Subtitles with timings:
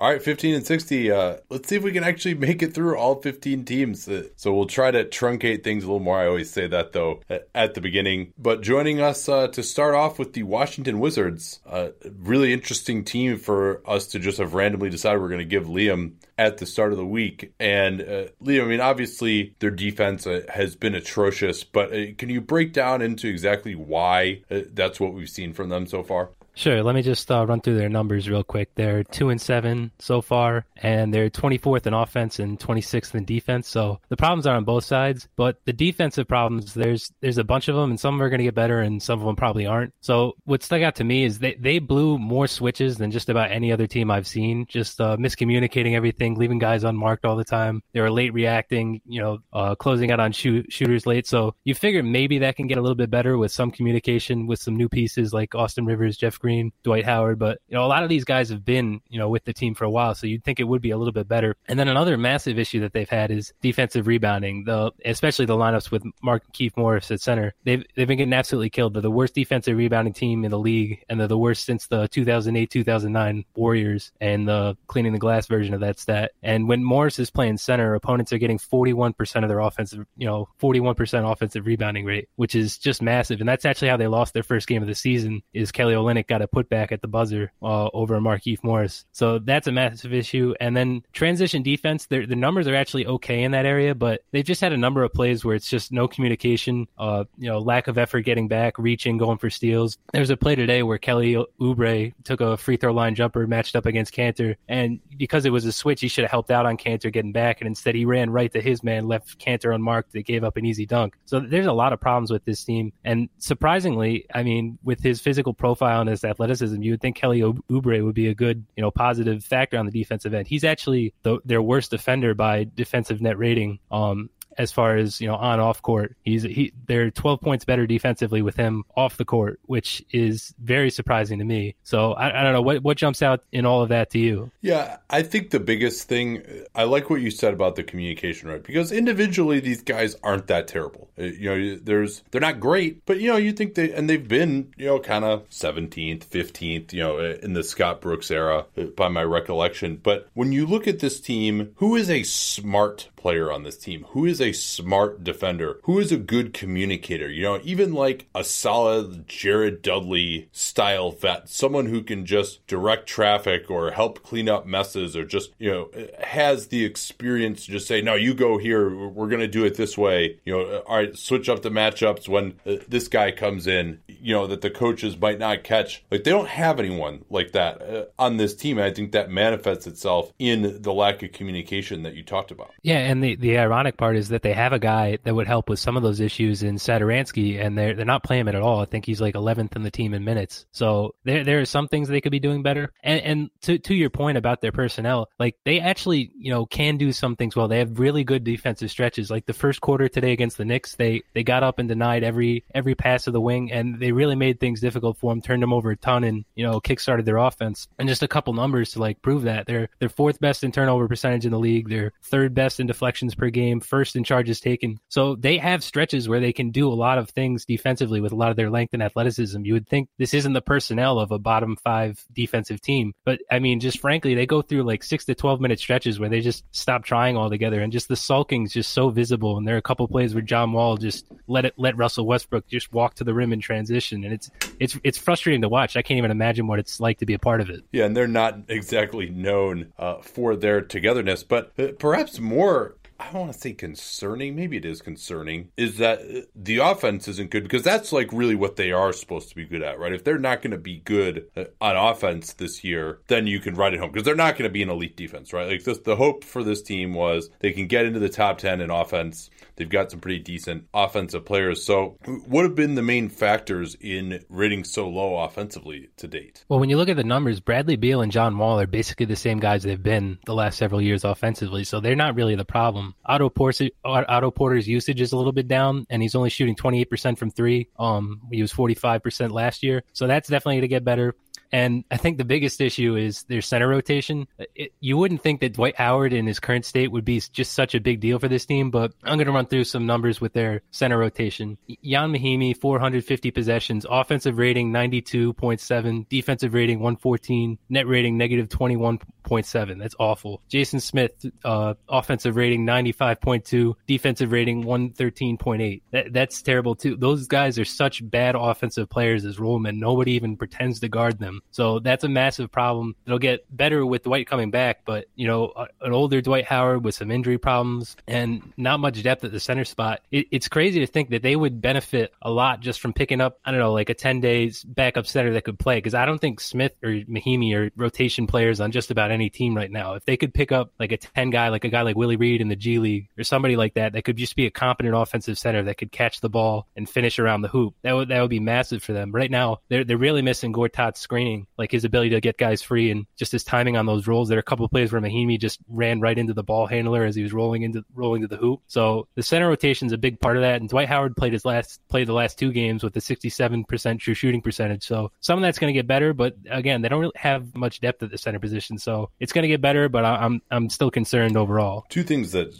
[0.00, 1.12] All right, 15 and 60.
[1.12, 4.08] Uh, let's see if we can actually make it through all 15 teams.
[4.08, 6.18] Uh, so we'll try to truncate things a little more.
[6.18, 7.20] I always say that though
[7.54, 8.32] at the beginning.
[8.38, 13.36] But joining us uh, to start off with the Washington Wizards, uh, really interesting team
[13.36, 16.92] for us to just have randomly decided we're going to give Liam at the start
[16.92, 17.52] of the week.
[17.60, 22.30] And uh, Liam, I mean, obviously their defense uh, has been atrocious, but uh, can
[22.30, 26.30] you break down into exactly why that's what we've seen from them so far?
[26.60, 26.82] Sure.
[26.82, 28.74] Let me just uh, run through their numbers real quick.
[28.74, 33.66] They're two and seven so far, and they're 24th in offense and 26th in defense.
[33.66, 37.68] So the problems are on both sides, but the defensive problems there's there's a bunch
[37.68, 39.94] of them, and some are going to get better, and some of them probably aren't.
[40.02, 43.50] So what stuck out to me is they they blew more switches than just about
[43.50, 44.66] any other team I've seen.
[44.68, 47.82] Just uh, miscommunicating everything, leaving guys unmarked all the time.
[47.94, 51.26] They were late reacting, you know, uh, closing out on shoot, shooters late.
[51.26, 54.58] So you figure maybe that can get a little bit better with some communication with
[54.58, 56.49] some new pieces like Austin Rivers, Jeff Green,
[56.82, 57.38] Dwight Howard.
[57.38, 59.74] But you know, a lot of these guys have been you know with the team
[59.74, 61.56] for a while, so you'd think it would be a little bit better.
[61.66, 64.64] And then another massive issue that they've had is defensive rebounding.
[64.64, 68.70] The especially the lineups with Mark Keith Morris at center, they've they've been getting absolutely
[68.70, 68.94] killed.
[68.94, 72.08] They're the worst defensive rebounding team in the league, and they're the worst since the
[72.08, 76.32] 2008-2009 Warriors and the cleaning the glass version of that stat.
[76.42, 80.48] And when Morris is playing center, opponents are getting 41% of their offensive, you know,
[80.60, 83.40] 41% offensive rebounding rate, which is just massive.
[83.40, 85.42] And that's actually how they lost their first game of the season.
[85.52, 89.04] Is Kelly Olynyk got a put back at the buzzer uh, over Markieff Morris.
[89.12, 90.54] So that's a massive issue.
[90.60, 94.60] And then transition defense, the numbers are actually okay in that area, but they've just
[94.60, 97.98] had a number of plays where it's just no communication, uh, you know, lack of
[97.98, 99.98] effort getting back, reaching, going for steals.
[100.12, 103.86] There's a play today where Kelly Oubre took a free throw line jumper matched up
[103.86, 107.12] against Kanter, and because it was a switch, he should have helped out on Kanter
[107.12, 110.12] getting back, and instead he ran right to his man, left Kanter unmarked.
[110.12, 111.16] They gave up an easy dunk.
[111.24, 115.20] So there's a lot of problems with this team, and surprisingly, I mean, with his
[115.20, 118.82] physical profile and his athleticism, you would think Kelly Oubre would be a good, you
[118.82, 120.46] know, positive factor on the defensive end.
[120.48, 123.78] He's actually the, their worst defender by defensive net rating.
[123.90, 126.16] Um, as far as you know on off court.
[126.24, 130.90] He's he they're 12 points better defensively with him off the court, which is very
[130.90, 131.74] surprising to me.
[131.82, 134.50] So I, I don't know what what jumps out in all of that to you.
[134.60, 136.42] Yeah, I think the biggest thing
[136.74, 138.62] I like what you said about the communication, right?
[138.62, 141.08] Because individually these guys aren't that terrible.
[141.18, 144.28] Uh, you know, there's they're not great, but you know you think they and they've
[144.28, 148.66] been you know kind of 17th, 15th, you know, uh, in the Scott Brooks era
[148.76, 149.96] uh, by my recollection.
[150.02, 154.06] But when you look at this team, who is a smart player on this team?
[154.10, 155.78] Who is a smart defender?
[155.84, 157.28] Who is a good communicator?
[157.28, 163.06] You know, even like a solid Jared Dudley style vet, someone who can just direct
[163.06, 165.90] traffic or help clean up messes or just, you know,
[166.22, 168.88] has the experience to just say, no, you go here.
[168.90, 170.38] We're going to do it this way.
[170.44, 174.34] You know, all right, switch up the matchups when uh, this guy comes in, you
[174.34, 176.02] know, that the coaches might not catch.
[176.10, 178.78] Like they don't have anyone like that uh, on this team.
[178.78, 182.72] I think that manifests itself in the lack of communication that you talked about.
[182.82, 185.68] Yeah, and the, the ironic part is that they have a guy that would help
[185.68, 188.80] with some of those issues in Satoransky, and they're they're not playing him at all.
[188.80, 190.66] I think he's like 11th in the team in minutes.
[190.72, 192.92] So there there are some things they could be doing better.
[193.02, 196.96] And and to to your point about their personnel, like they actually you know can
[196.96, 197.68] do some things well.
[197.68, 199.30] They have really good defensive stretches.
[199.30, 202.64] Like the first quarter today against the Knicks, they they got up and denied every
[202.74, 205.42] every pass of the wing, and they really made things difficult for them.
[205.42, 207.88] Turned them over a ton, and you know kickstarted their offense.
[207.98, 211.08] And just a couple numbers to like prove that they're they're fourth best in turnover
[211.08, 211.88] percentage in the league.
[211.88, 215.00] They're third best in deflections per game, first in charges taken.
[215.08, 218.36] So they have stretches where they can do a lot of things defensively with a
[218.36, 219.64] lot of their length and athleticism.
[219.64, 223.58] You would think this isn't the personnel of a bottom five defensive team, but I
[223.58, 226.64] mean, just frankly, they go through like six to 12 minute stretches where they just
[226.70, 229.56] stop trying altogether and just the sulking is just so visible.
[229.56, 232.68] And there are a couple plays where John Wall just let it, let Russell Westbrook
[232.68, 234.22] just walk to the rim in transition.
[234.24, 235.96] And it's, it's, it's frustrating to watch.
[235.96, 237.80] I can't even imagine what it's like to be a part of it.
[237.90, 238.04] Yeah.
[238.04, 243.42] And they're not exactly known uh, for their togetherness, but uh, perhaps more I don't
[243.42, 246.20] want to say concerning, maybe it is concerning, is that
[246.54, 249.82] the offense isn't good because that's like really what they are supposed to be good
[249.82, 250.12] at, right?
[250.12, 253.74] If they're not going to be good uh, on offense this year, then you can
[253.74, 255.68] write it home because they're not going to be an elite defense, right?
[255.68, 258.80] Like this, the hope for this team was they can get into the top 10
[258.80, 259.50] in offense.
[259.76, 261.84] They've got some pretty decent offensive players.
[261.84, 262.16] So,
[262.46, 266.64] what have been the main factors in rating so low offensively to date?
[266.68, 269.36] Well, when you look at the numbers, Bradley Beal and John Wall are basically the
[269.36, 271.84] same guys they've been the last several years offensively.
[271.84, 273.09] So, they're not really the problem.
[273.24, 277.38] Otto, Porter, Otto Porter's usage is a little bit down, and he's only shooting 28%
[277.38, 277.88] from three.
[277.98, 281.34] Um, he was 45% last year, so that's definitely going to get better.
[281.72, 284.48] And I think the biggest issue is their center rotation.
[284.74, 287.94] It, you wouldn't think that Dwight Howard in his current state would be just such
[287.94, 290.52] a big deal for this team, but I'm going to run through some numbers with
[290.52, 291.78] their center rotation.
[292.04, 299.98] Ian Mahinmi, 450 possessions, offensive rating 92.7, defensive rating 114, net rating negative 21.7.
[299.98, 300.62] That's awful.
[300.68, 306.02] Jason Smith, uh, offensive rating 95.2, defensive rating 113.8.
[306.10, 307.16] That, that's terrible too.
[307.16, 309.98] Those guys are such bad offensive players as rollmen.
[309.98, 311.62] Nobody even pretends to guard them.
[311.70, 313.16] So that's a massive problem.
[313.26, 317.14] It'll get better with Dwight coming back, but you know, an older Dwight Howard with
[317.14, 320.20] some injury problems and not much depth at the center spot.
[320.30, 323.58] It, it's crazy to think that they would benefit a lot just from picking up,
[323.64, 325.96] I don't know, like a 10 days backup center that could play.
[325.96, 329.76] Because I don't think Smith or Mahinmi are rotation players on just about any team
[329.76, 330.14] right now.
[330.14, 332.60] If they could pick up like a 10 guy, like a guy like Willie Reed
[332.60, 335.58] in the G League or somebody like that, that could just be a competent offensive
[335.58, 338.50] center that could catch the ball and finish around the hoop, that would that would
[338.50, 339.32] be massive for them.
[339.32, 343.12] Right now, they're they're really missing Gortat's screening like his ability to get guys free
[343.12, 344.48] and just his timing on those rolls.
[344.48, 347.24] There are a couple of plays where Mahinmi just ran right into the ball handler
[347.24, 348.80] as he was rolling into rolling to the hoop.
[348.88, 350.80] So the center rotation is a big part of that.
[350.80, 354.34] And Dwight Howard played his last played the last two games with a 67% true
[354.34, 355.06] shooting percentage.
[355.06, 358.00] So some of that's going to get better, but again, they don't really have much
[358.00, 358.98] depth at the center position.
[358.98, 362.06] So it's going to get better, but I'm I'm still concerned overall.
[362.08, 362.74] Two things that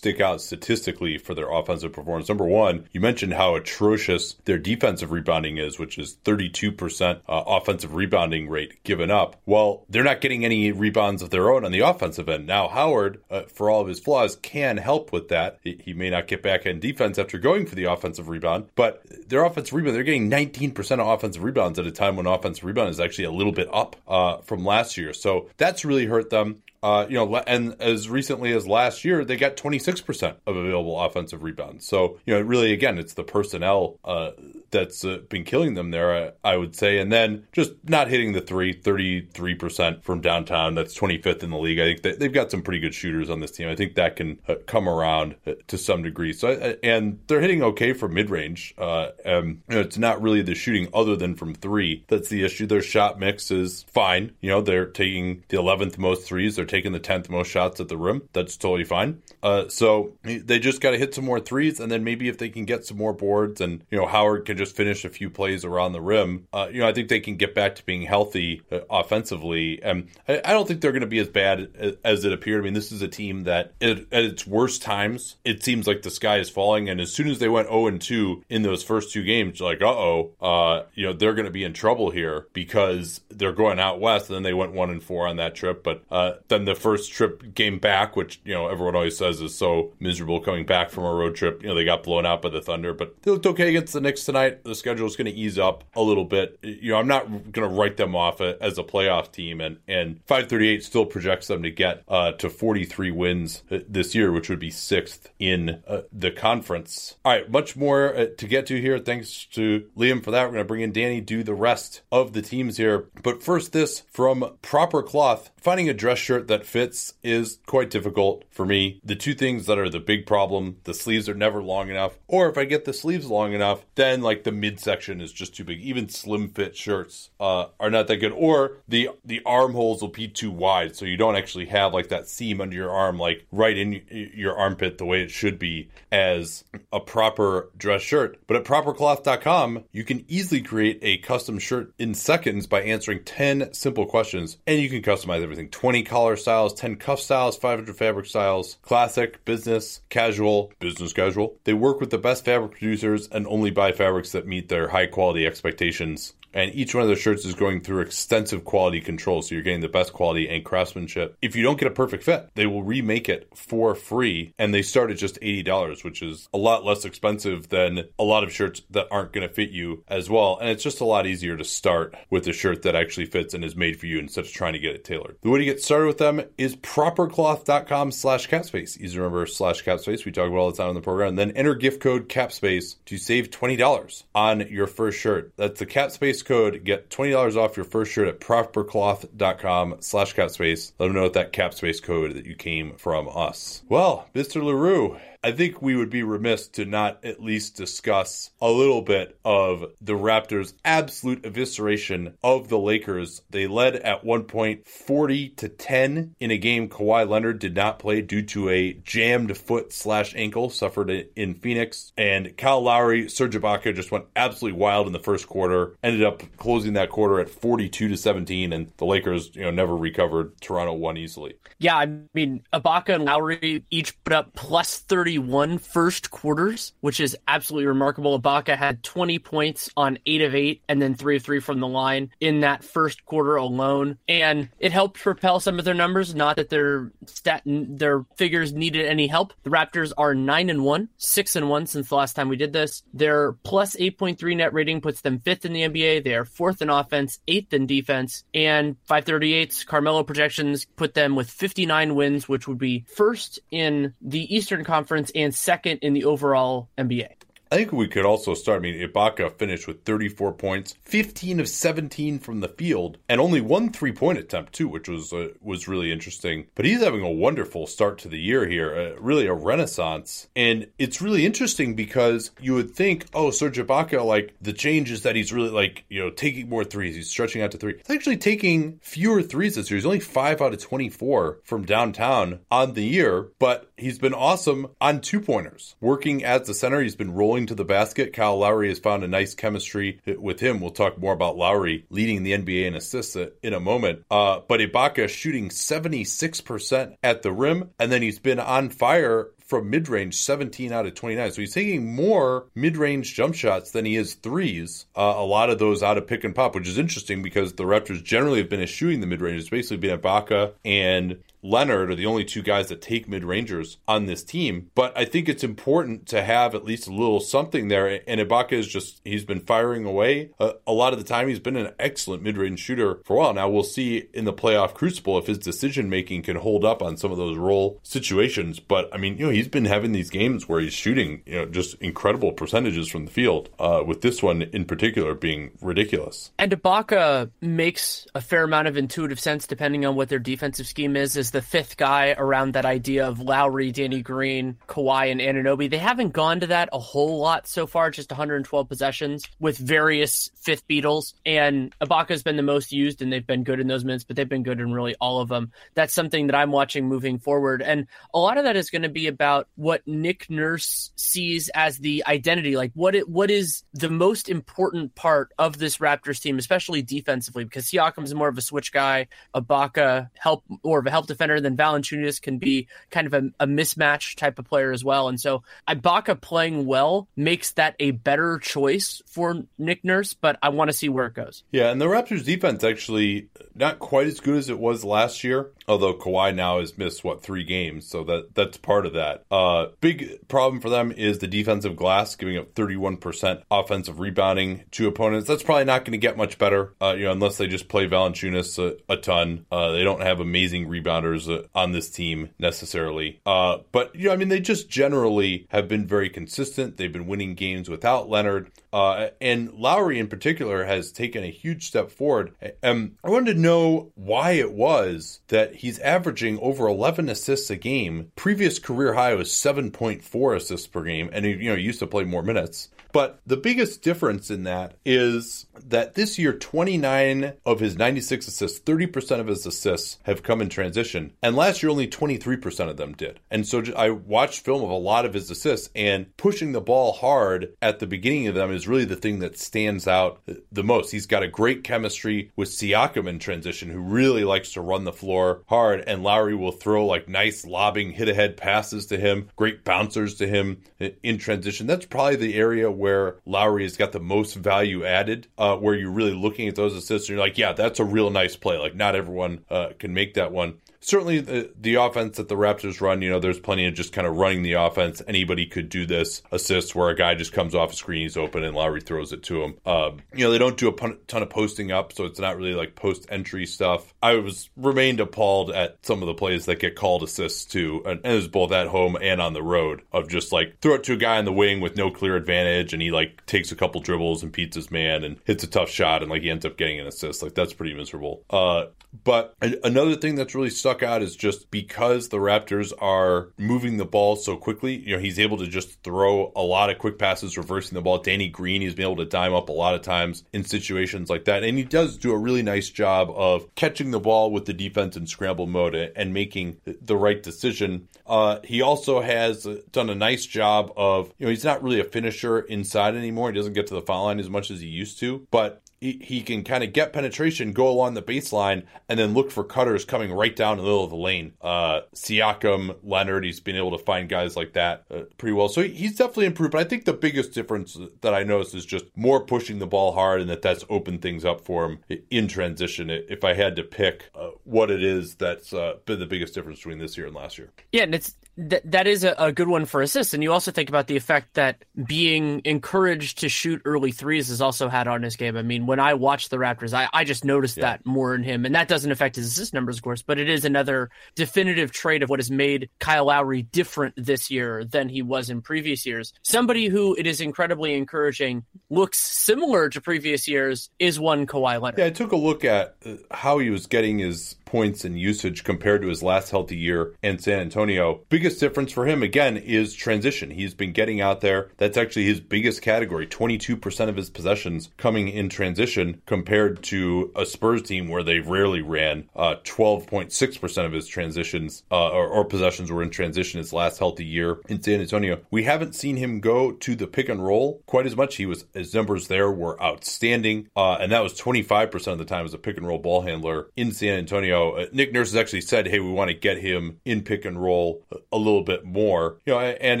[0.00, 2.26] stick out statistically for their offensive performance.
[2.30, 7.89] Number one, you mentioned how atrocious their defensive rebounding is, which is 32% uh, offensive
[7.94, 9.40] rebounding rate given up.
[9.46, 12.46] Well, they're not getting any rebounds of their own on the offensive end.
[12.46, 15.58] Now, Howard, uh, for all of his flaws, can help with that.
[15.62, 19.02] He, he may not get back in defense after going for the offensive rebound, but
[19.28, 22.90] their offensive rebound, they're getting 19% of offensive rebounds at a time when offensive rebound
[22.90, 25.12] is actually a little bit up uh, from last year.
[25.12, 26.62] So that's really hurt them.
[26.82, 31.42] Uh, you know, and as recently as last year, they got 26% of available offensive
[31.42, 31.86] rebounds.
[31.86, 34.30] So, you know, really, again, it's the personnel uh,
[34.70, 36.98] that's uh, been killing them there, I, I, would say.
[36.98, 40.74] And then just not hitting the three, 33% from downtown.
[40.74, 41.78] That's 25th in the league.
[41.78, 43.68] I think they've got some pretty good shooters on this team.
[43.68, 46.32] I think that can uh, come around uh, to some degree.
[46.32, 48.74] So, uh, and they're hitting okay from mid range.
[48.78, 52.66] Um, you know, it's not really the shooting other than from three that's the issue.
[52.66, 54.32] Their shot mix is fine.
[54.40, 56.56] You know, they're taking the 11th most threes.
[56.56, 58.22] They're taking the 10th most shots at the rim.
[58.32, 59.22] That's totally fine.
[59.42, 62.48] Uh, so they just got to hit some more threes, and then maybe if they
[62.48, 65.64] can get some more boards, and you know Howard can just finish a few plays
[65.64, 68.62] around the rim, uh, you know I think they can get back to being healthy
[68.70, 69.82] uh, offensively.
[69.82, 72.60] And I, I, don't think they're going to be as bad as, as, it appeared.
[72.60, 76.02] I mean, this is a team that it, at its worst times, it seems like
[76.02, 78.82] the sky is falling, and as soon as they went 0 and 2 in those
[78.82, 82.10] first two games, like uh oh, uh, you know they're going to be in trouble
[82.10, 85.54] here because they're going out west, and then they went one and four on that
[85.54, 89.29] trip, but uh, then the first trip game back, which you know everyone always says
[89.38, 91.62] is so miserable coming back from a road trip.
[91.62, 94.00] You know they got blown out by the Thunder, but they looked okay against the
[94.00, 94.64] Knicks tonight.
[94.64, 96.58] The schedule is going to ease up a little bit.
[96.62, 100.20] You know I'm not going to write them off as a playoff team, and and
[100.26, 104.70] 538 still projects them to get uh, to 43 wins this year, which would be
[104.70, 107.16] sixth in uh, the conference.
[107.24, 108.98] All right, much more uh, to get to here.
[108.98, 110.44] Thanks to Liam for that.
[110.44, 113.08] We're going to bring in Danny, do the rest of the teams here.
[113.22, 115.50] But first, this from Proper Cloth.
[115.56, 119.00] Finding a dress shirt that fits is quite difficult for me.
[119.04, 122.48] The two things that are the big problem the sleeves are never long enough, or
[122.48, 125.80] if I get the sleeves long enough, then like the midsection is just too big.
[125.80, 130.28] Even slim fit shirts uh, are not that good, or the the armholes will be
[130.28, 133.76] too wide, so you don't actually have like that seam under your arm, like right
[133.76, 138.38] in your armpit, the way it should be as a proper dress shirt.
[138.46, 143.74] But at propercloth.com, you can easily create a custom shirt in seconds by answering 10
[143.74, 148.26] simple questions, and you can customize everything 20 collar styles, 10 cuff styles, 500 fabric
[148.26, 148.78] styles,
[149.10, 151.56] classic, business, casual, business casual.
[151.64, 155.06] They work with the best fabric producers and only buy fabrics that meet their high
[155.06, 159.54] quality expectations and each one of those shirts is going through extensive quality control so
[159.54, 161.36] you're getting the best quality and craftsmanship.
[161.42, 164.82] If you don't get a perfect fit they will remake it for free and they
[164.82, 168.82] start at just $80 which is a lot less expensive than a lot of shirts
[168.90, 171.64] that aren't going to fit you as well and it's just a lot easier to
[171.64, 174.72] start with a shirt that actually fits and is made for you instead of trying
[174.72, 175.36] to get it tailored.
[175.42, 179.00] The way to get started with them is propercloth.com slash capspace.
[179.00, 180.24] Easy to remember slash capspace.
[180.24, 181.30] We talk about all the time on the program.
[181.30, 185.52] And then enter gift code capspace to save $20 on your first shirt.
[185.56, 190.92] That's the capspace code, get $20 off your first shirt at propercloth.com slash capspace.
[190.98, 193.82] Let them know with that capspace code that you came from us.
[193.88, 194.62] Well, Mr.
[194.62, 199.38] Leroux, I think we would be remiss to not at least discuss a little bit
[199.42, 203.40] of the Raptors' absolute evisceration of the Lakers.
[203.48, 207.98] They led at one point 40 to 10 in a game Kawhi Leonard did not
[207.98, 212.12] play due to a jammed foot slash ankle suffered in Phoenix.
[212.18, 216.42] And Kyle Lowry, Serge Ibaka just went absolutely wild in the first quarter, ended up
[216.58, 220.60] closing that quarter at 42 to 17, and the Lakers, you know, never recovered.
[220.60, 221.54] Toronto won easily.
[221.78, 224.98] Yeah, I mean, Ibaka and Lowry each put up plus
[225.30, 228.40] 31 first quarters, which is absolutely remarkable.
[228.40, 231.86] Ibaka had 20 points on 8 of 8 and then 3 of 3 from the
[231.86, 234.18] line in that first quarter alone.
[234.26, 239.06] And it helped propel some of their numbers, not that their stat their figures needed
[239.06, 239.52] any help.
[239.62, 242.72] The Raptors are 9 and 1, 6 and 1 since the last time we did
[242.72, 243.04] this.
[243.14, 246.24] Their plus 8.3 net rating puts them 5th in the NBA.
[246.24, 251.48] They are 4th in offense, 8th in defense, and 538's Carmelo projections put them with
[251.48, 256.88] 59 wins, which would be first in the Eastern Conference and second in the overall
[256.96, 257.28] NBA.
[257.72, 258.80] I think we could also start.
[258.80, 263.60] I mean, Ibaka finished with 34 points, 15 of 17 from the field, and only
[263.60, 266.66] one three point attempt too, which was uh, was really interesting.
[266.74, 270.48] But he's having a wonderful start to the year here, uh, really a renaissance.
[270.56, 275.22] And it's really interesting because you would think, oh, Serge Ibaka, like the change is
[275.22, 277.98] that he's really like you know taking more threes, he's stretching out to three.
[277.98, 279.96] He's actually taking fewer threes this year.
[279.96, 284.88] He's only five out of 24 from downtown on the year, but he's been awesome
[285.00, 287.00] on two pointers, working as the center.
[287.00, 288.32] He's been rolling to the basket.
[288.32, 290.80] Kyle Lowry has found a nice chemistry with him.
[290.80, 294.24] We'll talk more about Lowry leading the NBA in assists in a moment.
[294.30, 299.88] Uh, but Ibaka shooting 76% at the rim, and then he's been on fire from
[299.88, 301.52] mid range, 17 out of 29.
[301.52, 305.06] So he's taking more mid range jump shots than he is threes.
[305.16, 307.84] Uh, a lot of those out of pick and pop, which is interesting because the
[307.84, 309.60] Raptors generally have been eschewing the mid range.
[309.60, 313.98] It's basically been Ibaka and Leonard are the only two guys that take mid rangers
[314.08, 314.90] on this team.
[314.94, 318.20] But I think it's important to have at least a little something there.
[318.26, 320.50] And Ibaka is just, he's been firing away.
[320.58, 323.38] Uh, a lot of the time, he's been an excellent mid range shooter for a
[323.38, 323.54] while.
[323.54, 327.16] Now we'll see in the playoff crucible if his decision making can hold up on
[327.16, 328.80] some of those role situations.
[328.80, 331.66] But I mean, you know, he's been having these games where he's shooting, you know,
[331.66, 336.50] just incredible percentages from the field, uh, with this one in particular being ridiculous.
[336.58, 341.16] And Ibaka makes a fair amount of intuitive sense depending on what their defensive scheme
[341.16, 341.36] is.
[341.36, 345.90] Is the fifth guy around that idea of Lowry, Danny Green, Kawhi, and Anunoby?
[345.90, 350.50] They haven't gone to that a whole lot so far, just 112 possessions with various
[350.56, 351.34] fifth Beatles.
[351.44, 354.48] And Ibaka's been the most used, and they've been good in those minutes, but they've
[354.48, 355.72] been good in really all of them.
[355.94, 357.82] That's something that I'm watching moving forward.
[357.82, 361.98] And a lot of that is going to be about what Nick Nurse sees as
[361.98, 362.76] the identity.
[362.76, 367.64] Like what it, what is the most important part of this Raptors team, especially defensively,
[367.64, 371.76] because Siakam's more of a switch guy, Ibaka help or of a help defender then
[371.76, 375.28] Valanciunas can be kind of a, a mismatch type of player as well.
[375.28, 380.70] And so Ibaka playing well makes that a better choice for Nick Nurse, but I
[380.70, 381.64] want to see where it goes.
[381.70, 385.70] Yeah, and the Raptors defense actually not quite as good as it was last year.
[385.88, 389.29] Although Kawhi now has missed what three games, so that that's part of that.
[389.50, 395.08] Uh, big problem for them is the defensive glass, giving up 31% offensive rebounding to
[395.08, 395.48] opponents.
[395.48, 398.08] That's probably not going to get much better, uh, you know, unless they just play
[398.08, 399.66] Valanciunas a, a ton.
[399.70, 404.32] Uh, they don't have amazing rebounders uh, on this team necessarily, uh, but you know,
[404.32, 406.96] I mean, they just generally have been very consistent.
[406.96, 411.86] They've been winning games without Leonard, uh, and Lowry in particular has taken a huge
[411.86, 412.54] step forward.
[412.82, 417.76] And I wanted to know why it was that he's averaging over 11 assists a
[417.76, 418.32] game.
[418.36, 422.24] Previous career high was 7.4 assists per game, and he, you know, used to play
[422.24, 422.88] more minutes.
[423.12, 428.80] But the biggest difference in that is that this year, 29 of his 96 assists,
[428.80, 431.32] 30% of his assists have come in transition.
[431.42, 433.40] And last year, only 23% of them did.
[433.50, 437.12] And so I watched film of a lot of his assists, and pushing the ball
[437.12, 440.40] hard at the beginning of them is really the thing that stands out
[440.70, 441.10] the most.
[441.10, 445.12] He's got a great chemistry with Siakam in transition, who really likes to run the
[445.12, 446.04] floor hard.
[446.06, 450.46] And Lowry will throw like nice lobbing, hit ahead passes to him, great bouncers to
[450.46, 450.82] him
[451.22, 451.86] in transition.
[451.86, 456.10] That's probably the area where Lowry has got the most value added, uh, where you're
[456.10, 458.76] really looking at those assists and you're like, yeah, that's a real nice play.
[458.76, 463.00] Like, not everyone uh, can make that one certainly the, the offense that the Raptors
[463.00, 465.22] run, you know, there's plenty of just kind of running the offense.
[465.26, 468.64] Anybody could do this assist where a guy just comes off a screen, he's open,
[468.64, 469.74] and Lowry throws it to him.
[469.86, 472.74] Um, you know, they don't do a ton of posting up, so it's not really
[472.74, 474.12] like post entry stuff.
[474.22, 478.20] I was remained appalled at some of the plays that get called assists too, and,
[478.24, 481.04] and it was both at home and on the road of just like throw it
[481.04, 483.76] to a guy in the wing with no clear advantage, and he like takes a
[483.76, 486.64] couple dribbles and beats his man and hits a tough shot, and like he ends
[486.64, 487.42] up getting an assist.
[487.42, 488.44] Like that's pretty miserable.
[488.50, 488.86] Uh,
[489.24, 494.04] but another thing that's really stuck out is just because the Raptors are moving the
[494.04, 497.56] ball so quickly, you know, he's able to just throw a lot of quick passes,
[497.56, 498.18] reversing the ball.
[498.18, 501.44] Danny Green, he's been able to dime up a lot of times in situations like
[501.44, 501.62] that.
[501.62, 505.16] And he does do a really nice job of catching the ball with the defense
[505.16, 508.08] in scramble mode and making the right decision.
[508.26, 512.04] Uh, he also has done a nice job of, you know, he's not really a
[512.04, 513.52] finisher inside anymore.
[513.52, 516.40] He doesn't get to the foul line as much as he used to, but he,
[516.40, 520.32] can kind of get penetration, go along the baseline, and then look for cutters coming
[520.32, 521.52] right down the middle of the lane.
[521.60, 525.68] Uh, Siakam, Leonard, he's been able to find guys like that uh, pretty well.
[525.68, 526.72] So he's definitely improved.
[526.72, 530.12] But I think the biggest difference that I noticed is just more pushing the ball
[530.12, 531.98] hard, and that that's opened things up for him
[532.30, 533.10] in transition.
[533.10, 536.78] If I had to pick uh, what it is that's uh, been the biggest difference
[536.78, 537.72] between this year and last year.
[537.92, 540.34] Yeah, and it's th- that is a, a, good one for assists.
[540.34, 544.60] And you also think about the effect that being encouraged to shoot early threes has
[544.60, 545.56] also had on his game.
[545.56, 547.82] I mean, when I watch the Raptors, I, I just noticed yeah.
[547.82, 548.64] that more in him.
[548.64, 552.22] And that doesn't affect his assist numbers, of course, but it is another definitive trait
[552.22, 556.32] of what has made Kyle Lowry different this year than he was in previous years.
[556.42, 561.98] Somebody who it is incredibly encouraging looks similar to previous years is one Kawhi Leonard.
[561.98, 565.64] Yeah, I took a look at uh, how he was getting his points and usage
[565.64, 568.20] compared to his last healthy year in San Antonio.
[568.28, 570.48] Biggest difference for him, again, is transition.
[570.48, 571.72] He's been getting out there.
[571.76, 577.44] That's actually his biggest category 22% of his possessions coming in transition compared to a
[577.44, 579.28] Spurs team where they rarely ran.
[579.34, 584.24] Uh, 12.6% of his transitions uh, or, or possessions were in transition his last healthy
[584.24, 585.40] year in San Antonio.
[585.50, 588.36] We haven't seen him go to the pick and roll quite as much.
[588.36, 592.44] He was his numbers there were outstanding, uh, and that was 25% of the time
[592.44, 595.36] as a pick and roll ball handler in San Antonio know, uh, Nick Nurse has
[595.36, 598.02] actually said, hey, we want to get him in pick and roll
[598.32, 599.38] a little bit more.
[599.46, 600.00] You know, and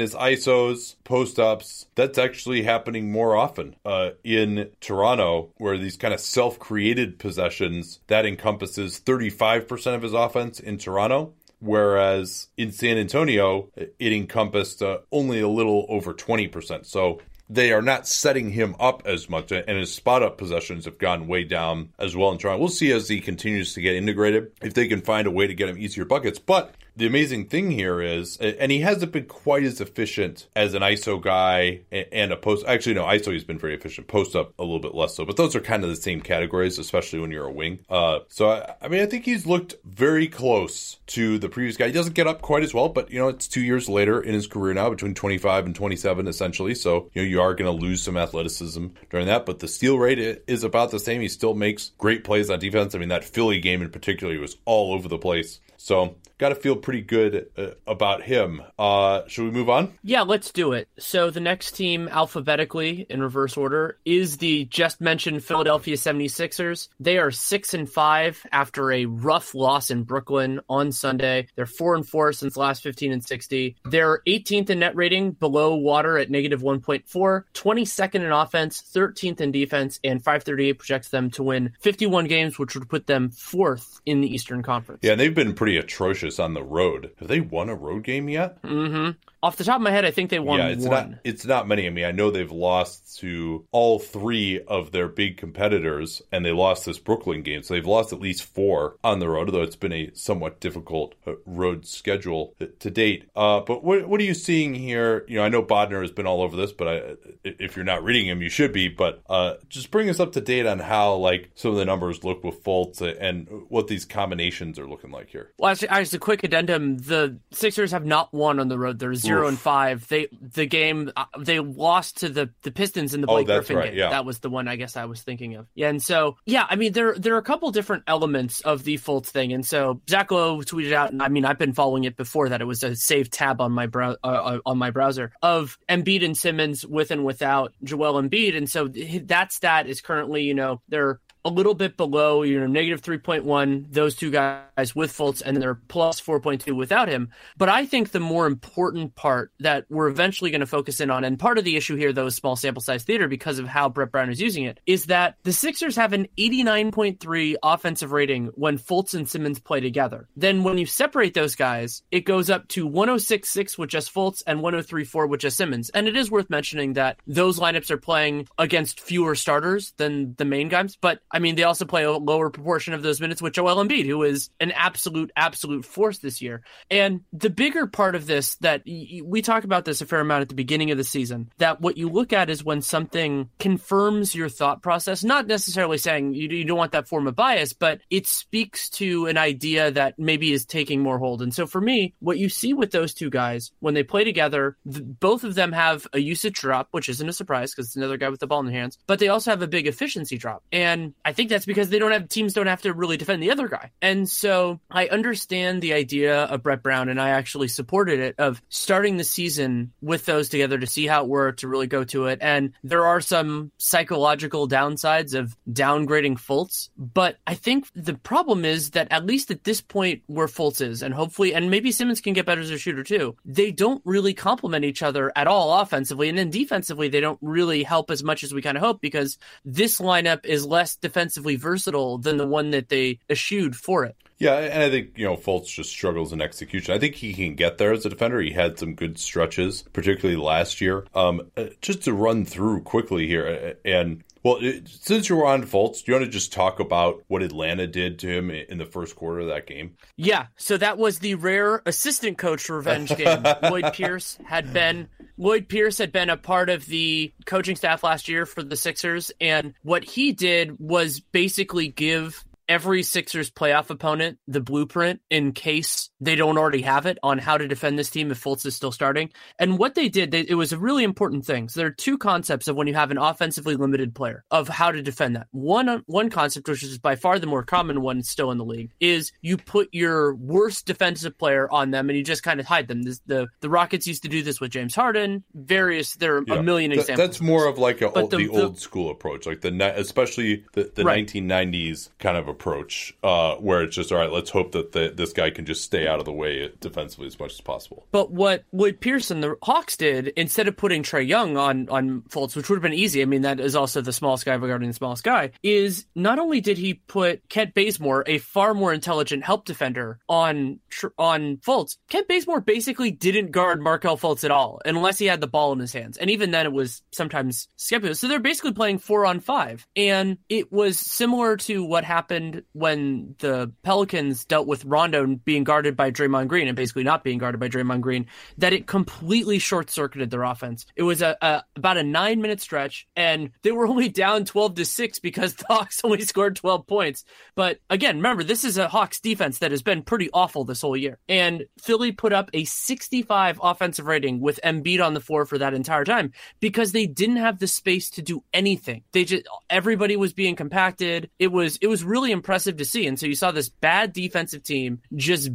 [0.00, 6.14] his ISOs, post ups, that's actually happening more often uh, in Toronto, where these kind
[6.14, 12.96] of self created possessions that encompasses 35% of his offense in Toronto whereas in San
[12.96, 16.86] Antonio, it encompassed uh, only a little over 20%.
[16.86, 20.98] So they are not setting him up as much, and his spot up possessions have
[20.98, 22.60] gone way down as well in Toronto.
[22.60, 25.54] We'll see as he continues to get integrated if they can find a way to
[25.54, 26.38] get him easier buckets.
[26.38, 30.82] But the amazing thing here is, and he hasn't been quite as efficient as an
[30.82, 32.66] ISO guy and a post.
[32.66, 34.06] Actually, no, ISO he's been very efficient.
[34.06, 36.78] Post up a little bit less so, but those are kind of the same categories,
[36.78, 37.80] especially when you're a wing.
[37.88, 41.86] Uh, so I, I mean, I think he's looked very close to the previous guy.
[41.86, 44.34] He doesn't get up quite as well, but you know, it's two years later in
[44.34, 46.74] his career now, between 25 and 27, essentially.
[46.74, 49.98] So you know, you are going to lose some athleticism during that, but the steal
[49.98, 51.20] rate is about the same.
[51.20, 52.94] He still makes great plays on defense.
[52.94, 55.60] I mean, that Philly game in particular, he was all over the place.
[55.76, 58.62] So got to feel pretty good uh, about him.
[58.78, 59.92] Uh, should we move on?
[60.02, 60.88] Yeah, let's do it.
[60.98, 66.88] So the next team alphabetically in reverse order is the just mentioned Philadelphia 76ers.
[66.98, 71.46] They are 6 and 5 after a rough loss in Brooklyn on Sunday.
[71.56, 73.76] They're 4 and 4 since last 15 and 60.
[73.84, 79.52] They're 18th in net rating, below water at negative 1.4, 22nd in offense, 13th in
[79.52, 84.22] defense, and 538 projects them to win 51 games, which would put them fourth in
[84.22, 85.00] the Eastern Conference.
[85.02, 87.12] Yeah, and they've been pretty atrocious on the road.
[87.18, 88.62] Have they won a road game yet?
[88.62, 89.12] Mm-hmm.
[89.42, 91.10] Off the top of my head, I think they won yeah, it's one.
[91.12, 91.86] Not, it's not many.
[91.86, 96.52] I mean, I know they've lost to all three of their big competitors, and they
[96.52, 97.62] lost this Brooklyn game.
[97.62, 101.14] So they've lost at least four on the road, although it's been a somewhat difficult
[101.26, 103.30] uh, road schedule to date.
[103.34, 105.24] Uh, but what, what are you seeing here?
[105.26, 108.04] You know, I know Bodner has been all over this, but I, if you're not
[108.04, 108.88] reading him, you should be.
[108.88, 112.24] But uh, just bring us up to date on how like some of the numbers
[112.24, 115.52] look with Fultz and what these combinations are looking like here.
[115.56, 118.98] Well, as, as a quick addendum, the Sixers have not won on the road.
[118.98, 119.48] They're zero Oof.
[119.48, 120.06] and five.
[120.08, 123.56] They the game uh, they lost to the the Pistons in the oh, Blake oh,
[123.56, 123.98] Griffin right, game.
[123.98, 124.10] Yeah.
[124.10, 125.66] That was the one I guess I was thinking of.
[125.74, 128.98] Yeah, and so yeah, I mean there there are a couple different elements of the
[128.98, 132.16] Fultz thing, and so Zach Lowe tweeted out, and I mean I've been following it
[132.16, 132.60] before that.
[132.60, 136.24] It was a saved tab on my brow uh, uh on my browser of Embiid
[136.24, 138.88] and Simmons with and without Joel Embiid, and so
[139.24, 143.92] that stat is currently you know they're a little bit below, you know, negative 3.1,
[143.92, 147.30] those two guys with Fultz, and then they're plus 4.2 without him.
[147.56, 151.24] But I think the more important part that we're eventually going to focus in on,
[151.24, 153.88] and part of the issue here, though, is small sample size theater because of how
[153.88, 158.78] Brett Brown is using it, is that the Sixers have an 89.3 offensive rating when
[158.78, 160.28] Fultz and Simmons play together.
[160.36, 164.60] Then when you separate those guys, it goes up to 106.6 with just Fultz and
[164.60, 165.90] 103.4 with just Simmons.
[165.90, 170.44] And it is worth mentioning that those lineups are playing against fewer starters than the
[170.44, 173.52] main guys, but I mean, they also play a lower proportion of those minutes with
[173.52, 176.62] Joel Embiid, who is an absolute, absolute force this year.
[176.90, 180.48] And the bigger part of this that we talk about this a fair amount at
[180.48, 184.48] the beginning of the season, that what you look at is when something confirms your
[184.48, 188.26] thought process, not necessarily saying you, you don't want that form of bias, but it
[188.26, 191.42] speaks to an idea that maybe is taking more hold.
[191.42, 194.76] And so for me, what you see with those two guys when they play together,
[194.84, 198.16] the, both of them have a usage drop, which isn't a surprise because it's another
[198.16, 200.62] guy with the ball in their hands, but they also have a big efficiency drop.
[200.72, 203.50] And I think that's because they don't have teams don't have to really defend the
[203.50, 203.90] other guy.
[204.00, 208.62] And so I understand the idea of Brett Brown and I actually supported it of
[208.68, 212.26] starting the season with those together to see how it worked, to really go to
[212.26, 212.38] it.
[212.40, 218.90] And there are some psychological downsides of downgrading Fultz, but I think the problem is
[218.90, 222.32] that at least at this point where Fultz is, and hopefully, and maybe Simmons can
[222.32, 226.28] get better as a shooter too, they don't really complement each other at all offensively.
[226.28, 229.38] And then defensively, they don't really help as much as we kind of hope because
[229.64, 234.14] this lineup is less defensively versatile than the one that they eschewed for it.
[234.38, 236.94] Yeah, and I think, you know, Fultz just struggles in execution.
[236.94, 238.40] I think he can get there as a defender.
[238.40, 241.04] He had some good stretches, particularly last year.
[241.14, 245.64] Um, uh, just to run through quickly here, uh, and well, since you were on
[245.64, 248.86] Fultz, do you want to just talk about what Atlanta did to him in the
[248.86, 249.96] first quarter of that game?
[250.16, 253.44] Yeah, so that was the rare assistant coach revenge game.
[253.62, 258.28] Lloyd Pierce had been Lloyd Pierce had been a part of the coaching staff last
[258.28, 264.38] year for the Sixers, and what he did was basically give every Sixers playoff opponent
[264.46, 268.30] the blueprint in case they don't already have it on how to defend this team
[268.30, 269.30] if Fultz is still starting.
[269.58, 271.68] And what they did, they, it was a really important thing.
[271.68, 274.92] So there are two concepts of when you have an offensively limited player of how
[274.92, 275.46] to defend that.
[275.52, 278.90] One one concept, which is by far the more common one still in the league,
[279.00, 282.88] is you put your worst defensive player on them and you just kind of hide
[282.88, 283.02] them.
[283.02, 285.44] This, the the Rockets used to do this with James Harden.
[285.54, 286.54] Various there are yeah.
[286.54, 287.28] a million examples.
[287.28, 290.90] That's more of like a, old, the, the, old school approach, like the especially the,
[290.94, 291.26] the right.
[291.26, 294.30] 1990s kind of approach, uh, where it's just all right.
[294.30, 297.38] Let's hope that the, this guy can just stay out of the way defensively as
[297.38, 298.06] much as possible.
[298.10, 302.56] But what Lloyd Pierce, the Hawks did, instead of putting Trae Young on on Fultz,
[302.56, 303.22] which would have been easy.
[303.22, 305.52] I mean, that is also the smallest guy regarding the smallest guy.
[305.62, 310.80] Is not only did he put Kent Bazemore, a far more intelligent help defender, on
[311.18, 311.96] on Fultz.
[312.08, 315.78] Kent Bazemore basically didn't guard Markelle Fultz at all, unless he had the ball in
[315.78, 318.14] his hands, and even then, it was sometimes skeptical.
[318.14, 323.36] So they're basically playing four on five, and it was similar to what happened when
[323.38, 327.60] the Pelicans dealt with Rondo being guarded by Draymond Green and basically not being guarded
[327.60, 328.24] by Draymond Green,
[328.56, 330.86] that it completely short circuited their offense.
[330.96, 334.76] It was a, a, about a nine minute stretch, and they were only down twelve
[334.76, 337.24] to six because the Hawks only scored twelve points.
[337.54, 340.96] But again, remember this is a Hawks defense that has been pretty awful this whole
[340.96, 345.58] year, and Philly put up a sixty-five offensive rating with Embiid on the floor for
[345.58, 349.04] that entire time because they didn't have the space to do anything.
[349.12, 351.28] They just everybody was being compacted.
[351.38, 354.62] It was it was really impressive to see, and so you saw this bad defensive
[354.62, 355.50] team just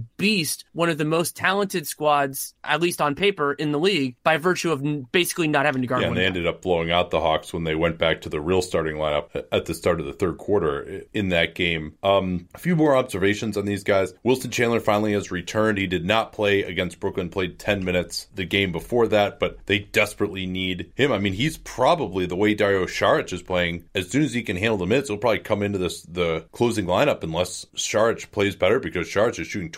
[0.74, 4.71] one of the most talented squads, at least on paper, in the league by virtue
[4.71, 6.02] of basically not having to guard.
[6.02, 8.41] Yeah, and they ended up blowing out the Hawks when they went back to the
[8.41, 11.95] real starting lineup at the start of the third quarter in that game.
[12.04, 14.13] Um, a few more observations on these guys.
[14.24, 15.78] Wilson Chandler finally has returned.
[15.78, 19.80] He did not play against Brooklyn, played 10 minutes the game before that, but they
[19.80, 21.12] desperately need him.
[21.12, 23.86] I mean, he's probably the way Dario Saric is playing.
[23.93, 26.86] As soon as he can handle the minutes, he'll probably come into this the closing
[26.86, 29.71] lineup unless Saric plays better because Saric is shooting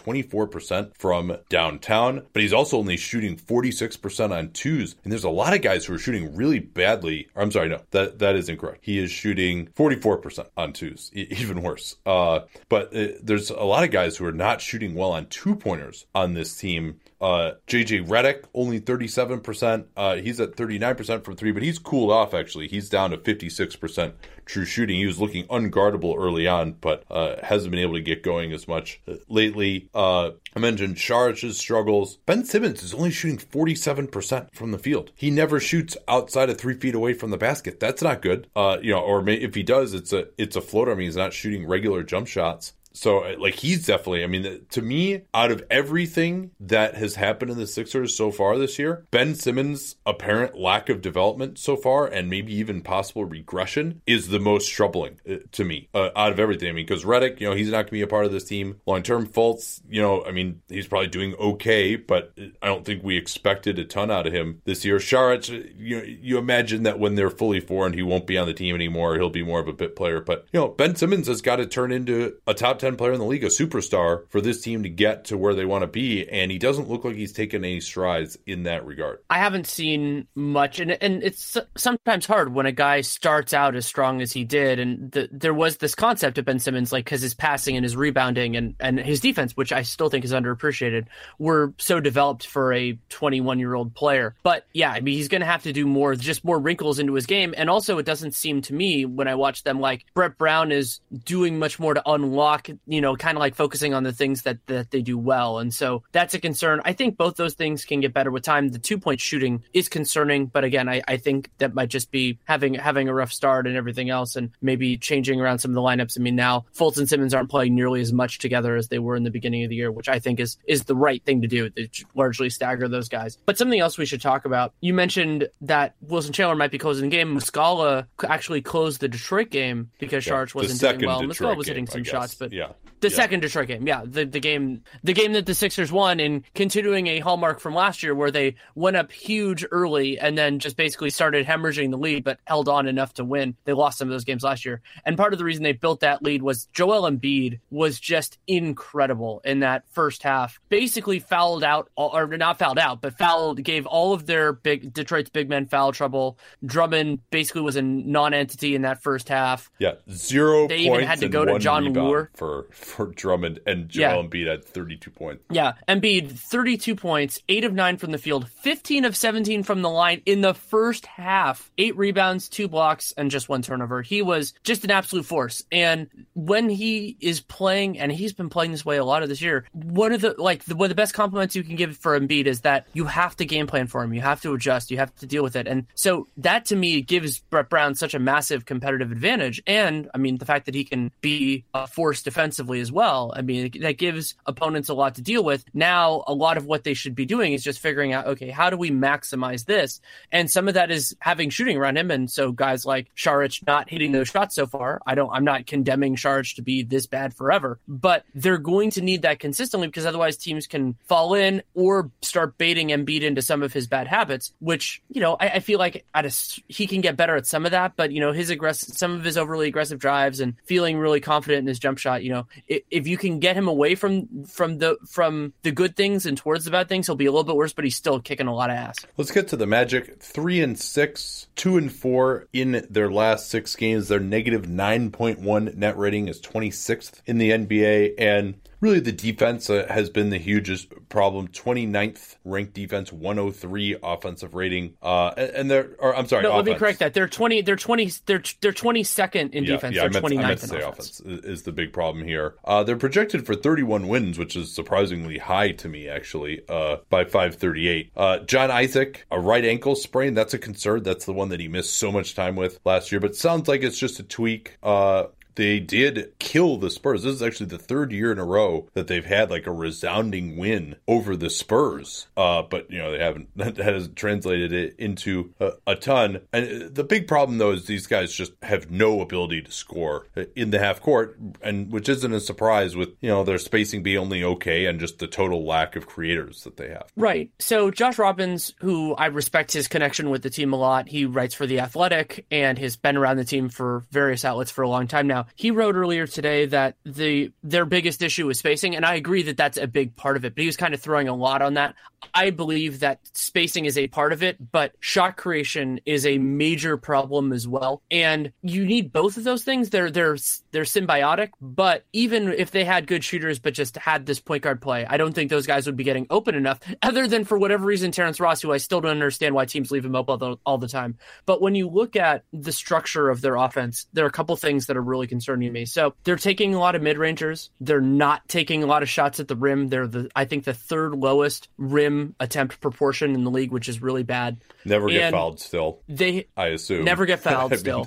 [0.47, 4.95] 24% from downtown, but he's also only shooting 46% on twos.
[5.03, 7.29] And there's a lot of guys who are shooting really badly.
[7.35, 8.79] I'm sorry, no, that that is incorrect.
[8.81, 11.95] He is shooting 44% on twos, e- even worse.
[12.05, 15.55] Uh, but uh, there's a lot of guys who are not shooting well on two
[15.55, 16.99] pointers on this team.
[17.19, 19.85] Uh, JJ Redick only 37%.
[19.95, 22.67] Uh, he's at 39% from three, but he's cooled off actually.
[22.67, 24.13] He's down to 56%
[24.45, 24.97] true shooting.
[24.97, 28.67] He was looking unguardable early on, but uh, hasn't been able to get going as
[28.67, 29.89] much lately.
[29.93, 32.17] Uh, I mentioned Saric's struggles.
[32.25, 35.11] Ben Simmons is only shooting 47% from the field.
[35.15, 37.79] He never shoots outside of three feet away from the basket.
[37.79, 38.47] That's not good.
[38.55, 40.91] Uh, you know, or may, if he does, it's a it's a floater.
[40.91, 42.73] I mean, he's not shooting regular jump shots.
[42.97, 47.51] So uh, like he's definitely I mean to me out of everything that has happened
[47.51, 52.07] in the Sixers so far this year, Ben Simmons' apparent lack of development so far
[52.07, 56.39] and maybe even possible regression is the most troubling uh, to me uh, out of
[56.39, 56.69] everything.
[56.69, 58.45] I mean because Redick, you know, he's not going to be a part of this
[58.45, 59.27] team long term.
[59.27, 63.77] Fultz, you know, I mean he's probably doing okay, but I don't think we expected
[63.77, 64.97] a ton out of him this year.
[64.97, 68.73] Saric, you you imagine that when they're fully formed, he won't be on the team
[68.73, 69.15] anymore.
[69.15, 71.67] He'll be more of a bit player, but you know Ben Simmons has got to
[71.67, 74.83] turn into a top 10 10 player in the league, a superstar for this team
[74.83, 76.27] to get to where they want to be.
[76.29, 79.19] And he doesn't look like he's taken any strides in that regard.
[79.29, 80.79] I haven't seen much.
[80.79, 84.79] And, and it's sometimes hard when a guy starts out as strong as he did.
[84.79, 87.97] And the, there was this concept of Ben Simmons, like, because his passing and his
[87.97, 91.07] rebounding and, and his defense, which I still think is underappreciated,
[91.39, 94.33] were so developed for a 21 year old player.
[94.43, 97.13] But yeah, I mean, he's going to have to do more, just more wrinkles into
[97.15, 97.53] his game.
[97.57, 101.01] And also, it doesn't seem to me when I watch them like Brett Brown is
[101.25, 104.65] doing much more to unlock, you know, kind of like focusing on the things that,
[104.67, 105.59] that they do well.
[105.59, 106.81] And so that's a concern.
[106.85, 108.69] I think both those things can get better with time.
[108.69, 112.39] The two point shooting is concerning, but again, I, I think that might just be
[112.45, 115.81] having having a rough start and everything else and maybe changing around some of the
[115.81, 116.19] lineups.
[116.19, 119.15] I mean, now Fultz and Simmons aren't playing nearly as much together as they were
[119.15, 121.47] in the beginning of the year, which I think is is the right thing to
[121.47, 121.69] do.
[121.69, 123.37] To largely stagger those guys.
[123.45, 124.73] But something else we should talk about.
[124.81, 127.35] You mentioned that Wilson Chandler might be closing the game.
[127.35, 131.19] Muscala actually closed the Detroit game because yeah, wasn't doing well.
[131.19, 132.66] And Muscala was hitting some shots, but yeah.
[132.99, 133.15] The yeah.
[133.15, 137.07] second Detroit game, yeah, the the game, the game that the Sixers won, and continuing
[137.07, 141.11] a hallmark from last year where they went up huge early and then just basically
[141.11, 143.55] started hemorrhaging the lead, but held on enough to win.
[143.65, 145.99] They lost some of those games last year, and part of the reason they built
[145.99, 150.59] that lead was Joel Embiid was just incredible in that first half.
[150.69, 155.29] Basically fouled out, or not fouled out, but fouled gave all of their big Detroit's
[155.29, 156.39] big men foul trouble.
[156.65, 159.69] Drummond basically was a non-entity in that first half.
[159.77, 160.67] Yeah, zero.
[160.67, 164.15] They even had to go to Jon Leuer for for Drummond and Joel yeah.
[164.15, 165.43] Embiid had 32 points.
[165.51, 169.89] Yeah, Embiid 32 points, 8 of 9 from the field, 15 of 17 from the
[169.89, 171.71] line in the first half.
[171.77, 174.01] 8 rebounds, 2 blocks and just one turnover.
[174.01, 175.63] He was just an absolute force.
[175.71, 179.41] And when he is playing and he's been playing this way a lot of this
[179.41, 182.17] year, one of the like the, one of the best compliments you can give for
[182.19, 184.13] Embiid is that you have to game plan for him.
[184.13, 185.67] You have to adjust, you have to deal with it.
[185.67, 190.17] And so that to me gives Brett Brown such a massive competitive advantage and I
[190.17, 193.33] mean the fact that he can be a force defensively as well.
[193.35, 195.63] I mean, that gives opponents a lot to deal with.
[195.73, 198.69] Now, a lot of what they should be doing is just figuring out, okay, how
[198.69, 199.99] do we maximize this?
[200.31, 202.11] And some of that is having shooting around him.
[202.11, 205.01] And so guys like Saric not hitting those shots so far.
[205.05, 209.01] I don't, I'm not condemning Saric to be this bad forever, but they're going to
[209.01, 213.63] need that consistently because otherwise teams can fall in or start baiting Embiid into some
[213.63, 217.01] of his bad habits, which, you know, I, I feel like at a, he can
[217.01, 219.67] get better at some of that, but, you know, his aggressive, some of his overly
[219.67, 223.39] aggressive drives and feeling really confident in his jump shot, you know, if you can
[223.39, 227.07] get him away from from the from the good things and towards the bad things,
[227.07, 228.97] he'll be a little bit worse, but he's still kicking a lot of ass.
[229.15, 230.21] Let's get to the Magic.
[230.21, 234.07] Three and six, two and four in their last six games.
[234.07, 238.99] Their negative nine point one net rating is twenty sixth in the NBA, and really
[238.99, 241.47] the defense uh, has been the hugest problem.
[241.47, 244.95] 29th ranked defense 103 offensive rating.
[245.01, 246.67] Uh and they're or i'm sorry no offense.
[246.67, 247.13] let me correct that.
[247.13, 249.95] They're 20 they're 20 they're they're 22nd in yeah, defense.
[249.95, 251.19] yeah, they're I meant, 29th I meant to say offense.
[251.19, 252.55] offense is the big problem here.
[252.63, 257.23] Uh they're projected for 31 wins which is surprisingly high to me actually uh by
[257.23, 260.33] 538 uh john isaac a right ankle sprain.
[260.33, 261.03] That's a concern.
[261.03, 263.19] That's the one that he missed so much time with last year.
[263.19, 264.77] But sounds like it's just a tweak.
[264.83, 265.25] Uh
[265.57, 267.23] they did kill the Spurs.
[267.23, 270.55] This is actually the third year in a row that they've had like a resounding
[270.55, 272.27] win over the Spurs.
[272.37, 276.41] Uh, but you know they haven't that has translated it into a, a, ton.
[276.53, 280.69] And the big problem though is these guys just have no ability to score in
[280.69, 284.43] the half court, and which isn't a surprise with you know their spacing being only
[284.43, 287.11] okay and just the total lack of creators that they have.
[287.15, 287.49] Right.
[287.57, 291.55] So Josh Robbins, who I respect his connection with the team a lot, he writes
[291.55, 295.07] for the Athletic and has been around the team for various outlets for a long
[295.07, 299.15] time now he wrote earlier today that the their biggest issue is spacing, and I
[299.15, 300.55] agree that that's a big part of it.
[300.55, 301.95] But he was kind of throwing a lot on that.
[302.33, 306.97] I believe that spacing is a part of it, but shot creation is a major
[306.97, 308.01] problem as well.
[308.11, 309.89] And you need both of those things.
[309.89, 310.37] They're they're
[310.71, 311.49] they're symbiotic.
[311.61, 315.17] But even if they had good shooters, but just had this point guard play, I
[315.17, 316.79] don't think those guys would be getting open enough.
[317.01, 320.05] Other than for whatever reason, Terrence Ross, who I still don't understand why teams leave
[320.05, 321.17] him open all the, all the time.
[321.45, 324.87] But when you look at the structure of their offense, there are a couple things
[324.87, 325.85] that are really concerning me.
[325.85, 327.69] So they're taking a lot of mid rangers.
[327.79, 329.87] They're not taking a lot of shots at the rim.
[329.87, 332.06] They're the I think the third lowest rim
[332.39, 334.57] attempt proportion in the league, which is really bad.
[334.85, 335.99] Never get fouled still.
[336.07, 338.05] They I assume never get fouled still.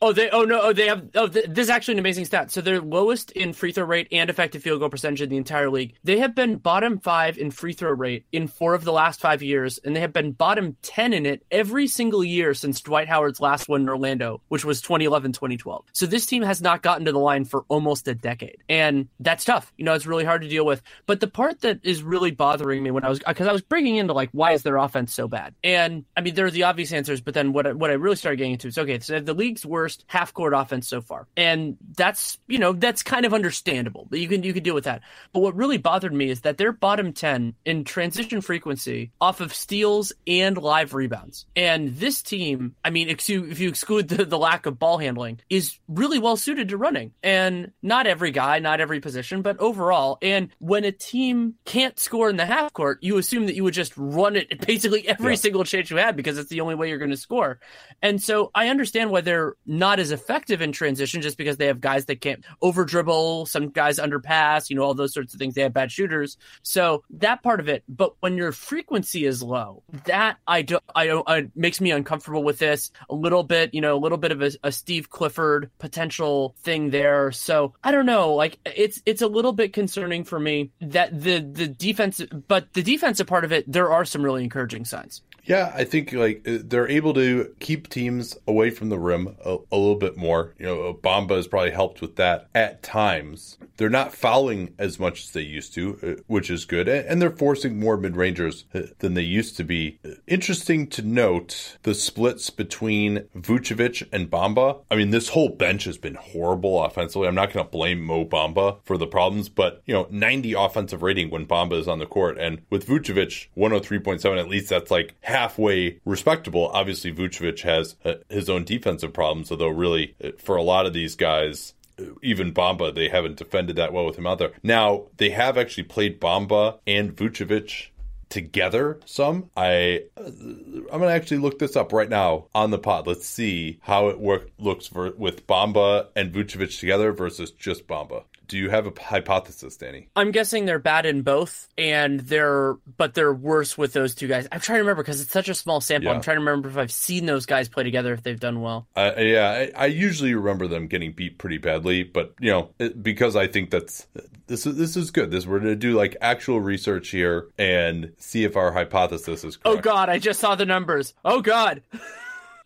[0.00, 2.50] oh, they oh no, oh they have oh th- this is actually an amazing stat.
[2.50, 5.70] So they're lowest in free throw rate and effective field goal percentage in the entire
[5.70, 5.94] league.
[6.02, 9.42] They have been bottom 5 in free throw rate in 4 of the last 5
[9.42, 13.40] years and they have been bottom 10 in it every single year since Dwight Howard's
[13.40, 15.82] last one in Orlando, which was 2011-2012.
[15.92, 18.58] So this team has has not gotten to the line for almost a decade.
[18.68, 19.72] And that's tough.
[19.76, 20.82] You know, it's really hard to deal with.
[21.04, 23.96] But the part that is really bothering me when I was, because I was bringing
[23.96, 25.54] into like, why is their offense so bad?
[25.62, 28.16] And I mean, there are the obvious answers, but then what, I, what I really
[28.16, 31.26] started getting into is okay, so the league's worst half court offense so far.
[31.36, 34.84] And that's, you know, that's kind of understandable, but you can, you can deal with
[34.84, 35.02] that.
[35.32, 39.52] But what really bothered me is that they're bottom 10 in transition frequency off of
[39.52, 41.46] steals and live rebounds.
[41.56, 44.98] And this team, I mean, if you, if you exclude the, the lack of ball
[44.98, 47.12] handling, is really well suited to running.
[47.22, 50.18] And not every guy, not every position, but overall.
[50.22, 53.74] And when a team can't score in the half court, you assume that you would
[53.74, 55.38] just run it basically every yeah.
[55.38, 57.58] single chance you had because it's the only way you're going to score.
[58.02, 61.80] And so I understand why they're not as effective in transition just because they have
[61.80, 65.54] guys that can't over dribble, some guys underpass, you know, all those sorts of things.
[65.54, 66.36] They have bad shooters.
[66.62, 67.82] So that part of it.
[67.88, 72.44] But when your frequency is low, that I don't, I don't, it makes me uncomfortable
[72.44, 75.70] with this a little bit, you know, a little bit of a, a Steve Clifford
[75.78, 77.32] potential thing there.
[77.32, 78.34] So I don't know.
[78.34, 82.82] Like it's, it's a little bit concerning for me that the, the defense, but the
[83.14, 85.22] defensive part of it, there are some really encouraging signs.
[85.44, 89.58] Yeah, I think like uh, they're able to keep teams away from the rim a,
[89.70, 90.54] a, little bit more.
[90.58, 93.58] You know, Bamba has probably helped with that at times.
[93.76, 97.30] They're not fouling as much as they used to, uh, which is good, and they're
[97.30, 99.98] forcing more mid rangers uh, than they used to be.
[100.26, 104.80] Interesting to note the splits between Vucevic and Bamba.
[104.90, 107.28] I mean, this whole bench has been horrible offensively.
[107.28, 111.02] I'm not going to blame Mo Bamba for the problems, but you know, 90 offensive
[111.02, 115.14] rating when Bamba is on the court, and with Vucevic 103.7, at least that's like
[115.34, 116.68] halfway respectable.
[116.72, 120.92] Obviously, Vucevic has uh, his own defensive problems, although really uh, for a lot of
[120.92, 124.52] these guys, uh, even Bamba, they haven't defended that well with him out there.
[124.62, 127.88] Now, they have actually played Bamba and Vucevic
[128.28, 129.50] together some.
[129.56, 133.06] I I'm gonna actually look this up right now on the pod.
[133.06, 138.24] Let's see how it work looks for with Bamba and Vucevic together versus just Bamba.
[138.46, 140.08] Do you have a hypothesis, Danny?
[140.14, 144.46] I'm guessing they're bad in both, and they're but they're worse with those two guys.
[144.52, 146.10] I'm trying to remember because it's such a small sample.
[146.10, 146.16] Yeah.
[146.16, 148.86] I'm trying to remember if I've seen those guys play together if they've done well.
[148.94, 153.02] Uh, yeah, I, I, usually remember them getting beat pretty badly, but you know it,
[153.02, 154.06] because I think that's
[154.46, 155.30] this is this is good.
[155.30, 159.72] This we're gonna do like actual research here and see if our hypothesis is oh,
[159.72, 159.86] correct.
[159.86, 161.14] Oh God, I just saw the numbers.
[161.24, 161.82] Oh God.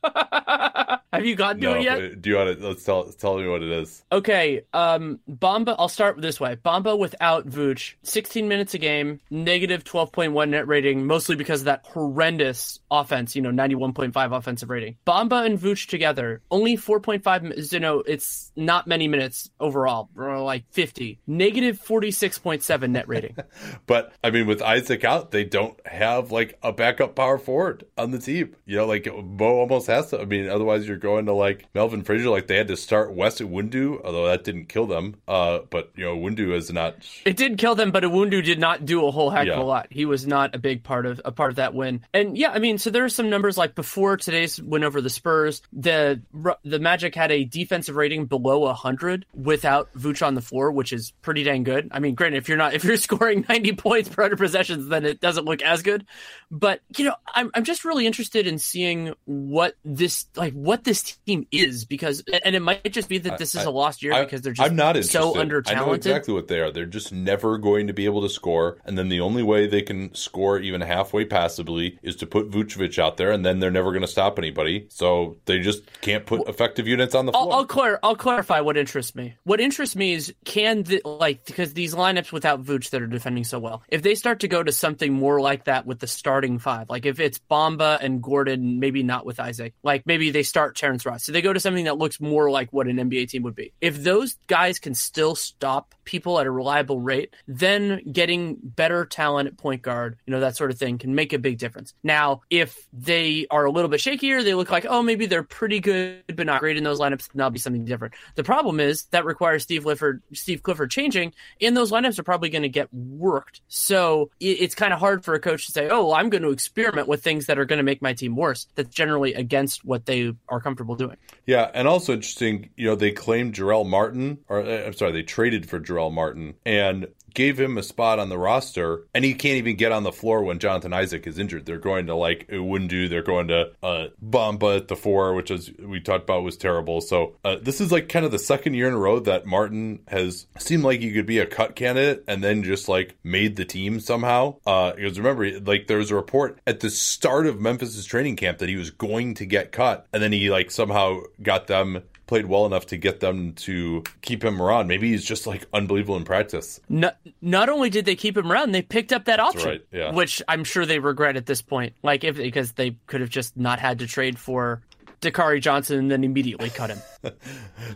[1.12, 2.20] Have you gotten to it yet?
[2.20, 4.04] Do you want to let's tell tell me what it is?
[4.12, 5.74] Okay, um, Bamba.
[5.78, 6.56] I'll start this way.
[6.56, 11.86] Bamba without Vooch, 16 minutes a game, negative 12.1 net rating, mostly because of that
[11.86, 13.34] horrendous offense.
[13.34, 14.96] You know, 91.5 offensive rating.
[15.06, 17.72] Bamba and Vooch together, only 4.5.
[17.72, 23.34] You know, it's not many minutes overall, like 50, negative 46.7 net rating.
[23.86, 28.10] but I mean, with Isaac out, they don't have like a backup power forward on
[28.10, 28.56] the team.
[28.66, 30.20] You know, like Bo almost has to.
[30.20, 32.30] I mean, otherwise you're going to like Melvin Frazier.
[32.30, 35.16] Like they had to start Wes Iwundu, although that didn't kill them.
[35.26, 36.96] Uh, but you know, Wundu is not.
[37.24, 39.54] It did kill them, but Wundu did not do a whole heck yeah.
[39.54, 39.88] of a lot.
[39.90, 42.04] He was not a big part of a part of that win.
[42.12, 45.10] And yeah, I mean, so there are some numbers like before today's win over the
[45.10, 46.20] Spurs, the
[46.64, 51.12] the Magic had a defensive rating below hundred without Vooch on the floor, which is
[51.22, 51.88] pretty dang good.
[51.90, 55.04] I mean, granted, if you're not if you're scoring 90 points per 100 possessions, then
[55.04, 56.06] it doesn't look as good.
[56.50, 61.02] But you know, I'm I'm just really interested in seeing what this like what this
[61.26, 64.24] team is because and it might just be that this is a lost year I,
[64.24, 65.82] because they're just I'm not so under talented.
[65.82, 66.70] I know exactly what they are.
[66.70, 69.82] They're just never going to be able to score, and then the only way they
[69.82, 73.90] can score even halfway passably is to put Vucevic out there, and then they're never
[73.90, 74.86] going to stop anybody.
[74.88, 77.44] So they just can't put effective units on the floor.
[77.44, 79.34] I'll, I'll, clar- I'll clarify what interests me.
[79.44, 83.44] What interests me is can the, like because these lineups without Vooch that are defending
[83.44, 86.58] so well, if they start to go to something more like that with the starting
[86.58, 90.77] five, like if it's Bamba and Gordon, maybe not with Isaac, like maybe they start
[90.78, 91.24] Terrence Ross.
[91.24, 93.72] So they go to something that looks more like what an NBA team would be.
[93.80, 99.46] If those guys can still stop people at a reliable rate, then getting better talent
[99.46, 101.92] at point guard, you know, that sort of thing can make a big difference.
[102.02, 105.80] Now, if they are a little bit shakier, they look like, oh, maybe they're pretty
[105.80, 108.14] good, but not great in those lineups, that'll be something different.
[108.36, 112.48] The problem is that requires Steve Clifford, Steve Clifford changing, and those lineups are probably
[112.48, 113.60] going to get worked.
[113.68, 116.50] So it's kind of hard for a coach to say, oh, well, I'm going to
[116.50, 118.66] experiment with things that are going to make my team worse.
[118.76, 121.18] That's generally against what they are comfortable doing.
[121.44, 125.22] Yeah, and also interesting, you know, they claimed Jarell Martin, or uh, I'm sorry, they
[125.22, 125.78] traded for
[126.10, 130.02] Martin, and gave him a spot on the roster, and he can't even get on
[130.02, 131.66] the floor when Jonathan Isaac is injured.
[131.66, 135.70] They're going to like Iwundu, they're going to uh, Bamba at the four, which as
[135.78, 137.00] we talked about was terrible.
[137.00, 140.00] So uh, this is like kind of the second year in a row that Martin
[140.08, 143.64] has seemed like he could be a cut candidate, and then just like made the
[143.64, 144.56] team somehow.
[144.66, 148.58] Uh, because remember, like there was a report at the start of Memphis's training camp
[148.58, 152.46] that he was going to get cut, and then he like somehow got them played
[152.46, 154.86] well enough to get them to keep him around.
[154.86, 156.78] Maybe he's just like unbelievable in practice.
[156.88, 160.12] Not, not only did they keep him around, they picked up that option, right, yeah.
[160.12, 161.94] which I'm sure they regret at this point.
[162.04, 164.82] Like if because they could have just not had to trade for
[165.20, 166.98] Dakari Johnson and then immediately cut him.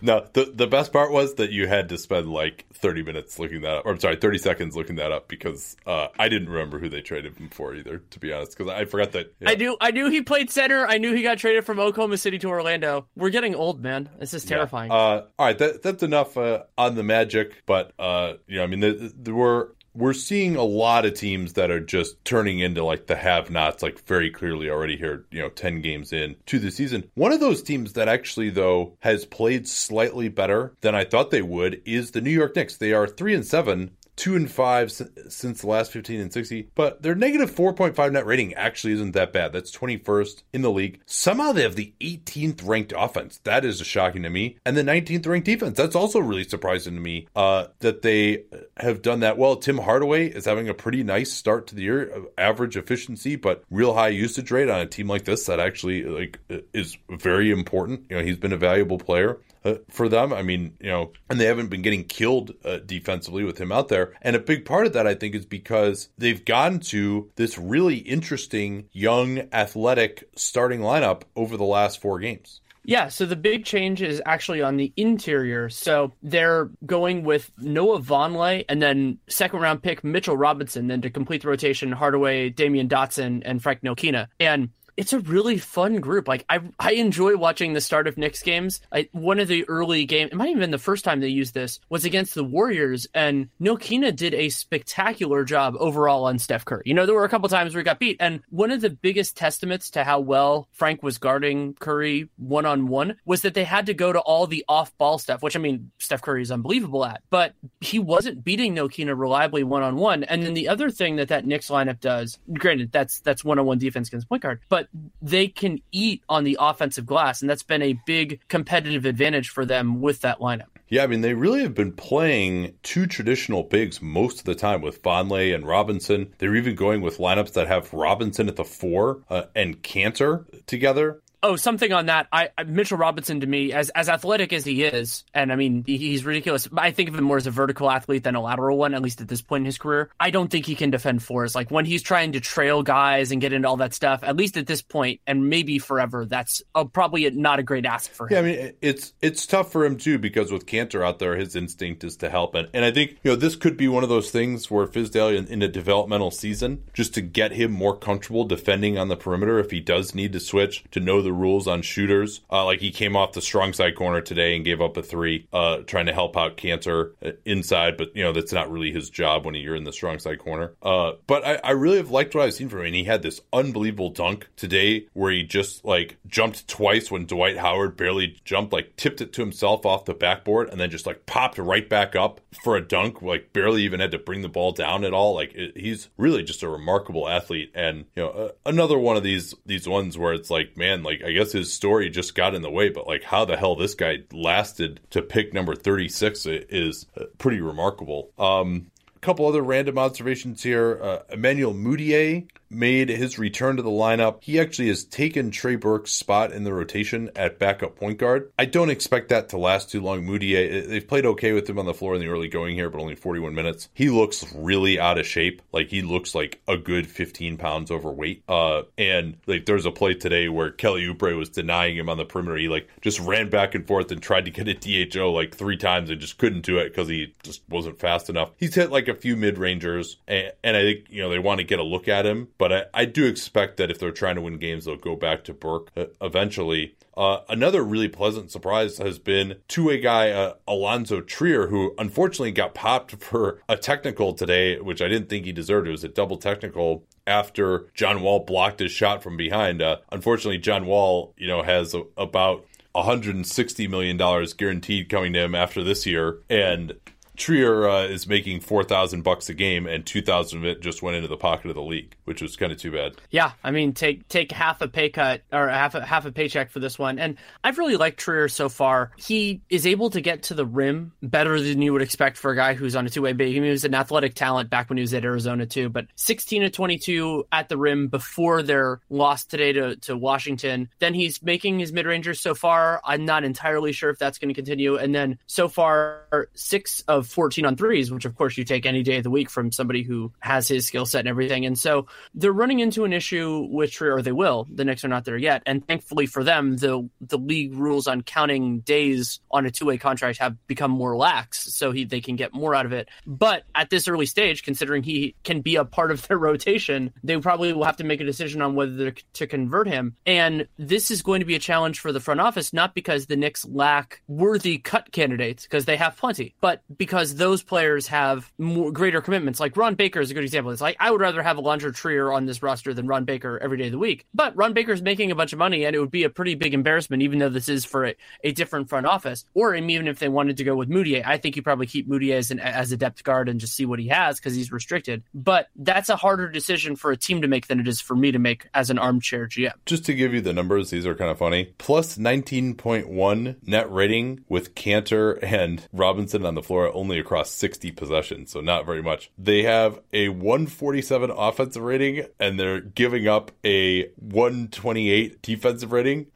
[0.02, 3.62] no, the the best part was that you had to spend like 30 minutes looking
[3.62, 3.86] that up.
[3.86, 7.00] Or I'm sorry, 30 seconds looking that up because uh, I didn't remember who they
[7.00, 9.34] traded him for either, to be honest, because I forgot that.
[9.40, 9.50] Yeah.
[9.50, 10.86] I knew I knew he played center.
[10.86, 13.06] I knew he got traded from Oklahoma City to Orlando.
[13.14, 14.08] We're getting old, man.
[14.18, 14.90] This is terrifying.
[14.90, 14.96] Yeah.
[14.96, 18.66] Uh, all right, that, that's enough uh, on the Magic, but uh, you know, I
[18.66, 22.84] mean, there, there were we're seeing a lot of teams that are just turning into
[22.84, 26.58] like the have nots, like very clearly already here, you know, 10 games in to
[26.58, 27.04] the season.
[27.14, 31.42] One of those teams that actually, though, has played slightly better than I thought they
[31.42, 32.76] would is the New York Knicks.
[32.76, 37.02] They are 3 and 7 two and five since the last 15 and 60, but
[37.02, 39.52] their negative 4.5 net rating actually isn't that bad.
[39.52, 41.00] That's 21st in the league.
[41.06, 43.40] Somehow they have the 18th ranked offense.
[43.44, 44.58] That is shocking to me.
[44.64, 45.76] And the 19th ranked defense.
[45.76, 48.44] That's also really surprising to me uh, that they
[48.76, 49.56] have done that well.
[49.56, 53.94] Tim Hardaway is having a pretty nice start to the year, average efficiency, but real
[53.94, 56.38] high usage rate on a team like this that actually like
[56.72, 58.06] is very important.
[58.10, 60.32] You know, he's been a valuable player uh, for them.
[60.32, 63.88] I mean, you know, and they haven't been getting killed uh, defensively with him out
[63.88, 64.14] there.
[64.22, 67.98] And a big part of that, I think, is because they've gotten to this really
[67.98, 72.60] interesting, young, athletic starting lineup over the last four games.
[72.84, 75.68] Yeah, so the big change is actually on the interior.
[75.68, 81.10] So they're going with Noah Vonleh and then second round pick Mitchell Robinson, then to
[81.10, 84.26] complete the rotation, Hardaway, Damyean Dotson, and Frank Ntilikina.
[84.40, 86.28] And it's a really fun group.
[86.28, 88.80] Like I I enjoy watching the start of Knicks games.
[88.92, 91.54] I, one of the early games, it might even been the first time they used
[91.54, 96.82] this, was against the Warriors, and Ntilikina did a spectacular job overall on Steph Curry.
[96.84, 98.90] You know, there were a couple times where he got beat, and one of the
[98.90, 103.64] biggest testaments to how well Frank was guarding Curry one on one was that they
[103.64, 106.52] had to go to all the off ball stuff, which I mean, Steph Curry is
[106.52, 110.24] unbelievable at, but he wasn't beating Ntilikina reliably one on one.
[110.24, 113.66] And then the other thing that that Knicks lineup does, granted, that's that's one on
[113.66, 117.50] one defense against point guard, but but they can eat on the offensive glass, and
[117.50, 120.66] that's been a big competitive advantage for them with that lineup.
[120.88, 124.82] Yeah, I mean, they really have been playing two traditional bigs most of the time
[124.82, 126.34] with Vonleh and Robinson.
[126.36, 131.21] They're even going with lineups that have Robinson at the four uh, and Kanter together.
[131.44, 132.28] Oh, something on that.
[132.32, 136.24] I Mitchell Robinson to me, as as athletic as he is, and I mean he's
[136.24, 136.68] ridiculous.
[136.76, 139.20] I think of him more as a vertical athlete than a lateral one, at least
[139.20, 140.08] at this point in his career.
[140.20, 141.56] I don't think he can defend fours.
[141.56, 144.56] Like when he's trying to trail guys and get into all that stuff, at least
[144.56, 148.32] at this point, and maybe forever, that's a, probably not a great ask for him.
[148.32, 151.56] Yeah, I mean it's it's tough for him too because with Kanter out there, his
[151.56, 154.08] instinct is to help, and and I think you know this could be one of
[154.08, 158.44] those things where Fizdale in, in a developmental season, just to get him more comfortable
[158.44, 161.66] defending on the perimeter if he does need to switch to know the the rules
[161.66, 162.40] on shooters.
[162.50, 165.48] Uh, like he came off the strong side corner today and gave up a three,
[165.52, 169.08] uh, trying to help out Kanter uh, inside, but you know that's not really his
[169.08, 170.72] job when you're in the strong side corner.
[170.82, 172.86] Uh, but I, I really have liked what I've seen from him.
[172.86, 177.56] And he had this unbelievable dunk today where he just like jumped twice when Dwight
[177.56, 181.24] Howard barely jumped, like tipped it to himself off the backboard and then just like
[181.24, 184.72] popped right back up for a dunk, like barely even had to bring the ball
[184.72, 185.34] down at all.
[185.34, 189.22] Like it, he's really just a remarkable athlete, and you know uh, another one of
[189.22, 192.62] these these ones where it's like, man, like I guess his story just got in
[192.62, 197.06] the way, but like how the hell this guy lasted to pick number 36 is
[197.18, 198.30] uh, pretty remarkable.
[198.38, 200.98] Um, a couple other random observations here.
[201.02, 204.38] Uh, Emmanuel Mudiay made his return to the lineup.
[204.40, 208.50] He actually has taken Trey Burke's spot in the rotation at backup point guard.
[208.58, 210.24] I don't expect that to last too long.
[210.24, 213.00] Mudiay, they've played okay with him on the floor in the early going here, but
[213.00, 213.88] only 41 minutes.
[213.94, 215.62] He looks really out of shape.
[215.72, 218.42] Like he looks like a good 15 pounds overweight.
[218.48, 222.24] Uh, and like there's a play today where Kelly Oubre was denying him on the
[222.24, 222.56] perimeter.
[222.56, 224.74] He like just ran back and forth and tried to get a
[225.08, 228.50] DHO like three times and just couldn't do it because he just wasn't fast enough.
[228.56, 231.58] He's hit like a few mid rangers, and, and I think you know they want
[231.58, 234.36] to get a look at him but I, I, do expect that if they're trying
[234.36, 236.94] to win games, they'll go back to Burke uh, eventually.
[237.16, 242.72] Uh, another really pleasant surprise has been two-way guy uh, Alonzo Trier, who unfortunately got
[242.72, 245.88] popped for a technical today, which I didn't think he deserved.
[245.88, 249.82] It was a double technical after John Wall blocked his shot from behind.
[249.82, 255.40] Uh, unfortunately, John Wall, you know, has a, about 160 million dollars guaranteed coming to
[255.40, 256.94] him after this year, and
[257.42, 261.02] Trier uh, is making four thousand bucks a game, and two thousand of it just
[261.02, 263.16] went into the pocket of the league, which was kind of too bad.
[263.30, 266.70] Yeah, I mean, take take half a pay cut or half a half a paycheck
[266.70, 269.10] for this one, and I've really liked Trier so far.
[269.16, 272.54] He is able to get to the rim better than you would expect for a
[272.54, 273.34] guy who's on a two way.
[273.34, 276.70] He was an athletic talent back when he was at Arizona too, but sixteen to
[276.70, 280.88] twenty two at the rim before their loss today to to Washington.
[281.00, 283.00] Then he's making his mid rangers so far.
[283.04, 287.31] I'm not entirely sure if that's going to continue, and then so far six of
[287.32, 290.02] fourteen on threes, which of course you take any day of the week from somebody
[290.02, 291.66] who has his skill set and everything.
[291.66, 294.66] And so they're running into an issue with Trier, or they will.
[294.72, 298.22] The Knicks are not there yet, and thankfully for them, the the league rules on
[298.22, 302.36] counting days on a two way contract have become more lax, so he they can
[302.36, 303.08] get more out of it.
[303.26, 307.36] But at this early stage, considering he can be a part of their rotation, they
[307.38, 310.16] probably will have to make a decision on whether to convert him.
[310.26, 313.36] And this is going to be a challenge for the front office, not because the
[313.36, 318.92] Knicks lack worthy cut candidates, because they have plenty, but because those players have more
[318.92, 319.58] greater commitments.
[319.58, 320.72] Like Ron Baker is a good example.
[320.72, 323.56] It's like I would rather have a Alonzo Trier on this roster than Ron Baker
[323.62, 324.26] every day of the week.
[324.34, 326.56] But Ron Baker is making a bunch of money, and it would be a pretty
[326.56, 329.44] big embarrassment, even though this is for a, a different front office.
[329.54, 332.34] Or even if they wanted to go with Mudiay, I think you probably keep Mudiay
[332.34, 335.22] as, an, as a depth guard and just see what he has because he's restricted.
[335.32, 338.32] But that's a harder decision for a team to make than it is for me
[338.32, 339.74] to make as an armchair GM.
[339.86, 341.72] Just to give you the numbers, these are kind of funny.
[341.78, 348.52] Plus 19.1 net rating with Kanter and Robinson on the floor only across 60 possessions,
[348.52, 349.32] so not very much.
[349.36, 356.28] They have a 147 offensive rating and they're giving up a 128 defensive rating.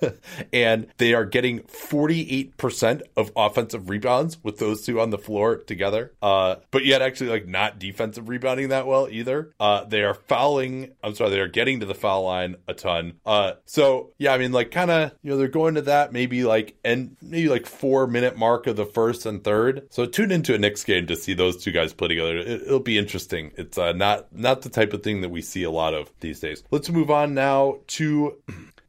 [0.52, 6.12] and they are getting 48% of offensive rebounds with those two on the floor together.
[6.22, 9.52] Uh, but yet actually like not defensive rebounding that well either.
[9.58, 10.92] Uh, they are fouling.
[11.02, 13.14] I'm sorry, they are getting to the foul line a ton.
[13.24, 16.44] Uh, so yeah, I mean like kind of, you know, they're going to that maybe
[16.44, 19.86] like, and maybe like four minute mark of the first and third.
[19.90, 22.38] So tune into a Knicks game to see those two guys play together.
[22.38, 23.52] It, will be interesting.
[23.56, 26.40] It's uh, not, not the type of thing that we see a lot of these
[26.40, 26.62] days.
[26.70, 28.36] Let's move on now to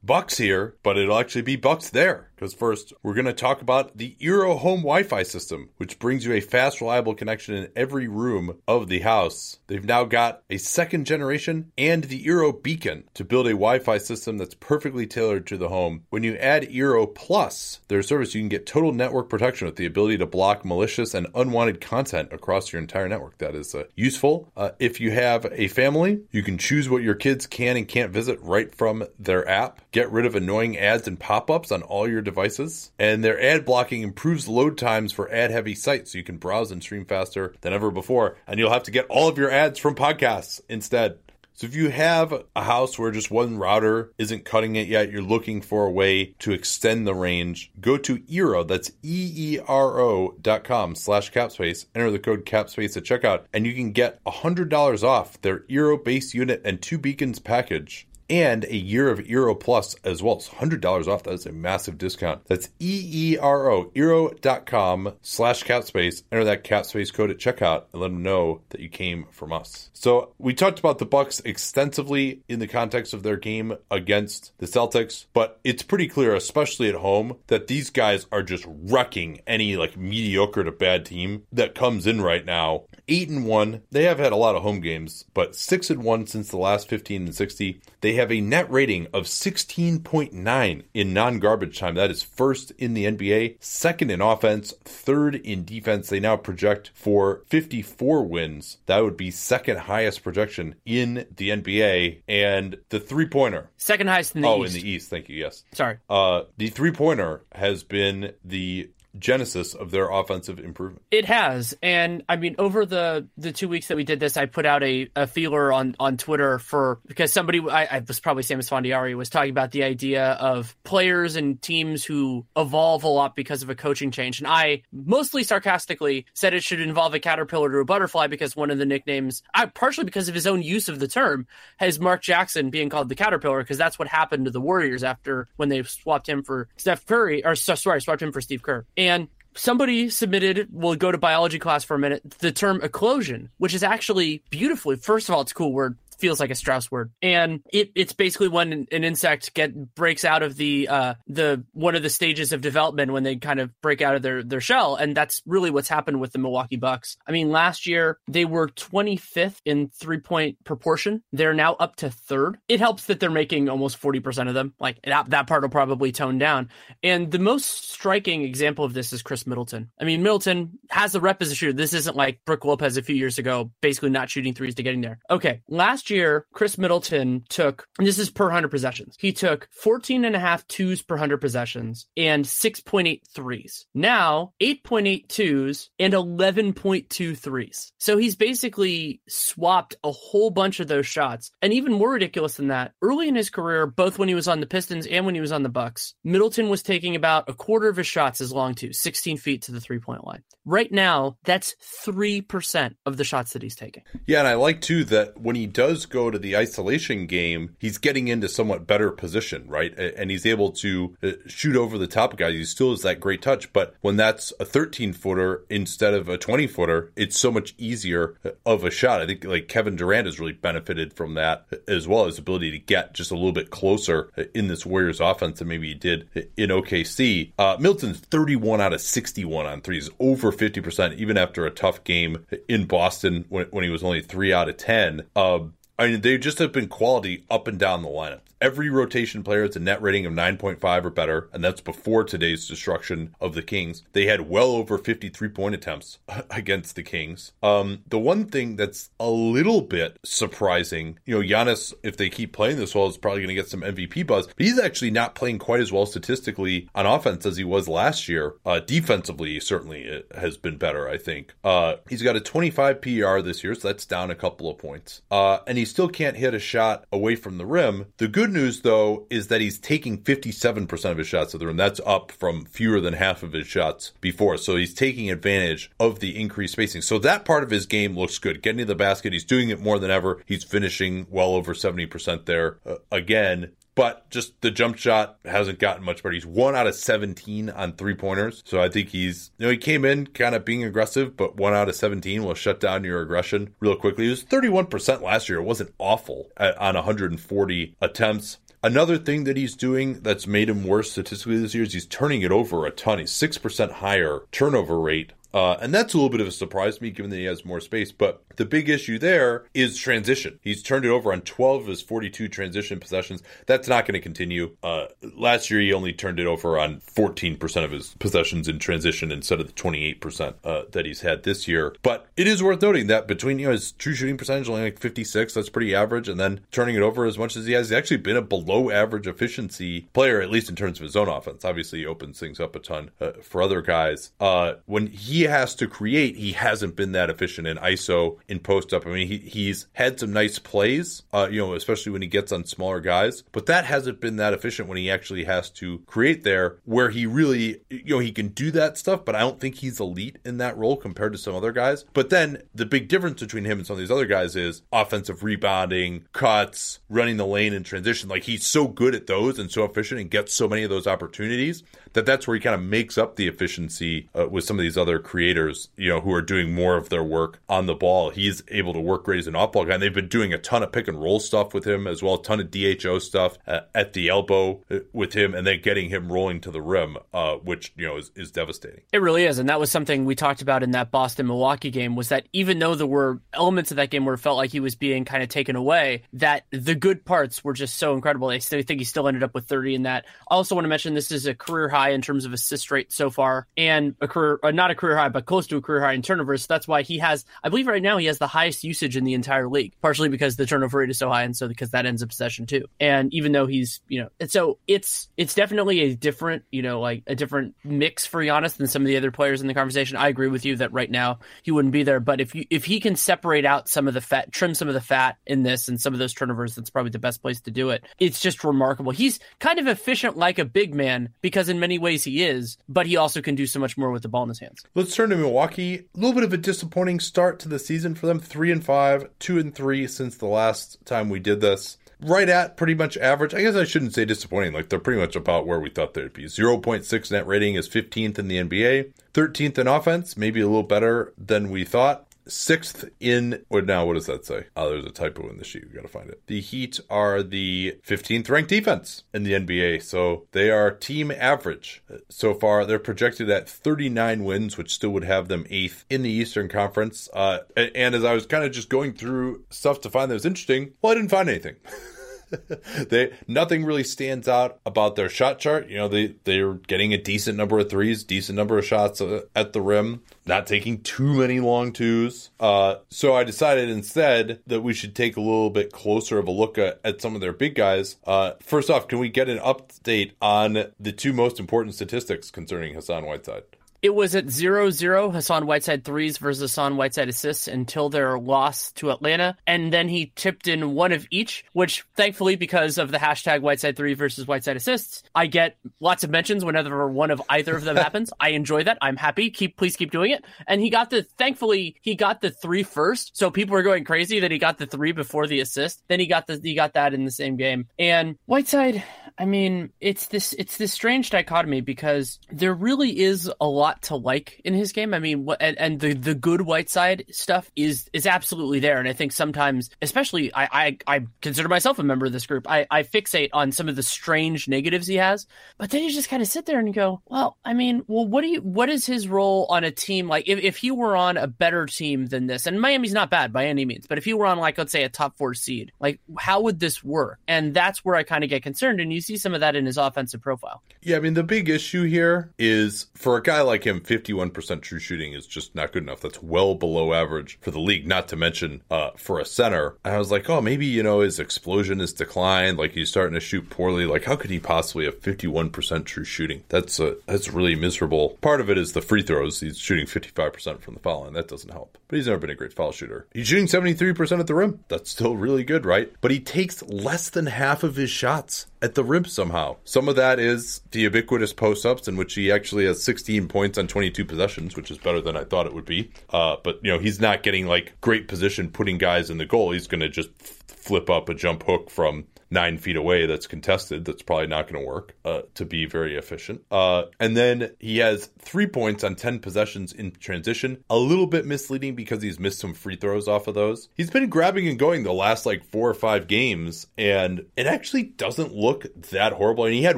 [0.03, 2.28] Bucks here, but it'll actually be Bucks there.
[2.39, 6.25] Because first, we're going to talk about the Eero home Wi Fi system, which brings
[6.25, 9.59] you a fast, reliable connection in every room of the house.
[9.67, 13.97] They've now got a second generation and the Eero beacon to build a Wi Fi
[13.97, 16.03] system that's perfectly tailored to the home.
[16.11, 19.85] When you add Eero Plus, their service, you can get total network protection with the
[19.85, 23.37] ability to block malicious and unwanted content across your entire network.
[23.39, 24.49] That is uh, useful.
[24.55, 28.13] Uh, if you have a family, you can choose what your kids can and can't
[28.13, 29.81] visit right from their app.
[29.91, 32.91] Get rid of annoying ads and pop ups on all your devices.
[32.99, 36.71] And their ad blocking improves load times for ad heavy sites so you can browse
[36.71, 38.37] and stream faster than ever before.
[38.47, 41.17] And you'll have to get all of your ads from podcasts instead.
[41.59, 45.21] So if you have a house where just one router isn't cutting it yet, you're
[45.21, 50.95] looking for a way to extend the range, go to Eero, that's E-E-R-O dot com
[50.95, 55.59] slash capspace, enter the code capspace at checkout, and you can get $100 off their
[55.69, 60.35] Eero base unit and two beacons package and a year of Eero Plus as well.
[60.35, 61.23] It's $100 off.
[61.23, 62.45] That is a massive discount.
[62.45, 66.23] That's E-E-R-O, Eero.com slash capspace.
[66.31, 69.89] Enter that capspace code at checkout and let them know that you came from us.
[69.93, 74.65] So we talked about the Bucks extensively in the context of their game against the
[74.65, 79.75] Celtics, but it's pretty clear, especially at home, that these guys are just wrecking any
[79.75, 82.83] like mediocre to bad team that comes in right now.
[83.07, 83.81] Eight and one.
[83.91, 86.87] They have had a lot of home games, but six and one since the last
[86.87, 87.81] 15 and 60.
[88.01, 91.95] They have a net rating of 16.9 in non garbage time.
[91.95, 96.09] That is first in the NBA, second in offense, third in defense.
[96.09, 98.77] They now project for 54 wins.
[98.85, 102.21] That would be second highest projection in the NBA.
[102.27, 103.69] And the three pointer.
[103.77, 104.75] Second highest in the oh, East.
[104.75, 105.09] in the East.
[105.09, 105.37] Thank you.
[105.37, 105.63] Yes.
[105.73, 105.97] Sorry.
[106.09, 108.89] Uh, the three pointer has been the
[109.19, 111.03] genesis of their offensive improvement.
[111.11, 114.45] It has, and I mean, over the the two weeks that we did this, I
[114.45, 118.43] put out a, a feeler on on Twitter for because somebody I, I was probably
[118.43, 123.35] Sam Fondiari, was talking about the idea of players and teams who evolve a lot
[123.35, 127.71] because of a coaching change, and I mostly sarcastically said it should involve a caterpillar
[127.71, 130.89] to a butterfly because one of the nicknames, I partially because of his own use
[130.89, 131.47] of the term,
[131.77, 135.47] has Mark Jackson being called the caterpillar because that's what happened to the Warriors after
[135.57, 138.85] when they swapped him for Steph Curry or sorry swapped him for Steve Kerr.
[138.97, 139.08] And
[139.55, 143.83] somebody submitted, we'll go to biology class for a minute, the term eclosion, which is
[143.83, 147.11] actually beautifully, first of all, it's a cool word feels like a Strauss word.
[147.21, 151.95] And it, it's basically when an insect get breaks out of the uh the one
[151.95, 154.95] of the stages of development when they kind of break out of their their shell,
[154.95, 157.17] and that's really what's happened with the Milwaukee Bucks.
[157.27, 161.23] I mean, last year they were 25th in three point proportion.
[161.31, 162.57] They're now up to third.
[162.67, 164.73] It helps that they're making almost 40% of them.
[164.79, 166.69] Like that, that part will probably tone down.
[167.03, 169.91] And the most striking example of this is Khris Middleton.
[169.99, 171.73] I mean, Middleton has the rep as a shooter.
[171.73, 175.01] This isn't like Brook Lopez a few years ago, basically not shooting threes to getting
[175.01, 175.19] there.
[175.29, 175.61] Okay.
[175.67, 179.15] Last year, Khris Middleton took, this is per 100 possessions.
[179.19, 183.85] He took 14 and a half twos per 100 possessions and 6.8 threes.
[183.93, 187.91] Now, 8.8 twos and 11.2 threes.
[187.97, 191.51] So he's basically swapped a whole bunch of those shots.
[191.61, 194.59] And even more ridiculous than that, early in his career, both when he was on
[194.59, 197.87] the Pistons and when he was on the Bucks, Middleton was taking about a quarter
[197.87, 200.43] of his shots as long too, 16 feet to the three point line.
[200.65, 204.03] Right now, that's 3% of the shots that he's taking.
[204.27, 207.97] Yeah, and I like too that when he does go to the isolation game, he's
[207.97, 209.97] getting into somewhat better position, right?
[209.97, 212.53] And he's able to uh, shoot over the top guys.
[212.53, 216.37] He still has that great touch, but when that's a 13 footer instead of a
[216.37, 218.35] 20 footer, it's so much easier
[218.65, 219.21] of a shot.
[219.21, 222.79] I think like Kevin Durant has really benefited from that as well, his ability to
[222.79, 226.69] get just a little bit closer in this Warriors offense than maybe he did in
[226.69, 227.51] OKC.
[227.57, 232.45] Uh, Milton's 31 out of 61 on threes, over 50%, even after a tough game
[232.67, 235.23] in Boston when, when he was only 3 out of 10.
[235.35, 235.59] Uh,
[235.99, 238.39] I mean, they just have been quality up and down the lineup.
[238.61, 242.67] Every rotation player has a net rating of 9.5 or better, and that's before today's
[242.67, 244.03] destruction of the Kings.
[244.11, 246.19] They had well over 53 point attempts
[246.51, 247.53] against the Kings.
[247.63, 252.51] Um, the one thing that's a little bit surprising, you know, Giannis, if they keep
[252.51, 255.35] playing this well, is probably going to get some MVP buzz, but he's actually not
[255.35, 258.55] playing quite as well statistically on offense as he was last year.
[258.65, 261.53] Uh, defensively, certainly it has been better, I think.
[261.63, 265.21] Uh, he's got a 25 PER this year, so that's down a couple of points.
[265.31, 268.07] Uh, and he still can't hit a shot away from the rim.
[268.17, 271.67] The good good news, though, is that he's taking 57% of his shots at the
[271.67, 271.77] rim.
[271.77, 274.57] That's up from fewer than half of his shots before.
[274.57, 277.01] So he's taking advantage of the increased spacing.
[277.01, 278.63] So that part of his game looks good.
[278.63, 280.41] Getting to the basket, he's doing it more than ever.
[280.45, 286.05] He's finishing well over 70% there uh, again but just the jump shot hasn't gotten
[286.05, 286.31] much better.
[286.31, 288.63] He's one out of 17 on three pointers.
[288.65, 291.73] So I think he's, you know, he came in kind of being aggressive, but one
[291.73, 294.23] out of 17 will shut down your aggression real quickly.
[294.23, 295.59] He was 31% last year.
[295.59, 298.59] It wasn't awful on 140 attempts.
[298.81, 302.41] Another thing that he's doing that's made him worse statistically this year is he's turning
[302.41, 303.19] it over a ton.
[303.19, 307.03] He's 6% higher turnover rate uh, and that's a little bit of a surprise to
[307.03, 308.11] me, given that he has more space.
[308.11, 310.59] But the big issue there is transition.
[310.61, 313.41] He's turned it over on 12 of his 42 transition possessions.
[313.65, 314.75] That's not going to continue.
[314.83, 319.31] Uh, last year, he only turned it over on 14% of his possessions in transition
[319.31, 321.95] instead of the 28% uh, that he's had this year.
[322.01, 324.99] But it is worth noting that between you know his true shooting percentage only like
[324.99, 327.97] 56, that's pretty average, and then turning it over as much as he has, he's
[327.97, 331.65] actually been a below average efficiency player, at least in terms of his own offense.
[331.65, 334.31] Obviously, he opens things up a ton uh, for other guys.
[334.39, 338.59] Uh, when he he has to create, he hasn't been that efficient in ISO in
[338.59, 339.07] post up.
[339.07, 342.51] I mean, he, he's had some nice plays, uh, you know, especially when he gets
[342.51, 346.43] on smaller guys, but that hasn't been that efficient when he actually has to create
[346.43, 349.75] there, where he really, you know, he can do that stuff, but I don't think
[349.75, 352.03] he's elite in that role compared to some other guys.
[352.13, 355.41] But then the big difference between him and some of these other guys is offensive
[355.41, 358.27] rebounding, cuts, running the lane in transition.
[358.27, 361.07] Like he's so good at those and so efficient and gets so many of those
[361.07, 361.83] opportunities
[362.13, 364.97] that that's where he kind of makes up the efficiency uh, with some of these
[364.97, 368.31] other creators, you know, who are doing more of their work on the ball.
[368.31, 369.93] He's able to work great as an off ball guy.
[369.93, 372.33] And they've been doing a ton of pick and roll stuff with him as well,
[372.33, 376.09] a ton of DHO stuff uh, at the elbow uh, with him, and then getting
[376.09, 379.01] him rolling to the rim, uh, which you know is, is devastating.
[379.13, 382.15] It really is, and that was something we talked about in that Boston Milwaukee game.
[382.15, 384.79] Was that even though there were elements of that game where it felt like he
[384.79, 388.49] was being kind of taken away, that the good parts were just so incredible.
[388.49, 390.25] I still think he still ended up with 30 in that.
[390.49, 393.13] I also want to mention this is a career high in terms of assist rate
[393.13, 396.01] so far, and a career uh, not a career high, but close to a career
[396.01, 396.67] high in turnovers.
[396.67, 399.33] That's why he has, I believe, right now he has the highest usage in the
[399.33, 399.93] entire league.
[400.01, 402.65] Partially because the turnover rate is so high, and so because that ends up possession
[402.65, 402.85] too.
[402.99, 406.99] And even though he's, you know, and so it's it's definitely a different, you know,
[406.99, 410.17] like a different mix for Giannis than some of the other players in the conversation.
[410.17, 412.85] I agree with you that right now he wouldn't be there, but if you if
[412.85, 415.87] he can separate out some of the fat, trim some of the fat in this
[415.87, 418.03] and some of those turnovers, that's probably the best place to do it.
[418.19, 419.11] It's just remarkable.
[419.11, 423.07] He's kind of efficient like a big man because in many ways he is, but
[423.07, 424.83] he also can do so much more with the ball in his hands.
[424.95, 425.95] Let's turn to Milwaukee.
[425.95, 428.39] A little bit of a disappointing start to the season for them.
[428.39, 431.97] Three and five, two and three since the last time we did this.
[432.21, 433.53] Right at pretty much average.
[433.53, 434.73] I guess I shouldn't say disappointing.
[434.73, 436.45] Like they're pretty much about where we thought they'd be.
[436.45, 441.33] 0.6 net rating is 15th in the NBA, 13th in offense, maybe a little better
[441.37, 442.25] than we thought.
[442.49, 443.63] Sixth in.
[443.67, 444.05] What now?
[444.05, 444.65] What does that say?
[444.75, 445.85] Oh, there's a typo in the sheet.
[445.87, 446.41] We got to find it.
[446.47, 452.03] The Heat are the 15th ranked defense in the NBA, so they are team average
[452.29, 452.85] so far.
[452.85, 457.29] They're projected at 39 wins, which still would have them eighth in the Eastern Conference.
[457.33, 460.45] Uh, and as I was kind of just going through stuff to find that was
[460.45, 461.75] interesting, well, I didn't find anything.
[463.09, 465.87] they nothing really stands out about their shot chart.
[465.89, 469.41] You know, they they're getting a decent number of threes, decent number of shots uh,
[469.55, 472.49] at the rim, not taking too many long twos.
[472.59, 476.51] Uh, so I decided instead that we should take a little bit closer of a
[476.51, 478.17] look at, at some of their big guys.
[478.25, 482.93] Uh, first off, can we get an update on the two most important statistics concerning
[482.93, 483.63] Hassan Whiteside?
[484.01, 488.91] It was at 0 0 Hassan Whiteside threes versus Hassan Whiteside assists until their loss
[488.93, 489.57] to Atlanta.
[489.67, 493.97] And then he tipped in one of each, which thankfully, because of the hashtag Whiteside
[493.97, 497.95] three versus Whiteside assists, I get lots of mentions whenever one of either of them
[497.97, 498.31] happens.
[498.39, 498.97] I enjoy that.
[499.01, 499.49] I'm happy.
[499.49, 500.45] Keep, please keep doing it.
[500.65, 503.37] And he got the, thankfully, he got the three first.
[503.37, 506.01] So people were going crazy that he got the three before the assist.
[506.07, 507.87] Then he got the, he got that in the same game.
[507.97, 509.03] And Whiteside,
[509.39, 514.17] I mean, it's this, it's this strange dichotomy because there really is a lot to
[514.17, 515.13] like in his game.
[515.13, 518.99] I mean, and, and the the good Whiteside stuff is is absolutely there.
[518.99, 522.69] And I think sometimes, especially, I I, I consider myself a member of this group.
[522.69, 526.27] I, I fixate on some of the strange negatives he has, but then you just
[526.27, 529.05] kind of sit there and go, well, I mean, well, what do you what is
[529.05, 532.47] his role on a team like if if he were on a better team than
[532.47, 532.67] this?
[532.67, 535.03] And Miami's not bad by any means, but if he were on like let's say
[535.03, 537.39] a top four seed, like how would this work?
[537.47, 538.99] And that's where I kind of get concerned.
[538.99, 540.81] And you see some of that in his offensive profile.
[541.01, 544.99] Yeah, I mean, the big issue here is for a guy like him, 51% true
[544.99, 546.21] shooting is just not good enough.
[546.21, 549.95] That's well below average for the league, not to mention uh, for a center.
[550.03, 552.77] And I was like, oh, maybe, you know, his explosion has declined.
[552.77, 554.05] Like he's starting to shoot poorly.
[554.05, 556.63] Like, how could he possibly have 51% true shooting?
[556.69, 558.37] That's a, that's really miserable.
[558.41, 559.59] Part of it is the free throws.
[559.59, 561.33] He's shooting 55% from the foul line.
[561.33, 561.97] That doesn't help.
[562.07, 563.27] But he's never been a great foul shooter.
[563.33, 564.83] He's shooting 73% at the rim.
[564.87, 566.11] That's still really good, right?
[566.21, 569.75] But he takes less than half of his shots at the rim somehow.
[569.83, 573.77] Some of that is the ubiquitous post ups, in which he actually has 16 points
[573.77, 576.11] on 22 possessions, which is better than I thought it would be.
[576.29, 579.71] Uh, but, you know, he's not getting like great position putting guys in the goal.
[579.71, 584.05] He's going to just flip up a jump hook from nine feet away that's contested
[584.05, 586.61] that's probably not going to work uh, to be very efficient.
[586.71, 590.83] Uh, and then he has three points on 10 possessions in transition.
[590.89, 593.89] A little bit misleading because he's missed some free throws off of those.
[593.95, 598.03] He's been grabbing and going the last like four or five games, and it actually
[598.03, 599.65] doesn't look that horrible.
[599.65, 599.97] And he had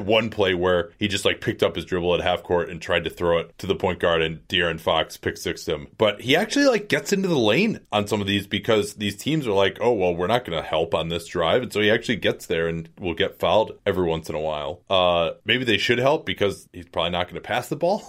[0.00, 3.04] one play where he just like picked up his dribble at half court and tried
[3.04, 5.88] to throw it to the point guard, and De'Aaron Fox pick six him.
[5.98, 9.46] But he actually like gets into the lane on some of these because these teams
[9.46, 11.62] are like, oh, well, we're not going to help on this drive.
[11.62, 14.82] And so he actually gets there and will get fouled every once in a while.
[14.88, 18.02] Uh, maybe they should help because he's probably not going to pass the ball.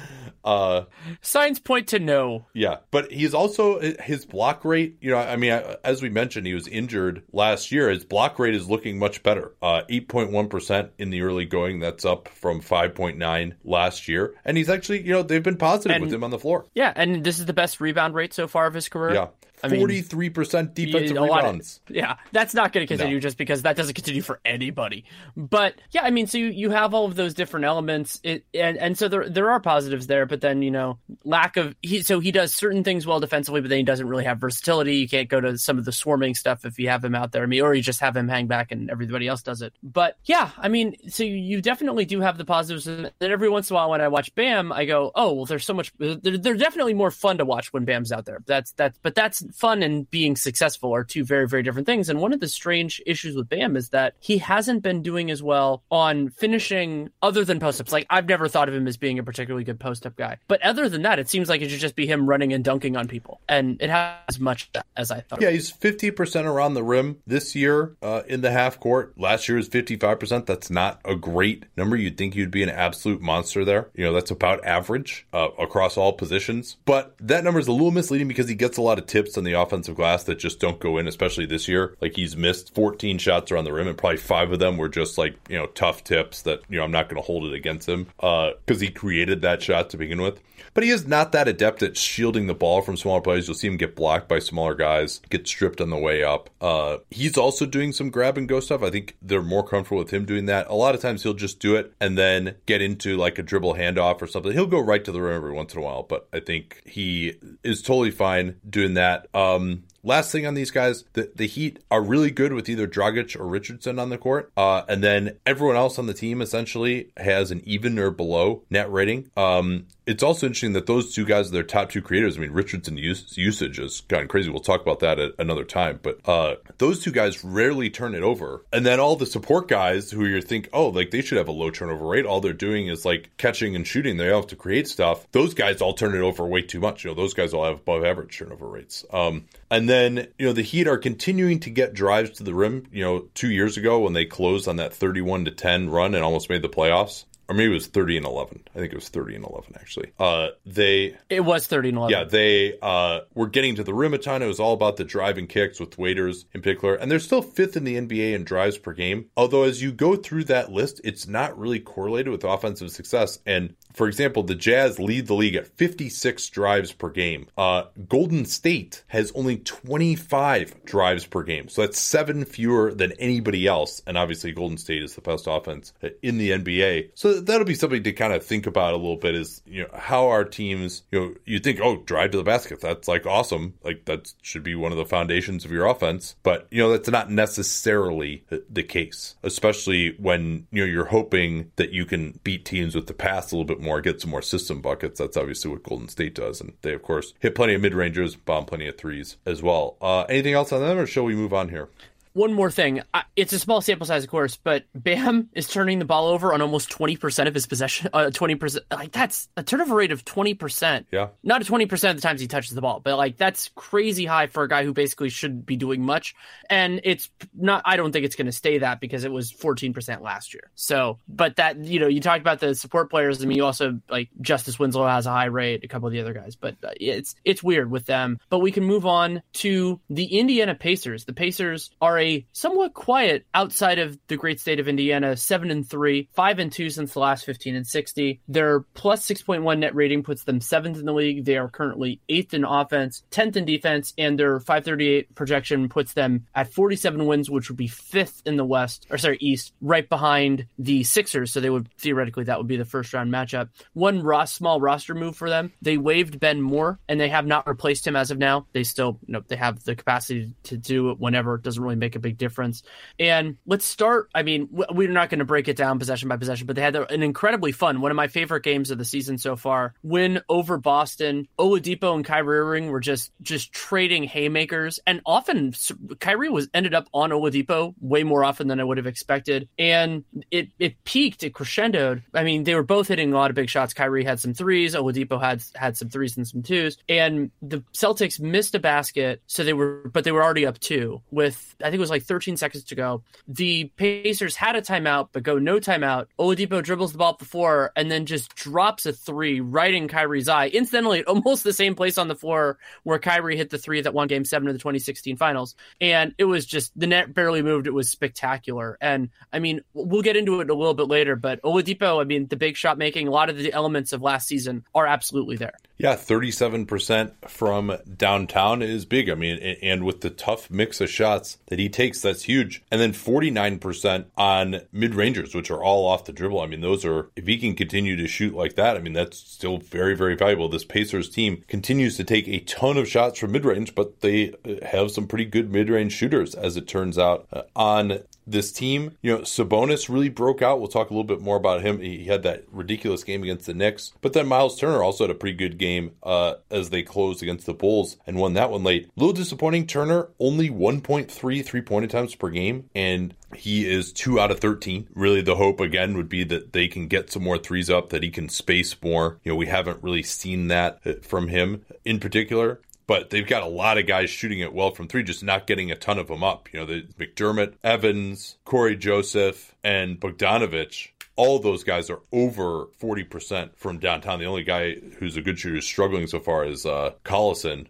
[0.44, 0.84] uh,
[1.20, 2.46] Signs point to no.
[2.54, 4.96] Yeah, but he's also his block rate.
[5.00, 5.52] You know, I mean,
[5.84, 7.90] as we mentioned, he was injured last year.
[7.90, 9.54] His block rate is looking much better.
[9.62, 11.80] Uh, eight point one percent in the early going.
[11.80, 14.34] That's up from five point nine last year.
[14.44, 16.66] And he's actually, you know, they've been positive and, with him on the floor.
[16.74, 19.14] Yeah, and this is the best rebound rate so far of his career.
[19.14, 19.28] Yeah.
[19.68, 21.80] Forty-three percent defensive rebounds.
[21.88, 23.20] Of, yeah, that's not going to continue no.
[23.20, 25.04] just because that doesn't continue for anybody.
[25.36, 28.78] But yeah, I mean, so you, you have all of those different elements, it, and
[28.78, 30.26] and so there there are positives there.
[30.26, 33.68] But then you know, lack of he so he does certain things well defensively, but
[33.68, 34.96] then he doesn't really have versatility.
[34.96, 37.42] You can't go to some of the swarming stuff if you have him out there.
[37.42, 39.72] I mean, or you just have him hang back and everybody else does it.
[39.82, 42.86] But yeah, I mean, so you definitely do have the positives.
[42.86, 45.64] And every once in a while, when I watch Bam, I go, oh well, there's
[45.64, 45.92] so much.
[45.98, 48.42] They're, they're definitely more fun to watch when Bam's out there.
[48.46, 52.08] That's that's but that's fun and being successful are two very, very different things.
[52.08, 55.42] And one of the strange issues with Bam is that he hasn't been doing as
[55.42, 57.92] well on finishing other than post ups.
[57.92, 60.38] Like, I've never thought of him as being a particularly good post up guy.
[60.48, 62.96] But other than that, it seems like it should just be him running and dunking
[62.96, 63.40] on people.
[63.48, 65.40] And it has as much as I thought.
[65.40, 69.18] Yeah, he's 50% around the rim this year uh, in the half court.
[69.18, 70.46] Last year was 55%.
[70.46, 71.96] That's not a great number.
[71.96, 73.88] You'd think you'd be an absolute monster there.
[73.94, 76.76] You know, that's about average uh, across all positions.
[76.84, 79.44] But that number is a little misleading because he gets a lot of tips on
[79.44, 81.96] the offensive glass that just don't go in, especially this year.
[82.00, 85.18] Like he's missed 14 shots around the rim, and probably five of them were just
[85.18, 87.88] like you know tough tips that you know I'm not going to hold it against
[87.88, 90.40] him because uh, he created that shot to begin with.
[90.74, 93.48] But he is not that adept at shielding the ball from smaller players.
[93.48, 96.50] You'll see him get blocked by smaller guys, get stripped on the way up.
[96.60, 98.82] Uh, he's also doing some grab and go stuff.
[98.82, 100.68] I think they're more comfortable with him doing that.
[100.68, 103.74] A lot of times he'll just do it and then get into like a dribble
[103.74, 104.52] handoff or something.
[104.52, 107.34] He'll go right to the rim every once in a while, but I think he
[107.64, 109.26] is totally fine doing that.
[109.32, 113.38] Um, last thing on these guys, the, the Heat are really good with either Dragic
[113.38, 114.52] or Richardson on the court.
[114.56, 118.90] Uh, and then everyone else on the team essentially has an even or below net
[118.90, 119.30] rating.
[119.36, 122.36] Um, it's also interesting that those two guys are their top two creators.
[122.36, 124.50] I mean, Richardson usage has gone crazy.
[124.50, 126.00] We'll talk about that at another time.
[126.02, 128.64] But uh, those two guys rarely turn it over.
[128.72, 131.52] And then all the support guys who you think, oh, like they should have a
[131.52, 132.26] low turnover rate.
[132.26, 134.16] All they're doing is like catching and shooting.
[134.16, 135.30] They have to create stuff.
[135.30, 137.04] Those guys all turn it over way too much.
[137.04, 139.04] You know, those guys all have above average turnover rates.
[139.12, 142.86] Um, and then, you know, the Heat are continuing to get drives to the rim.
[142.92, 146.24] You know, two years ago when they closed on that 31 to 10 run and
[146.24, 148.62] almost made the playoffs, or maybe it was 30 and 11.
[148.74, 150.12] I think it was 30 and 11 actually.
[150.18, 152.16] Uh, they it was 30 and 11.
[152.16, 154.42] Yeah, they uh, were getting to the rim a ton.
[154.42, 157.76] It was all about the driving kicks with Waiters in particular, and they're still fifth
[157.76, 159.26] in the NBA in drives per game.
[159.36, 163.40] Although as you go through that list, it's not really correlated with offensive success.
[163.44, 167.46] And for example, the Jazz lead the league at 56 drives per game.
[167.56, 173.66] Uh, Golden State has only 25 drives per game, so that's seven fewer than anybody
[173.66, 174.02] else.
[174.06, 177.10] And obviously, Golden State is the best offense in the NBA.
[177.14, 179.88] So that'll be something to kind of think about a little bit is, you know,
[179.94, 182.80] how our teams, you know, you think, oh, drive to the basket.
[182.80, 183.74] That's like awesome.
[183.82, 186.36] Like that should be one of the foundations of your offense.
[186.42, 191.92] But, you know, that's not necessarily the case, especially when, you know, you're hoping that
[191.92, 194.80] you can beat teams with the pass a little bit more, get some more system
[194.80, 195.18] buckets.
[195.18, 196.60] That's obviously what Golden State does.
[196.60, 199.96] And they, of course, hit plenty of mid rangers, bomb plenty of threes as well.
[200.00, 201.88] Uh, anything else on them, or shall we move on here?
[202.32, 203.02] One more thing.
[203.36, 206.62] It's a small sample size, of course, but Bam is turning the ball over on
[206.62, 208.10] almost 20% of his possession.
[208.12, 208.78] Uh, 20%.
[208.90, 211.06] Like, that's a turnover rate of 20%.
[211.10, 211.28] Yeah.
[211.42, 214.46] Not a 20% of the times he touches the ball, but like, that's crazy high
[214.46, 216.34] for a guy who basically shouldn't be doing much.
[216.68, 220.20] And it's not, I don't think it's going to stay that because it was 14%
[220.20, 220.70] last year.
[220.74, 223.42] So, but that, you know, you talked about the support players.
[223.42, 226.20] I mean, you also, like, Justice Winslow has a high rate, a couple of the
[226.20, 228.38] other guys, but uh, it's, it's weird with them.
[228.50, 231.24] But we can move on to the Indiana Pacers.
[231.24, 235.88] The Pacers are a somewhat quiet outside of the great state of Indiana, seven and
[235.88, 238.40] three, five and two since the last 15 and 60.
[238.48, 241.44] Their plus 6.1 net rating puts them seventh in the league.
[241.44, 246.46] They are currently eighth in offense, 10th in defense, and their 538 projection puts them
[246.54, 250.66] at 47 wins, which would be fifth in the West, or sorry, East, right behind
[250.78, 251.52] the Sixers.
[251.52, 253.68] So they would theoretically, that would be the first round matchup.
[253.94, 255.72] One Ross, small roster move for them.
[255.82, 258.66] They waived Ben Moore and they have not replaced him as of now.
[258.72, 261.54] They still, you know, they have the capacity to do it whenever.
[261.54, 262.82] It doesn't really make a big difference.
[263.18, 264.30] And let's start.
[264.34, 266.96] I mean, we're not going to break it down possession by possession, but they had
[266.96, 269.94] an incredibly fun, one of my favorite games of the season so far.
[270.02, 271.48] Win over Boston.
[271.58, 275.74] Oladipo and Kyrie Irving were just just trading haymakers, and often
[276.18, 280.24] Kyrie was ended up on Oladipo way more often than I would have expected, and
[280.50, 282.22] it it peaked, it crescendoed.
[282.34, 283.94] I mean, they were both hitting a lot of big shots.
[283.94, 288.40] Kyrie had some threes, Oladipo had had some threes and some twos, and the Celtics
[288.40, 291.99] missed a basket, so they were, but they were already up two with I think
[292.00, 293.22] it was like 13 seconds to go.
[293.46, 296.26] The Pacers had a timeout, but go no timeout.
[296.38, 300.68] Oladipo dribbles the ball before and then just drops a three right in Kyrie's eye.
[300.68, 304.28] Incidentally, almost the same place on the floor where Kyrie hit the three that won
[304.28, 305.74] game seven of the 2016 finals.
[306.00, 307.86] And it was just, the net barely moved.
[307.86, 308.96] It was spectacular.
[309.00, 312.46] And I mean, we'll get into it a little bit later, but Oladipo, I mean,
[312.46, 315.74] the big shot making, a lot of the elements of last season are absolutely there.
[316.00, 319.28] Yeah, 37% from downtown is big.
[319.28, 322.82] I mean, and with the tough mix of shots that he takes, that's huge.
[322.90, 326.60] And then 49% on mid rangers, which are all off the dribble.
[326.60, 329.36] I mean, those are, if he can continue to shoot like that, I mean, that's
[329.36, 330.68] still very, very valuable.
[330.68, 334.54] This Pacers team continues to take a ton of shots from mid range, but they
[334.82, 338.20] have some pretty good mid range shooters, as it turns out, uh, on
[338.50, 339.16] this team.
[339.22, 340.78] You know, Sabonis really broke out.
[340.78, 342.00] We'll talk a little bit more about him.
[342.00, 345.34] He had that ridiculous game against the Knicks, but then Miles Turner also had a
[345.34, 349.06] pretty good game uh, as they closed against the Bulls and won that one late.
[349.06, 349.86] A little disappointing.
[349.86, 355.08] Turner only 1.3 three point attempts per game, and he is two out of 13.
[355.14, 358.22] Really, the hope again would be that they can get some more threes up, that
[358.22, 359.38] he can space more.
[359.44, 362.80] You know, we haven't really seen that uh, from him in particular
[363.10, 365.90] but they've got a lot of guys shooting it well from three, just not getting
[365.90, 366.68] a ton of them up.
[366.72, 373.74] You know, the McDermott, Evans, Cory Joseph, and Bogdanovic all those guys are over 40%
[373.74, 374.38] from downtown.
[374.38, 377.86] The only guy who's a good shooter struggling so far is uh, Collison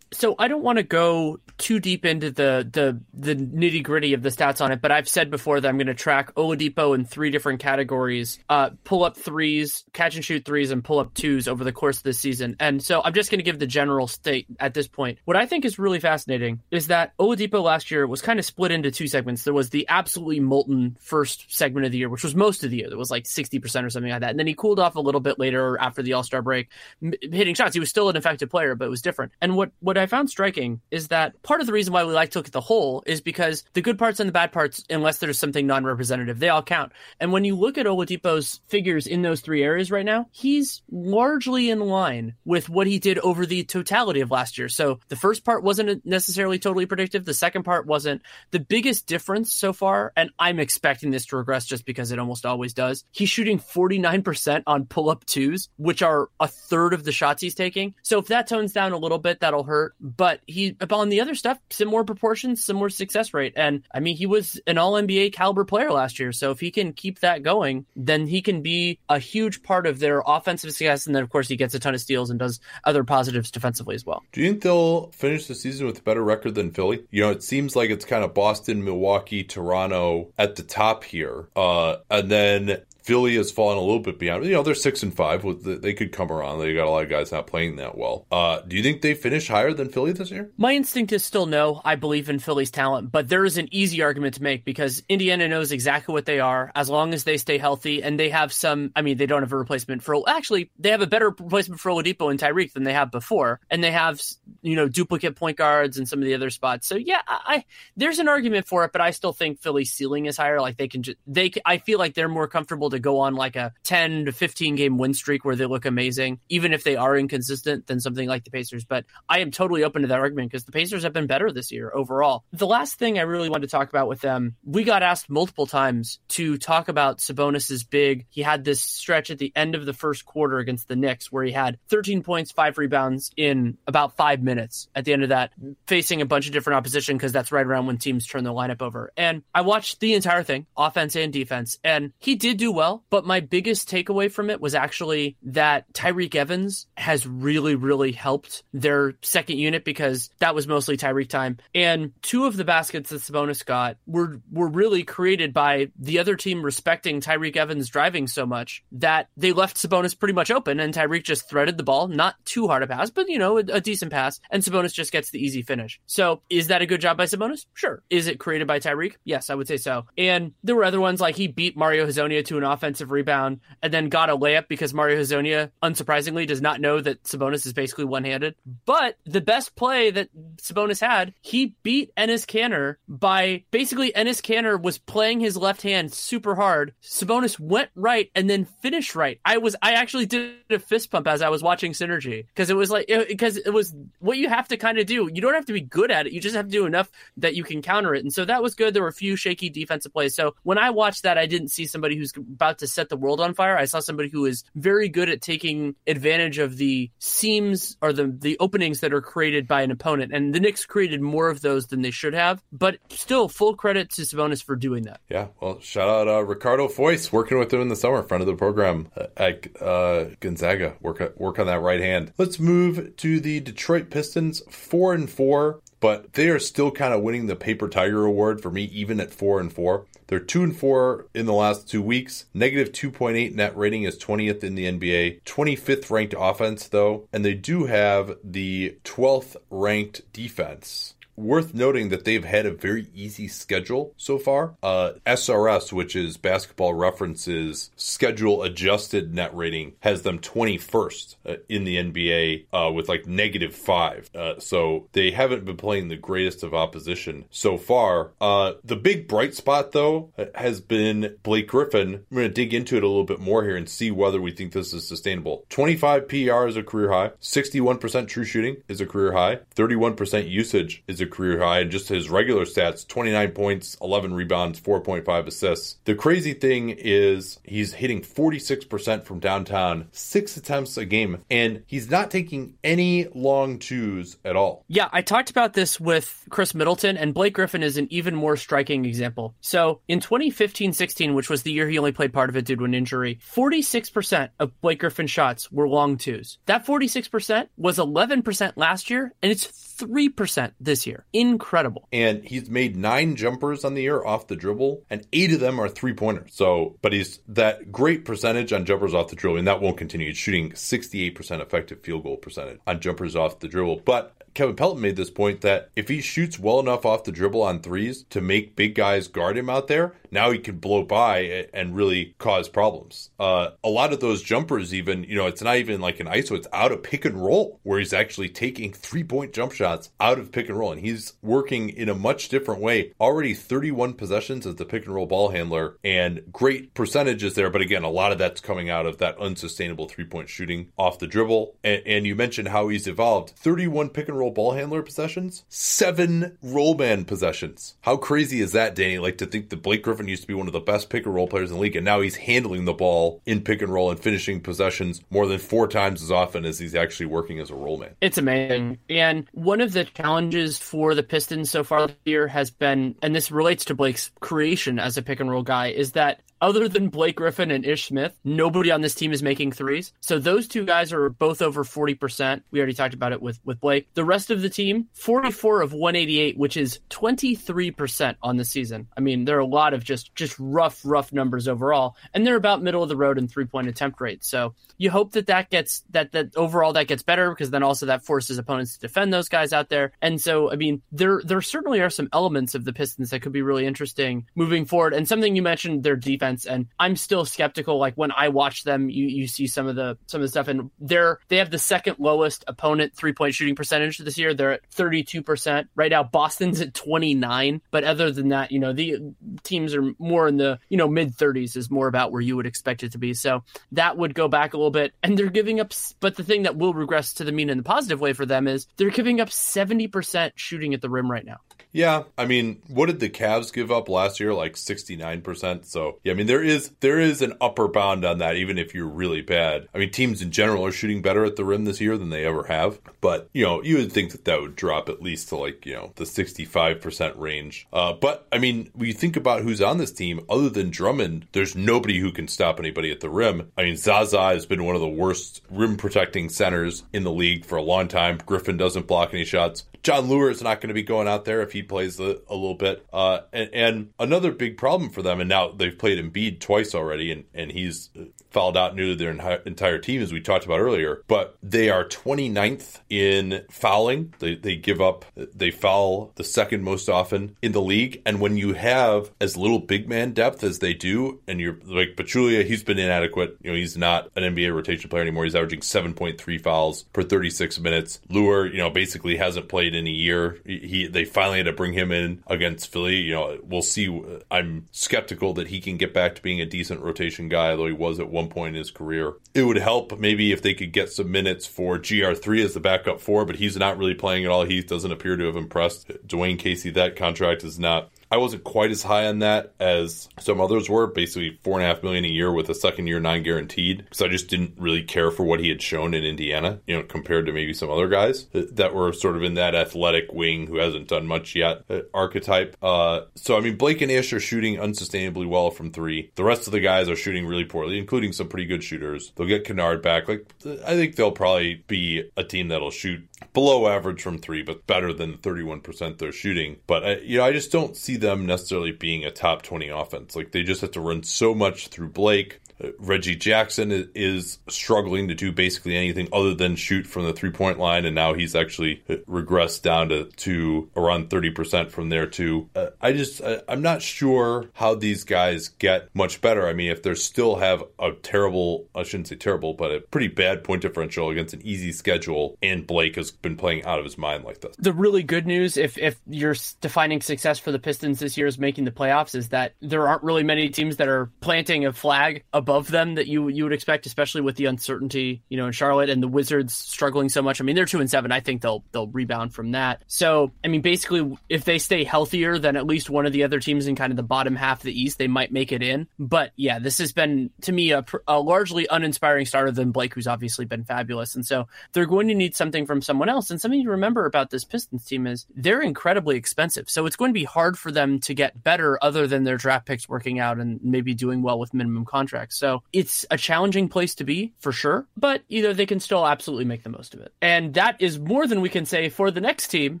[0.16, 4.22] so I don't want to go too deep into the the the nitty gritty of
[4.22, 7.04] the stats on it, but I've said before that I'm going to track Oladipo in
[7.04, 11.48] three different categories: uh, pull up threes, catch and shoot threes, and pull up twos
[11.48, 12.56] over the course of the season.
[12.60, 15.18] And so I'm just going to give the general state at this point.
[15.24, 18.72] What I think is really fascinating is that Oladipo last year was kind of split
[18.72, 19.44] into two segments.
[19.44, 22.78] There was the absolutely molten first segment of the year, which was most of the
[22.78, 22.88] year.
[22.90, 25.20] It was like 60% or something like that, and then he cooled off a little
[25.20, 26.70] bit later after the All Star break,
[27.02, 27.74] m- hitting shots.
[27.74, 29.32] He was still an effective player, but it was different.
[29.40, 32.12] And what what I I found striking is that part of the reason why we
[32.12, 34.84] like to look at the whole is because the good parts and the bad parts,
[34.88, 36.92] unless there's something non-representative, they all count.
[37.18, 41.70] And when you look at Oladipo's figures in those three areas right now, he's largely
[41.70, 44.68] in line with what he did over the totality of last year.
[44.68, 47.24] So the first part wasn't necessarily totally predictive.
[47.24, 48.22] The second part wasn't.
[48.52, 52.46] The biggest difference so far, and I'm expecting this to regress just because it almost
[52.46, 53.04] always does.
[53.10, 57.96] He's shooting 49% on pull-up twos, which are a third of the shots he's taking.
[58.02, 59.85] So if that tones down a little bit, that'll hurt.
[60.00, 63.54] But he on the other stuff, similar proportions, similar success rate.
[63.56, 66.32] And I mean, he was an all NBA caliber player last year.
[66.32, 69.98] So if he can keep that going, then he can be a huge part of
[69.98, 71.06] their offensive success.
[71.06, 73.94] And then of course he gets a ton of steals and does other positives defensively
[73.94, 74.22] as well.
[74.32, 77.04] Do you think they'll finish the season with a better record than Philly?
[77.10, 81.48] You know, it seems like it's kind of Boston, Milwaukee, Toronto at the top here.
[81.54, 84.44] Uh, and then Philly has fallen a little bit behind.
[84.44, 85.44] You know, they're six and five.
[85.44, 86.58] With They could come around.
[86.58, 88.26] They got a lot of guys not playing that well.
[88.32, 90.50] Uh, do you think they finish higher than Philly this year?
[90.56, 91.80] My instinct is still no.
[91.84, 95.46] I believe in Philly's talent, but there is an easy argument to make because Indiana
[95.46, 98.90] knows exactly what they are as long as they stay healthy and they have some.
[98.96, 100.28] I mean, they don't have a replacement for.
[100.28, 103.84] Actually, they have a better replacement for Oladipo and Tyreke than they have before, and
[103.84, 104.20] they have
[104.62, 106.88] you know duplicate point guards and some of the other spots.
[106.88, 107.64] So yeah, I
[107.96, 110.60] there's an argument for it, but I still think Philly's ceiling is higher.
[110.60, 111.52] Like they can just they.
[111.64, 114.98] I feel like they're more comfortable to go on like a 10 to 15 game
[114.98, 118.50] win streak where they look amazing, even if they are inconsistent, than something like the
[118.50, 118.84] Pacers.
[118.84, 121.72] But I am totally open to that argument because the Pacers have been better this
[121.72, 122.44] year overall.
[122.52, 125.66] The last thing I really wanted to talk about with them, we got asked multiple
[125.66, 128.26] times to talk about Sabonis's big.
[128.28, 131.44] He had this stretch at the end of the first quarter against the Knicks where
[131.44, 135.52] he had 13 points, five rebounds in about five minutes at the end of that,
[135.86, 138.82] facing a bunch of different opposition because that's right around when teams turn the lineup
[138.82, 139.12] over.
[139.16, 143.26] And I watched the entire thing, offense and defense, and he did do well, but
[143.26, 149.14] my biggest takeaway from it was actually that Tyreke Evans has really, really helped their
[149.22, 151.58] second unit because that was mostly Tyreke time.
[151.74, 156.36] And two of the baskets that Sabonis got were were really created by the other
[156.36, 160.94] team respecting Tyreke Evans driving so much that they left Sabonis pretty much open and
[160.94, 163.80] Tyreke just threaded the ball, not too hard a pass, but you know, a, a
[163.80, 166.00] decent pass, and Sabonis just gets the easy finish.
[166.06, 167.66] So is that a good job by Sabonis?
[167.74, 168.02] Sure.
[168.10, 169.16] Is it created by Tyreke?
[169.24, 170.06] Yes, I would say so.
[170.16, 173.92] And there were other ones like he beat Mario Hezonja to an offensive rebound and
[173.92, 178.04] then got a layup because Mario Hezonja, unsurprisingly, does not know that Sabonis is basically
[178.04, 178.54] one handed.
[178.84, 184.80] But the best play that Sabonis had, he beat Enes Kanter by basically Enes Kanter
[184.80, 186.94] was playing his left hand super hard.
[187.02, 189.40] Sabonis went right and then finished right.
[189.44, 192.76] I was I actually did a fist pump as I was watching Synergy because it
[192.76, 195.30] was like because it, it was what you have to kind of do.
[195.32, 196.32] You don't have to be good at it.
[196.32, 198.22] You just have to do enough that you can counter it.
[198.22, 198.94] And so that was good.
[198.94, 200.34] There were a few shaky defensive plays.
[200.34, 202.32] So when I watched that, I didn't see somebody who's
[202.66, 203.76] about to set the world on fire.
[203.76, 208.26] I saw somebody who is very good at taking advantage of the seams or the
[208.26, 210.32] the openings that are created by an opponent.
[210.34, 212.62] And the Knicks created more of those than they should have.
[212.72, 215.20] But still, full credit to Sabonis for doing that.
[215.28, 215.48] Yeah.
[215.60, 218.56] Well, shout out uh, Ricardo Fois working with him in the summer, friend of the
[218.56, 220.96] program uh, at uh, Gonzaga.
[221.00, 222.32] Work work on that right hand.
[222.36, 227.22] Let's move to the Detroit Pistons, four and four but they are still kind of
[227.22, 230.76] winning the paper tiger award for me even at 4 and 4 they're 2 and
[230.76, 232.46] 4 in the last 2 weeks.
[232.54, 237.54] Negative 2.8 net rating is 20th in the NBA 25th ranked offense though and they
[237.54, 244.12] do have the 12th ranked defense worth noting that they've had a very easy schedule
[244.16, 244.74] so far.
[244.82, 251.84] Uh, SRS, which is Basketball References schedule adjusted net rating, has them 21st uh, in
[251.84, 254.30] the NBA uh, with like negative five.
[254.34, 258.32] Uh, so they haven't been playing the greatest of opposition so far.
[258.40, 262.24] Uh, the big bright spot, though, has been Blake Griffin.
[262.30, 264.52] I'm going to dig into it a little bit more here and see whether we
[264.52, 265.64] think this is sustainable.
[265.70, 271.02] 25 PER is a career high, 61% true shooting is a career high, 31% usage
[271.06, 275.98] is a career high, and just his regular stats 29 points, 11 rebounds, 4.5 assists.
[276.04, 282.10] The crazy thing is he's hitting 46% from downtown, six attempts a game, and he's
[282.10, 284.84] not taking any long twos at all.
[284.88, 288.56] Yeah, I talked about this with Khris Middleton, and Blake Griffin is an even more
[288.56, 289.54] striking example.
[289.60, 292.76] So in 2015 16, which was the year he only played part of it due
[292.76, 296.58] to an injury, 46% of Blake Griffin's shots were long twos.
[296.66, 299.66] That 46% was 11% last year, and it's
[299.96, 301.24] 3% this year.
[301.32, 302.08] Incredible.
[302.12, 305.80] And he's made nine jumpers on the year off the dribble, and eight of them
[305.80, 306.50] are three pointers.
[306.54, 310.28] So, but he's that great percentage on jumpers off the dribble, and that won't continue.
[310.28, 314.02] He's shooting 68% effective field goal percentage on jumpers off the dribble.
[314.04, 317.62] But Kevin Pelton made this point that if he shoots well enough off the dribble
[317.62, 321.68] on threes to make big guys guard him out there, now he can blow by
[321.72, 323.30] and really cause problems.
[323.38, 326.56] Uh, a lot of those jumpers, even, you know, it's not even like an ISO,
[326.56, 330.38] it's out of pick and roll where he's actually taking three point jump shots out
[330.38, 330.92] of pick and roll.
[330.92, 333.12] And he's working in a much different way.
[333.20, 337.70] Already 31 possessions as the pick and roll ball handler and great percentages there.
[337.70, 341.18] But again, a lot of that's coming out of that unsustainable three point shooting off
[341.18, 341.76] the dribble.
[341.84, 346.56] And, and you mentioned how he's evolved 31 pick and roll ball handler possessions, seven
[346.62, 347.96] roll man possessions.
[348.02, 349.18] How crazy is that, Danny?
[349.18, 351.34] Like to think that Blake Griffin used to be one of the best pick and
[351.34, 354.10] roll players in the league, and now he's handling the ball in pick and roll
[354.10, 357.74] and finishing possessions more than four times as often as he's actually working as a
[357.74, 358.14] roll man.
[358.20, 358.98] It's amazing.
[359.10, 363.34] And one of the challenges for the Pistons so far this year has been, and
[363.34, 367.08] this relates to Blake's creation as a pick and roll guy, is that other than
[367.08, 370.12] Blake Griffin and Ish Smith, nobody on this team is making threes.
[370.20, 372.62] So those two guys are both over 40%.
[372.70, 374.08] We already talked about it with, with Blake.
[374.14, 379.08] The rest of the team, 44 of 188, which is 23% on the season.
[379.16, 382.16] I mean, there are a lot of just, just rough, rough numbers overall.
[382.32, 384.44] And they're about middle of the road in three point attempt rate.
[384.44, 388.06] So you hope that that gets, that, that overall that gets better because then also
[388.06, 390.12] that forces opponents to defend those guys out there.
[390.22, 393.52] And so, I mean, there, there certainly are some elements of the Pistons that could
[393.52, 395.12] be really interesting moving forward.
[395.12, 396.66] And something you mentioned, their defense defense.
[396.66, 397.98] And I'm still skeptical.
[397.98, 400.68] Like when I watch them, you you see some of the some of the stuff,
[400.68, 404.54] and they're they have the second lowest opponent three point shooting percentage this year.
[404.54, 406.22] They're at 32 percent right now.
[406.22, 409.18] Boston's at 29, but other than that, you know the
[409.62, 412.66] teams are more in the you know mid 30s is more about where you would
[412.66, 413.34] expect it to be.
[413.34, 415.92] So that would go back a little bit, and they're giving up.
[416.20, 418.68] But the thing that will regress to the mean in the positive way for them
[418.68, 421.58] is they're giving up 70 percent shooting at the rim right now.
[421.96, 424.52] Yeah, I mean, what did the Cavs give up last year?
[424.52, 425.86] Like 69%.
[425.86, 428.94] So, yeah, I mean, there is there is an upper bound on that even if
[428.94, 429.88] you're really bad.
[429.94, 432.44] I mean, teams in general are shooting better at the rim this year than they
[432.44, 435.56] ever have, but, you know, you would think that that would drop at least to
[435.56, 437.86] like, you know, the 65% range.
[437.92, 441.46] Uh, but I mean, when you think about who's on this team other than Drummond,
[441.52, 443.72] there's nobody who can stop anybody at the rim.
[443.78, 447.64] I mean, Zaza has been one of the worst rim protecting centers in the league
[447.64, 448.38] for a long time.
[448.44, 449.84] Griffin doesn't block any shots.
[450.06, 452.76] Jon Leuer is not going to be going out there if he plays a, little
[452.76, 453.04] bit.
[453.12, 457.32] Uh, and, and, another big problem for them, and now they've played Embiid twice already,
[457.32, 458.10] and, and he's
[458.50, 461.22] fouled out nearly their entire team, as we talked about earlier.
[461.26, 464.32] But they are 29th in fouling.
[464.38, 468.22] They, they give up, they foul the second most often in the league.
[468.24, 472.14] And when you have as little big man depth as they do, and you're like
[472.16, 473.56] Pachulia, he's been inadequate.
[473.60, 475.44] You know, he's not an NBA rotation player anymore.
[475.44, 478.20] He's averaging 7.3 fouls per 36 minutes.
[478.30, 480.58] Leuer, you know, basically hasn't played in a year.
[480.64, 483.16] He they finally had to bring him in against Philly.
[483.16, 484.22] You know, we'll see.
[484.50, 487.92] I'm skeptical that he can get back to being a decent rotation guy, though he
[487.92, 489.34] was at one point in his career.
[489.54, 493.20] It would help maybe if they could get some minutes for GR3 as the backup
[493.20, 494.64] four, but he's not really playing at all.
[494.64, 496.08] He doesn't appear to have impressed.
[496.26, 500.60] Dwane Casey, that contract is not I wasn't quite as high on that as some
[500.60, 501.06] others were.
[501.06, 504.04] Basically, four and a half million a year with a second year non guaranteed.
[504.04, 507.02] Because I just didn't really care for what he had shown in Indiana, you know,
[507.02, 510.76] compared to maybe some other guys that were sort of in that athletic wing who
[510.78, 512.76] hasn't done much yet uh, archetype.
[512.82, 516.30] Uh, so I mean, Blake and Ish are shooting unsustainably well from three.
[516.34, 519.32] The rest of the guys are shooting really poorly, including some pretty good shooters.
[519.36, 520.28] They'll get Kennard back.
[520.28, 524.86] Like I think they'll probably be a team that'll shoot below average from three, but
[524.86, 526.76] better than the 31% they're shooting.
[526.86, 530.36] But, uh, you know, I just don't see them necessarily being a top 20 offense.
[530.36, 532.60] Like, they just have to run so much through Blake.
[532.98, 537.78] Reggie Jackson is struggling to do basically anything other than shoot from the three point
[537.78, 542.68] line, and now he's actually regressed down to, to around 30% from there, too.
[542.74, 546.66] Uh, I just, I, I'm not sure how these guys get much better.
[546.66, 550.28] I mean, if they still have a terrible, I shouldn't say terrible, but a pretty
[550.28, 554.18] bad point differential against an easy schedule, and Blake has been playing out of his
[554.18, 554.76] mind like this.
[554.78, 558.58] The really good news, if, if you're defining success for the Pistons this year is
[558.58, 562.44] making the playoffs, is that there aren't really many teams that are planting a flag
[562.52, 566.10] above them that you you would expect, especially with the uncertainty, you know, in Charlotte
[566.10, 567.60] and the Wizards struggling so much.
[567.60, 568.32] I mean, they're two and seven.
[568.32, 570.02] I think they'll they'll rebound from that.
[570.06, 573.60] So, I mean, basically, if they stay healthier than at least one of the other
[573.60, 576.06] teams in kind of the bottom half of the East, they might make it in.
[576.18, 580.26] But yeah, this has been to me a, a largely uninspiring starter than Blake, who's
[580.26, 581.34] obviously been fabulous.
[581.34, 583.50] And so they're going to need something from someone else.
[583.50, 586.90] And something to remember about this Pistons team is they're incredibly expensive.
[586.90, 589.86] So it's going to be hard for them to get better other than their draft
[589.86, 592.55] picks working out and maybe doing well with minimum contracts.
[592.56, 596.64] So it's a challenging place to be for sure, but either they can still absolutely
[596.64, 597.32] make the most of it.
[597.40, 600.00] And that is more than we can say for the next team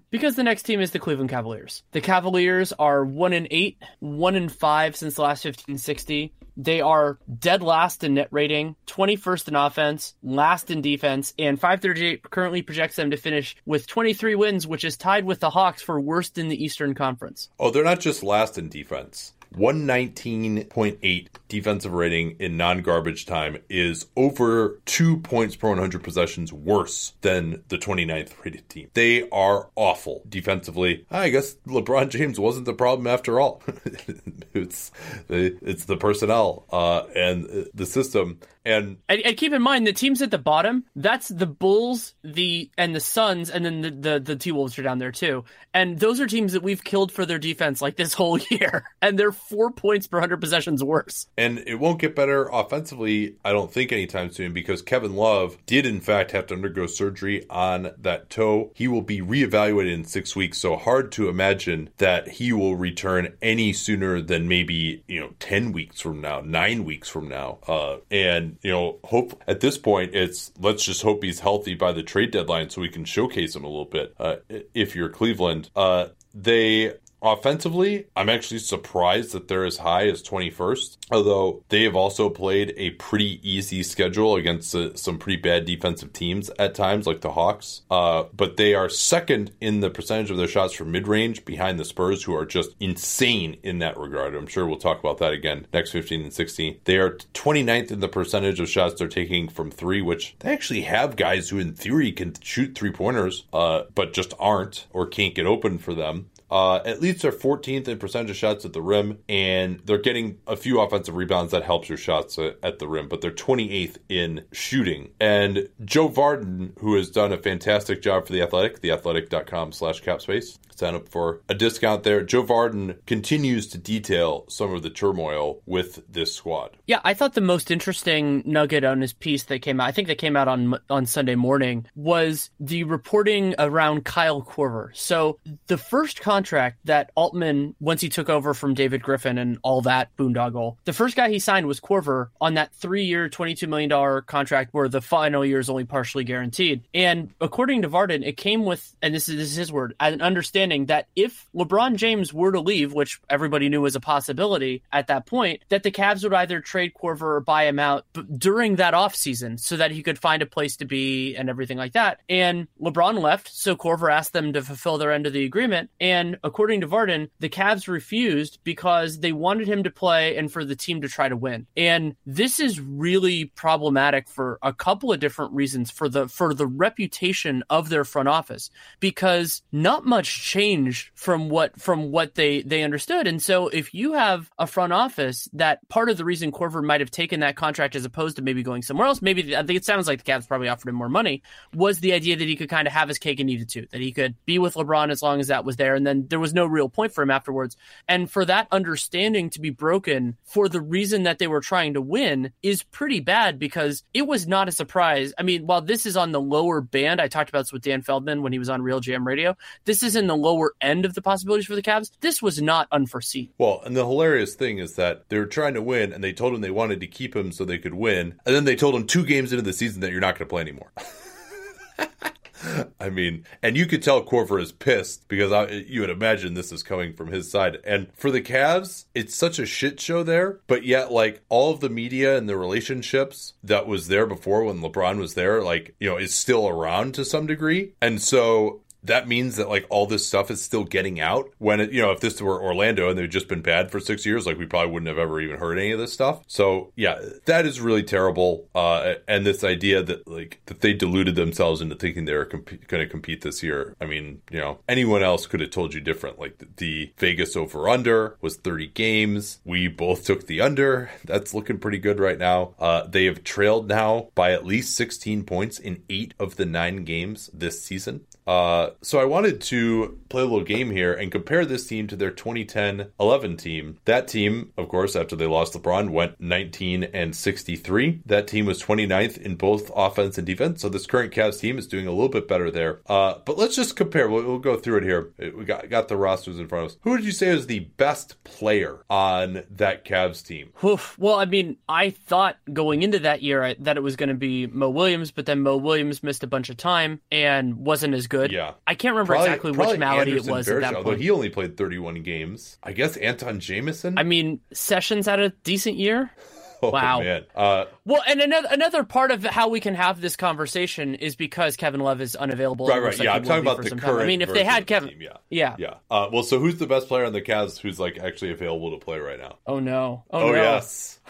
[0.10, 1.82] because the next team is the Cleveland Cavaliers.
[1.92, 6.32] The Cavaliers are one in eight, one in five since the last 1560.
[6.56, 12.30] They are dead last in net rating, 21st in offense, last in defense, and 538
[12.30, 16.00] currently projects them to finish with 23 wins, which is tied with the Hawks for
[16.00, 17.50] worst in the Eastern Conference.
[17.58, 19.34] Oh, they're not just last in defense.
[19.54, 27.14] 119.8 defensive rating in non garbage time is over two points per 100 possessions worse
[27.20, 28.90] than the 29th rated team.
[28.94, 31.06] They are awful defensively.
[31.10, 33.62] I guess LeBron James wasn't the problem after all.
[34.54, 34.90] it's,
[35.28, 38.40] it's the personnel uh, and the system.
[38.66, 42.68] And, and, and keep in mind the teams at the bottom, that's the Bulls, the
[42.76, 45.44] and the Suns, and then the, the the T Wolves are down there too.
[45.72, 48.84] And those are teams that we've killed for their defense like this whole year.
[49.00, 51.28] And they're four points per hundred possessions worse.
[51.38, 55.86] And it won't get better offensively, I don't think, anytime soon, because Kevin Love did
[55.86, 58.72] in fact have to undergo surgery on that toe.
[58.74, 63.34] He will be reevaluated in six weeks, so hard to imagine that he will return
[63.40, 67.58] any sooner than maybe, you know, ten weeks from now, nine weeks from now.
[67.68, 71.92] Uh, and you know, hope at this point it's let's just hope he's healthy by
[71.92, 74.14] the trade deadline so we can showcase him a little bit.
[74.18, 74.36] Uh,
[74.74, 80.98] if you're Cleveland, uh, they Offensively, I'm actually surprised that they're as high as 21st,
[81.10, 86.12] although they have also played a pretty easy schedule against uh, some pretty bad defensive
[86.12, 87.82] teams at times, like the Hawks.
[87.90, 91.80] Uh, but they are second in the percentage of their shots from mid range behind
[91.80, 94.34] the Spurs, who are just insane in that regard.
[94.34, 96.80] I'm sure we'll talk about that again next 15 and 16.
[96.84, 100.82] They are 29th in the percentage of shots they're taking from three, which they actually
[100.82, 105.34] have guys who, in theory, can shoot three pointers, uh, but just aren't or can't
[105.34, 106.28] get open for them.
[106.50, 110.38] Uh, at least they're 14th in percentage of shots at the rim, and they're getting
[110.46, 114.44] a few offensive rebounds that helps your shots at the rim, but they're 28th in
[114.52, 115.10] shooting.
[115.20, 120.58] And Joe Vardon, who has done a fantastic job for The Athletic, theathletic.com slash capspace,
[120.78, 122.22] sign up for a discount there.
[122.22, 126.76] Joe Vardon continues to detail some of the turmoil with this squad.
[126.86, 130.08] Yeah, I thought the most interesting nugget on his piece that came out, I think
[130.08, 134.90] that came out on on Sunday morning, was the reporting around Kyle Korver.
[134.94, 139.80] So the first contract that Altman, once he took over from David Griffin and all
[139.82, 144.74] that boondoggle, the first guy he signed was Korver on that three-year, $22 million contract
[144.74, 146.82] where the final year is only partially guaranteed.
[146.92, 150.20] And according to Vardon, it came with, and this is, this is his word, an
[150.20, 155.06] understanding that if LeBron James were to leave, which everybody knew was a possibility at
[155.06, 158.04] that point, that the Cavs would either trade Korver or buy him out
[158.36, 161.94] during that offseason so that he could find a place to be and everything like
[161.94, 162.20] that.
[162.28, 165.88] And LeBron left, so Korver asked them to fulfill their end of the agreement.
[165.98, 170.64] And according to Vardon, the Cavs refused because they wanted him to play and for
[170.64, 171.66] the team to try to win.
[171.76, 176.66] And this is really problematic for a couple of different reasons for the for the
[176.66, 178.70] reputation of their front office
[179.00, 183.26] because not much changed from what from what they they understood.
[183.26, 187.00] And so if you have a front office that part of the reason Korver might
[187.00, 189.84] have taken that contract as opposed to maybe going somewhere else, maybe I think it
[189.84, 191.42] sounds like the Cavs probably offered him more money,
[191.74, 193.86] was the idea that he could kind of have his cake and eat it too,
[193.92, 196.40] that he could be with LeBron as long as that was there, and then there
[196.40, 197.76] was no real point for him afterwards.
[198.08, 202.00] And for that understanding to be broken for the reason that they were trying to
[202.00, 205.32] win is pretty bad because it was not a surprise.
[205.38, 208.02] I mean, while this is on the lower band, I talked about this with Dan
[208.02, 209.56] Feldman when he was on RealGM Radio.
[209.84, 212.10] This is in the lower end of the possibilities for the Cavs.
[212.20, 213.50] This was not unforeseen.
[213.58, 216.54] Well, and the hilarious thing is that they were trying to win, and they told
[216.54, 219.06] him they wanted to keep him so they could win, and then they told him
[219.06, 220.92] two games into the season that you're not going to play anymore.
[223.00, 226.72] I mean, and you could tell Korver is pissed because I, you would imagine this
[226.72, 227.78] is coming from his side.
[227.84, 231.80] And for the Cavs, it's such a shit show there, but yet, like, all of
[231.80, 236.08] the media and the relationships that was there before when LeBron was there, like, you
[236.08, 237.92] know, is still around to some degree.
[238.00, 241.92] And so that means that like all this stuff is still getting out when it,
[241.92, 244.58] you know if this were Orlando and they've just been bad for six years like
[244.58, 246.42] we probably wouldn't have ever even heard any of this stuff.
[246.46, 251.34] So yeah that is really terrible uh, and this idea that like that they deluded
[251.34, 253.96] themselves into thinking they were comp- going to compete this year.
[254.00, 256.38] I mean you know anyone else could have told you different.
[256.38, 259.60] Like the, the Vegas over under was 30 games.
[259.64, 261.10] We both took the under.
[261.24, 262.74] That's looking pretty good right now.
[262.78, 267.04] Uh, they have trailed now by at least 16 points in eight of the nine
[267.04, 271.64] games this season Uh, so I wanted to play a little game here and compare
[271.64, 273.98] this team to their 2010-11 team.
[274.04, 278.22] That team, of course, after they lost LeBron, went 19 and 63.
[278.26, 280.82] That team was 29th in both offense and defense.
[280.82, 283.00] So this current Cavs team is doing a little bit better there.
[283.06, 284.28] Uh, but let's just compare.
[284.28, 285.30] We'll, we'll, go through it here.
[285.38, 286.96] We got got the rosters in front of us.
[287.02, 290.72] Who would you say is the best player on that Cavs team?
[290.82, 291.16] Oof.
[291.18, 294.66] Well, I mean, I thought going into that year that it was going to be
[294.66, 298.35] Mo Williams, but then Mo Williams missed a bunch of time and wasn't as good.
[298.44, 301.06] Yeah, I can't remember probably, exactly probably which malady Anderson it was at that point.
[301.06, 302.78] Although he only played 31 games.
[302.82, 304.18] I guess Antawn Jamison.
[304.18, 306.30] I mean, Sessions had a decent year.
[306.82, 307.20] Oh, wow.
[307.20, 307.46] Man.
[307.54, 311.74] Uh, well, and another another part of how we can have this conversation is because
[311.74, 312.86] Kevin Love is unavailable.
[312.86, 313.18] Right, right.
[313.18, 314.02] Yeah, I'm talking about the current.
[314.02, 314.18] Time.
[314.18, 315.94] I mean, if they had Kevin, team, yeah, yeah, yeah.
[316.10, 319.02] Uh, well, so who's the best player on the Cavs who's like actually available to
[319.02, 319.56] play right now?
[319.66, 320.24] Oh no!
[320.30, 320.54] Oh, oh no.
[320.54, 321.18] yes.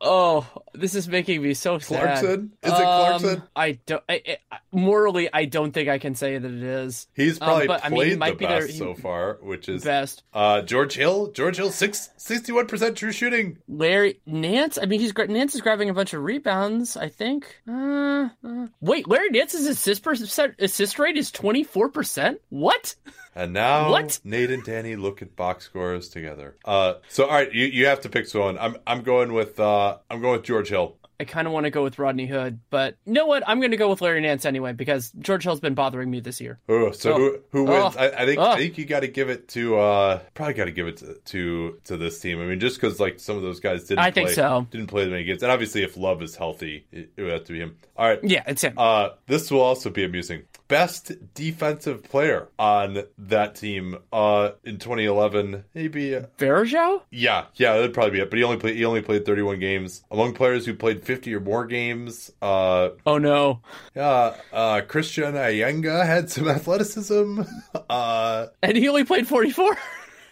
[0.00, 0.46] Oh,
[0.78, 2.02] this is making me so sad.
[2.02, 2.52] Clarkson?
[2.62, 3.30] Is it Clarkson?
[3.30, 4.02] Um, I don't.
[4.08, 7.08] I, I, morally, I don't think I can say that it is.
[7.14, 9.84] He's um, probably but, played I mean, he the best their, so far, which is
[9.84, 10.22] best.
[10.32, 11.32] Uh, George Hill.
[11.32, 13.58] George Hill, six, 61 percent true shooting.
[13.68, 14.78] Larry Nance.
[14.80, 16.96] I mean, he's Nance is grabbing a bunch of rebounds.
[16.96, 17.60] I think.
[17.68, 22.40] Uh, uh, wait, Larry Nance's assist percent, assist rate is twenty four percent.
[22.48, 22.94] What?
[23.38, 24.18] And now what?
[24.24, 26.56] Nate and Danny look at box scores together.
[26.64, 28.58] Uh, so all right, you, you have to pick someone.
[28.58, 30.96] I'm I'm going with uh, I'm going with George Hill.
[31.20, 33.42] I kind of want to go with Rodney Hood, but you know what?
[33.46, 36.40] I'm going to go with Larry Nance anyway because George Hill's been bothering me this
[36.40, 36.60] year.
[36.68, 37.16] Oh, so oh.
[37.16, 37.96] Who, who wins?
[37.98, 38.00] Oh.
[38.00, 38.50] I, I, think oh.
[38.50, 41.14] I think you got to give it to uh, probably got to give it to,
[41.14, 42.40] to, to this team.
[42.40, 43.98] I mean, just because like some of those guys didn't.
[43.98, 44.68] I play, think so.
[44.70, 47.44] Didn't play that many games, and obviously if Love is healthy, it, it would have
[47.44, 47.76] to be him.
[47.96, 48.20] All right.
[48.22, 48.74] Yeah, it's him.
[48.76, 50.44] Uh, this will also be amusing.
[50.68, 57.02] Best defensive player on that team uh, in 2011, maybe uh, Varejao.
[57.10, 58.30] Yeah, yeah, that'd probably be it.
[58.30, 61.40] But he only played he only played 31 games among players who played 50 or
[61.40, 62.32] more games games.
[62.42, 63.60] Uh, oh no.
[63.94, 67.42] Yeah, uh, Christian Eyenga had some athleticism.
[67.90, 69.76] Uh, and he only played 44.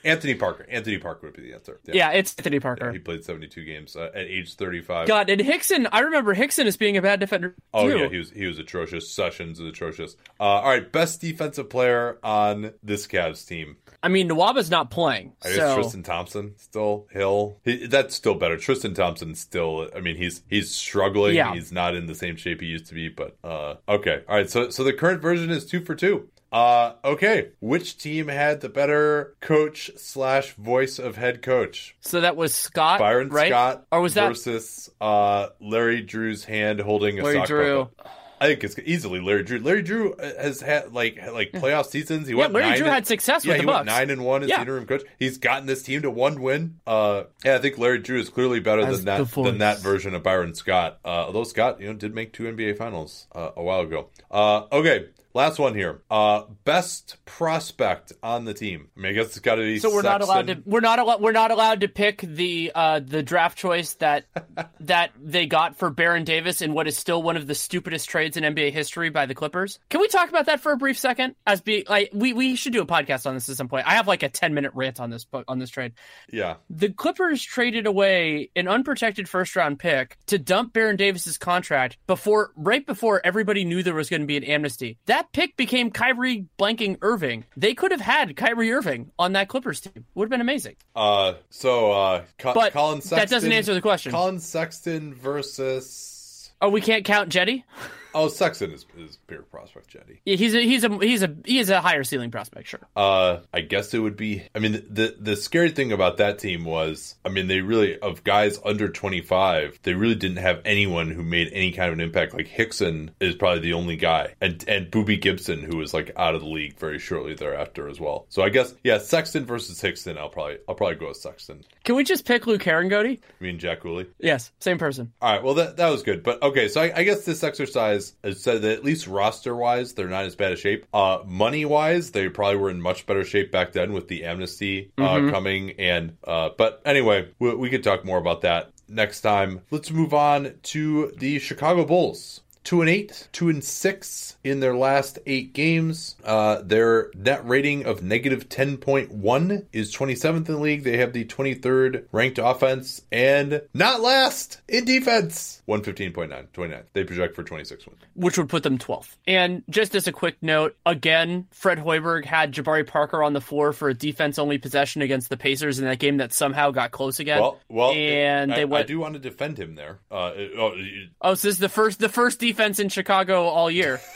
[0.06, 0.66] Anthony Parker.
[0.68, 1.80] Anthony Parker would be the answer.
[1.84, 2.86] Yeah, yeah it's Anthony Parker.
[2.86, 5.08] Yeah, he played 72 games uh, at age 35.
[5.08, 7.50] God, and Hickson, I remember Hickson as being a bad defender.
[7.50, 7.56] Too.
[7.74, 9.10] Oh yeah, he was he was atrocious.
[9.10, 10.16] Sessions is atrocious.
[10.38, 13.76] Uh, all right, best defensive player on this Cavs team.
[14.02, 15.32] I mean, Nwaba's not playing.
[15.44, 15.74] I guess so...
[15.74, 17.58] Tristan Thompson still Hill.
[17.64, 18.56] He, that's still better.
[18.56, 19.88] Tristan Thompson still.
[19.96, 21.34] I mean, he's he's struggling.
[21.34, 21.52] Yeah.
[21.54, 23.08] He's not in the same shape he used to be.
[23.08, 24.48] But uh, okay, all right.
[24.48, 26.28] So so the current version is two for two.
[26.52, 27.50] Uh, okay.
[27.60, 31.96] Which team had the better coach slash voice of head coach?
[32.00, 33.50] So that was Scott, Byron right?
[33.50, 37.84] Scott, or was that versus uh, Larry Drew's hand holding a Larry sock Drew.
[37.96, 38.12] Puppet.
[38.40, 39.58] I think it's easily Larry Drew.
[39.60, 42.26] Larry Drew has had like like playoff seasons.
[42.26, 43.98] He yeah, went Larry nine Drew and, had success yeah, with he the went Bucks.
[43.98, 44.60] nine and one as yeah.
[44.60, 45.02] interim coach.
[45.18, 46.80] He's gotten this team to one win.
[46.86, 50.14] Uh, yeah, I think Larry Drew is clearly better as than that than that version
[50.14, 50.98] of Byron Scott.
[51.04, 54.08] Uh, although Scott, you know, did make two NBA finals uh, a while ago.
[54.30, 55.06] Uh, okay,
[55.36, 56.00] Last one here.
[56.10, 58.88] Uh, best prospect on the team.
[58.96, 59.78] I mean, I guess it's got to be.
[59.78, 60.10] So we're Sexton.
[60.12, 60.62] not allowed to.
[60.64, 61.20] We're not allowed.
[61.20, 64.24] We're not allowed to pick the uh, the draft choice that
[64.80, 68.38] that they got for Baron Davis in what is still one of the stupidest trades
[68.38, 69.78] in NBA history by the Clippers.
[69.90, 71.34] Can we talk about that for a brief second?
[71.46, 73.86] As be like we we should do a podcast on this at some point.
[73.86, 75.92] I have like a ten minute rant on this on this trade.
[76.32, 76.54] Yeah.
[76.70, 82.52] The Clippers traded away an unprotected first round pick to dump Baron Davis's contract before
[82.56, 84.96] right before everybody knew there was going to be an amnesty.
[85.04, 87.44] That pick became Kyrie blanking Irving.
[87.56, 90.04] They could have had Kyrie Irving on that Clippers team.
[90.14, 90.76] Would have been amazing.
[90.94, 94.12] Uh, so uh, Co- but Collin Sexton, that doesn't answer the question.
[94.12, 96.50] Collin Sexton versus.
[96.60, 97.64] Oh, we can't count Cedi.
[98.18, 100.20] Oh, Sexton is, is bigger prospect, Cedi.
[100.24, 102.80] Yeah, he's a he's a he's a he is a higher ceiling prospect, sure.
[102.96, 104.42] Uh, I guess it would be.
[104.54, 108.24] I mean, the the scary thing about that team was, I mean, they really of
[108.24, 112.00] guys under twenty five, they really didn't have anyone who made any kind of an
[112.00, 112.32] impact.
[112.32, 116.34] Like Hickson is probably the only guy, and and Boobie Gibson, who was like out
[116.34, 118.24] of the league very shortly thereafter as well.
[118.30, 120.16] So I guess yeah, Sexton versus Hickson.
[120.16, 121.64] I'll probably I'll probably go with Sexton.
[121.84, 123.18] Can we just pick Luke Harangody?
[123.18, 124.06] I mean Jack Cooley.
[124.18, 125.12] Yes, same person.
[125.20, 126.68] All right, well that that was good, but okay.
[126.68, 130.24] So I, I guess this exercise has said that at least roster wise, they're not
[130.24, 130.86] as bad a shape.
[130.92, 134.92] Uh, money wise, they probably were in much better shape back then with the amnesty
[134.98, 135.30] uh, Mhm.
[135.30, 135.70] coming.
[135.78, 139.62] And uh, but anyway, we, we could talk more about that next time.
[139.70, 142.40] Let's move on to the Chicago Bulls.
[142.66, 146.16] Two and eight, two and six in their last eight games.
[146.24, 150.82] Uh, their net rating of negative 10.1 is 27th in the league.
[150.82, 155.62] They have the 23rd ranked offense and not last in defense.
[155.68, 156.82] 115.9, 29.
[156.92, 158.00] They project for 26 wins.
[158.14, 159.14] which would put them 12th.
[159.28, 163.72] And just as a quick note, again, Fred Hoiberg had Jabari Parker on the floor
[163.74, 167.20] for a defense only possession against the Pacers in that game that somehow got close
[167.20, 167.40] again.
[167.40, 168.84] Well, well, and I, they went.
[168.84, 169.98] I do want to defend him there.
[170.10, 173.44] Uh, it- oh, it- Oh, so this is the first the first defense in Chicago
[173.44, 174.00] all year.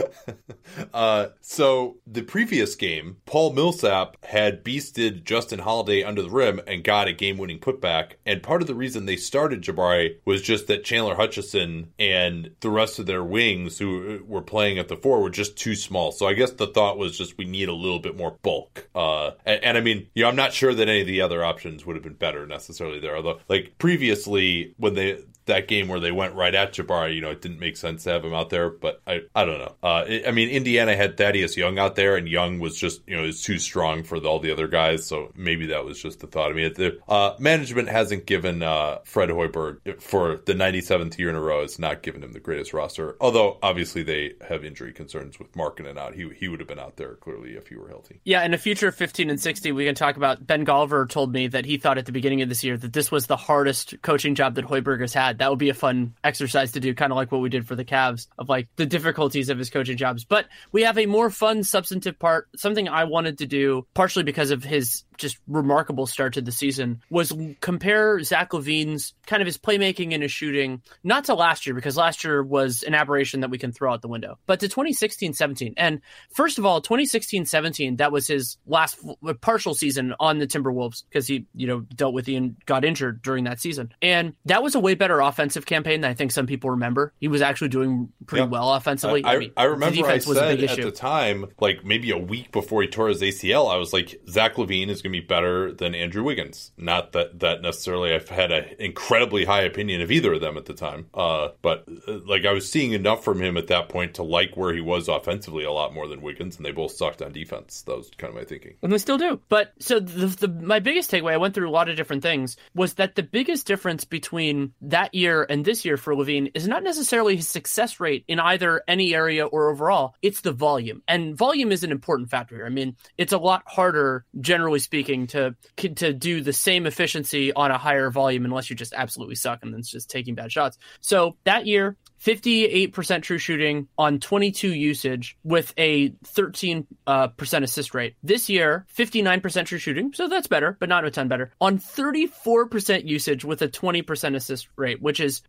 [0.94, 6.84] uh, so the previous game, Paul Millsap had beasted Justin Holiday under the rim and
[6.84, 8.12] got a game-winning putback.
[8.26, 12.70] And part of the reason they started Jabari was just that Chandler Hutchison and the
[12.70, 16.12] rest of their wings who were playing at the four were just too small.
[16.12, 18.88] So I guess the thought was just we need a little bit more bulk.
[18.94, 21.44] Uh, and, and I mean, you know, I'm not sure that any of the other
[21.44, 23.16] options would have been better necessarily there.
[23.16, 27.30] Although, like previously, when they that game where they went right at Jabari, you know,
[27.30, 28.70] it didn't make sense to have him out there.
[28.70, 29.74] But I, I don't know.
[29.82, 33.24] Uh, I mean, Indiana had Thaddeus Young out there, and Young was just, you know,
[33.24, 35.06] is too strong for the, all the other guys.
[35.06, 36.50] So maybe that was just the thought.
[36.50, 41.36] I mean, the uh, management hasn't given uh, Fred Hoiberg for the 97th year in
[41.36, 41.62] a row.
[41.62, 43.16] It's not given him the greatest roster.
[43.20, 46.14] Although obviously they have injury concerns with Markkanen out.
[46.14, 48.20] He he would have been out there clearly if he were healthy.
[48.24, 51.32] Yeah, in a future of 15 and 60, we can talk about Ben Golliver told
[51.32, 54.00] me that he thought at the beginning of this year that this was the hardest
[54.02, 55.38] coaching job that Hoiberg has had.
[55.38, 57.74] That would be a fun exercise to do, kind of like what we did for
[57.74, 60.24] the Cavs of like the difficulties of his coaching jobs.
[60.24, 64.50] But we have a more fun, substantive part, something I wanted to do partially because
[64.50, 69.58] of his just remarkable start to the season was compare Zach LaVine's kind of his
[69.58, 73.50] playmaking and his shooting, not to last year, because last year was an aberration that
[73.50, 75.74] we can throw out the window, but to 2016 17.
[75.76, 76.00] And
[76.34, 81.04] first of all, 2016 17, that was his last uh, partial season on the Timberwolves
[81.08, 83.92] because he, you know, dealt with and got injured during that season.
[84.00, 87.12] And that was a way better offensive campaign than I think some people remember.
[87.20, 89.24] He was actually doing pretty well offensively.
[89.24, 92.82] I, I, mean, I remember I said at the time, like maybe a week before
[92.82, 95.94] he tore his ACL, I was like, Zach LaVine is going to be better than
[95.94, 96.72] Andrew Wiggins.
[96.76, 100.66] Not that that necessarily I've had an incredibly high opinion of either of them at
[100.66, 104.14] the time, uh, but uh, like I was seeing enough from him at that point
[104.14, 107.22] to like where he was offensively a lot more than Wiggins, and they both sucked
[107.22, 107.82] on defense.
[107.82, 109.40] That was kind of my thinking, and they still do.
[109.48, 112.56] But so the, the my biggest takeaway, I went through a lot of different things,
[112.74, 116.82] was that the biggest difference between that year and this year for LaVine is not
[116.82, 120.16] necessarily his success rate in either any area or overall.
[120.22, 122.66] It's the volume, and volume is an important factor here.
[122.66, 127.70] I mean, it's a lot harder, generally speaking, to to do the same efficiency on
[127.70, 130.78] a higher volume unless you just absolutely suck and then it's just taking bad shots.
[131.00, 137.94] So that year, 58% true shooting on 22 usage with a 13 uh, percent assist
[137.94, 138.14] rate.
[138.22, 143.06] This year, 59% true shooting, so that's better, but not a ton better, on 34%
[143.08, 145.42] usage with a 20% assist rate, which is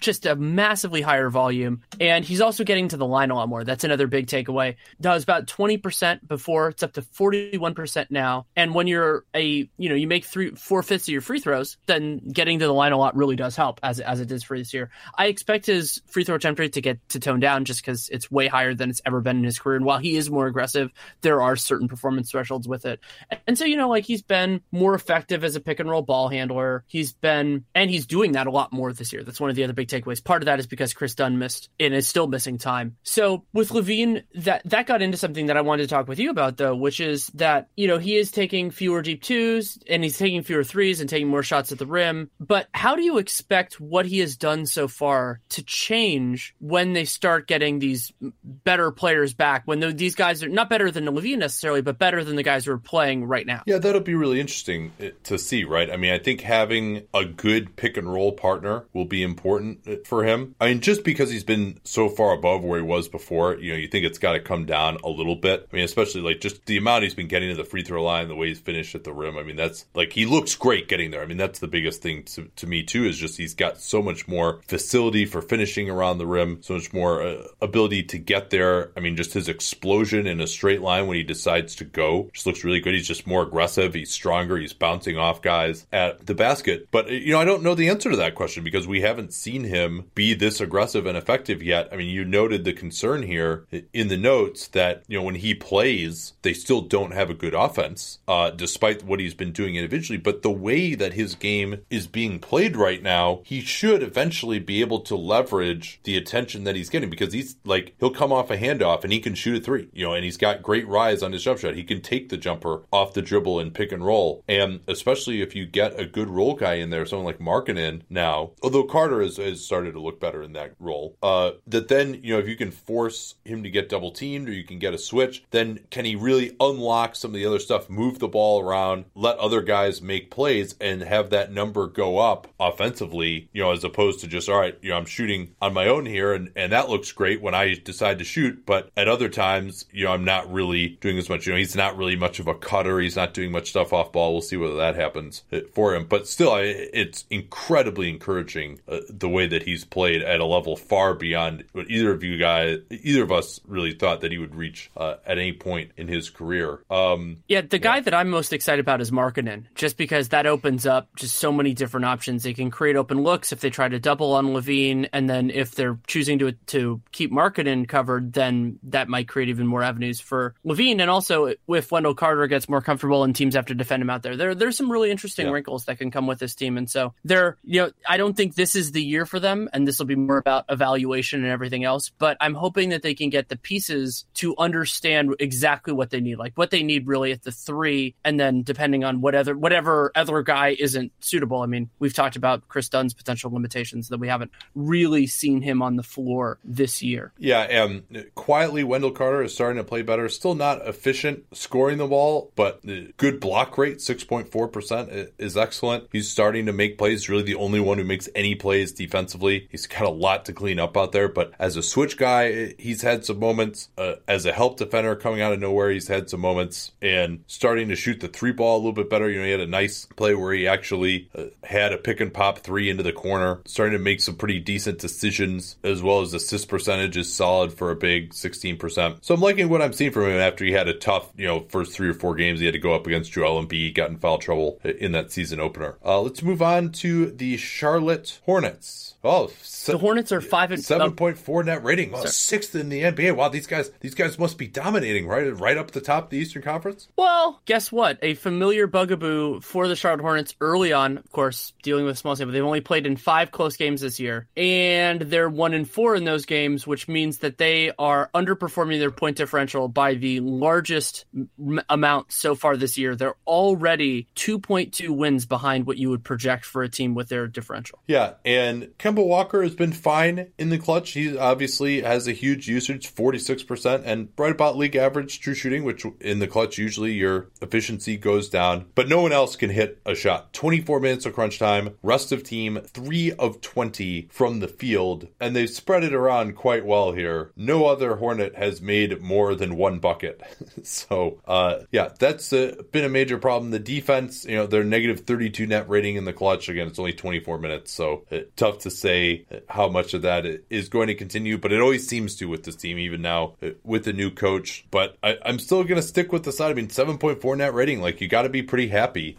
[0.00, 1.82] just a massively higher volume.
[1.98, 3.64] And he's also getting to the line a lot more.
[3.64, 4.76] That's another big takeaway.
[5.00, 8.46] That was about 20% before, it's up to 41% now.
[8.54, 11.78] And when you're a, you know, you make three, four fifths of your free throws,
[11.86, 14.58] then getting to the line a lot really does help, as, as it is for
[14.58, 14.90] this year.
[15.16, 18.30] I expect his free throw attempt rate to get to tone down just because it's
[18.30, 19.76] way higher than it's ever been in his career.
[19.76, 20.90] And while he is more aggressive,
[21.22, 23.00] there are certain performance thresholds with it.
[23.46, 26.28] And so, you know, like he's been more effective as a pick and roll ball
[26.28, 26.84] handler.
[26.86, 29.22] He's been, and he's doing that a lot more this year.
[29.22, 30.22] That's one of the other big takeaways.
[30.22, 32.96] Part of that is because Kris Dunn missed and is still missing time.
[33.02, 36.30] So with LaVine, that, that got into something that I wanted to talk with you
[36.30, 40.18] about though, which is that, you know, he is taking fewer deep twos and he's
[40.18, 42.30] taking fewer threes and taking more shots at the rim.
[42.38, 45.91] But how do you expect what he has done so far to change?
[45.92, 48.12] Change when they start getting these
[48.42, 49.62] better players back.
[49.66, 52.72] When these guys are not better than LaVine necessarily, but better than the guys who
[52.72, 53.62] are playing right now.
[53.66, 55.64] Yeah, that'll be really interesting eh, to see.
[55.64, 55.90] Right?
[55.90, 59.96] I mean, I think having a good pick and roll partner will be important eh,
[60.06, 60.54] for him.
[60.60, 63.78] I mean, just because he's been so far above where he was before, you know,
[63.78, 65.68] you think it's got to come down a little bit.
[65.70, 68.28] I mean, especially like just the amount he's been getting to the free throw line,
[68.28, 69.36] the way he's finished at the rim.
[69.36, 71.22] I mean, that's like he looks great getting there.
[71.22, 74.00] I mean, that's the biggest thing to, to me too is just he's got so
[74.00, 78.50] much more facility for finishing around the rim, so much more uh, ability to get
[78.50, 78.90] there.
[78.96, 82.46] I mean, just his explosion in a straight line when he decides to go just
[82.46, 82.94] looks really good.
[82.94, 83.94] He's just more aggressive.
[83.94, 84.56] He's stronger.
[84.56, 86.88] He's bouncing off guys at the basket.
[86.90, 89.32] But, uh, you know, I don't know the answer to that question because we haven't
[89.32, 91.88] seen him be this aggressive and effective yet.
[91.92, 95.54] I mean, you noted the concern here in the notes that, you know, when he
[95.54, 100.18] plays, they still don't have a good offense, uh, despite what he's been doing individually.
[100.18, 104.80] But the way that his game is being played right now, he should eventually be
[104.80, 105.61] able to leverage
[106.04, 109.20] the attention that he's getting because he's like he'll come off a handoff and he
[109.20, 111.74] can shoot a three, you know, and he's got great rise on his jump shot.
[111.74, 115.54] He can take the jumper off the dribble and pick and roll, and especially if
[115.54, 119.36] you get a good role guy in there, someone like Markkanen now, although Carter has,
[119.36, 122.56] has started to look better in that role, uh, that then you know if you
[122.56, 126.04] can force him to get double teamed or you can get a switch, then can
[126.04, 130.02] he really unlock some of the other stuff, move the ball around, let other guys
[130.02, 134.48] make plays, and have that number go up offensively, you know, as opposed to just
[134.48, 137.40] all right, you know, I'm shooting on my own here, and, and that looks great
[137.40, 138.66] when I decide to shoot.
[138.66, 141.46] But at other times, you know, I'm not really doing as much.
[141.46, 142.98] You know, he's not really much of a cutter.
[142.98, 144.32] He's not doing much stuff off ball.
[144.32, 146.06] We'll see whether that happens for him.
[146.06, 151.14] But still, it's incredibly encouraging uh, the way that he's played at a level far
[151.14, 154.90] beyond what either of you guys, either of us, really thought that he would reach
[154.96, 156.80] uh, at any point in his career.
[156.90, 158.00] Um, yeah, the guy yeah.
[158.00, 161.72] that I'm most excited about is Markkanen, just because that opens up just so many
[161.72, 162.42] different options.
[162.42, 165.74] They can create open looks if they try to double on LaVine and then if
[165.74, 170.54] they're choosing to to keep Markkanen covered, then that might create even more avenues for
[170.64, 171.00] LaVine.
[171.00, 174.22] And also, if Wendell Carter gets more comfortable and teams have to defend him out
[174.22, 175.52] there, there there's some really interesting yeah.
[175.52, 176.76] wrinkles that can come with this team.
[176.76, 179.86] And so they're, you know, I don't think this is the year for them, and
[179.86, 182.10] this will be more about evaluation and everything else.
[182.18, 186.36] But I'm hoping that they can get the pieces to understand exactly what they need,
[186.36, 190.42] like what they need really at the three, and then depending on whatever whatever other
[190.42, 191.62] guy isn't suitable.
[191.62, 195.82] I mean, we've talked about Kris Dunn's potential limitations that we haven't really seen him
[195.82, 197.32] on the floor this year.
[197.38, 200.28] Yeah, and quietly Wendell Carter is starting to play better.
[200.28, 202.80] Still not efficient scoring the ball, but
[203.16, 206.08] good block rate, 6.4% is excellent.
[206.12, 209.68] He's starting to make plays, really the only one who makes any plays defensively.
[209.70, 213.02] He's got a lot to clean up out there, but as a switch guy, he's
[213.02, 213.88] had some moments.
[213.98, 217.88] Uh, as a help defender coming out of nowhere, he's had some moments and starting
[217.88, 219.28] to shoot the three ball a little bit better.
[219.28, 222.32] You know, he had a nice play where he actually uh, had a pick and
[222.32, 226.34] pop three into the corner, starting to make some pretty decent decisions, as well as
[226.34, 229.24] assist percentage is solid for a big 16%.
[229.24, 231.66] So I'm liking what I'm seeing from him after he had a tough, you know,
[231.68, 234.18] first three or four games he had to go up against Joel Embiid, got in
[234.18, 235.96] foul trouble in that season opener.
[236.04, 239.12] Uh, let's move on to the Charlotte Hornets.
[239.24, 242.10] Oh, so the Hornets are five and seven point four net rating.
[242.10, 243.36] Well, sixth in the NBA.
[243.36, 245.56] Wow, these guys, these guys must be dominating, right?
[245.56, 247.08] Right up the top of the Eastern Conference.
[247.16, 248.18] Well, guess what?
[248.22, 251.18] A familiar bugaboo for the Charlotte Hornets early on.
[251.18, 254.48] Of course, dealing with small sample, they've only played in five close games this year,
[254.56, 259.10] and they're one and four in those games, which means that they are underperforming their
[259.10, 263.14] point differential by the largest m- amount so far this year.
[263.14, 267.28] They're already two point two wins behind what you would project for a team with
[267.28, 267.98] their differential.
[268.06, 268.88] Yeah, and.
[268.98, 271.10] Kemba Walker has been fine in the clutch.
[271.10, 276.04] He obviously has a huge usage, 46%, and right about league average true shooting, which
[276.20, 278.86] in the clutch, usually your efficiency goes down.
[278.94, 280.52] But no one else can hit a shot.
[280.52, 285.01] 24 minutes of crunch time, rest of team, 3 of 20 from the field,
[285.40, 287.52] and they've spread it around quite well here.
[287.56, 290.42] No other Hornet has made more than one bucket.
[290.82, 293.70] so, uh, yeah, that's uh, been a major problem.
[293.70, 296.68] The defense, you know, they're negative 32 net rating in the clutch.
[296.68, 300.88] Again, it's only 24 minutes, so uh, tough to say how much of that is
[300.88, 304.04] going to continue, but it always seems to with this team, even now uh, with
[304.04, 304.86] the new coach.
[304.90, 306.70] But I, am still going to stick with the side.
[306.70, 309.36] I mean, 7.4 net rating, like you got to be pretty happy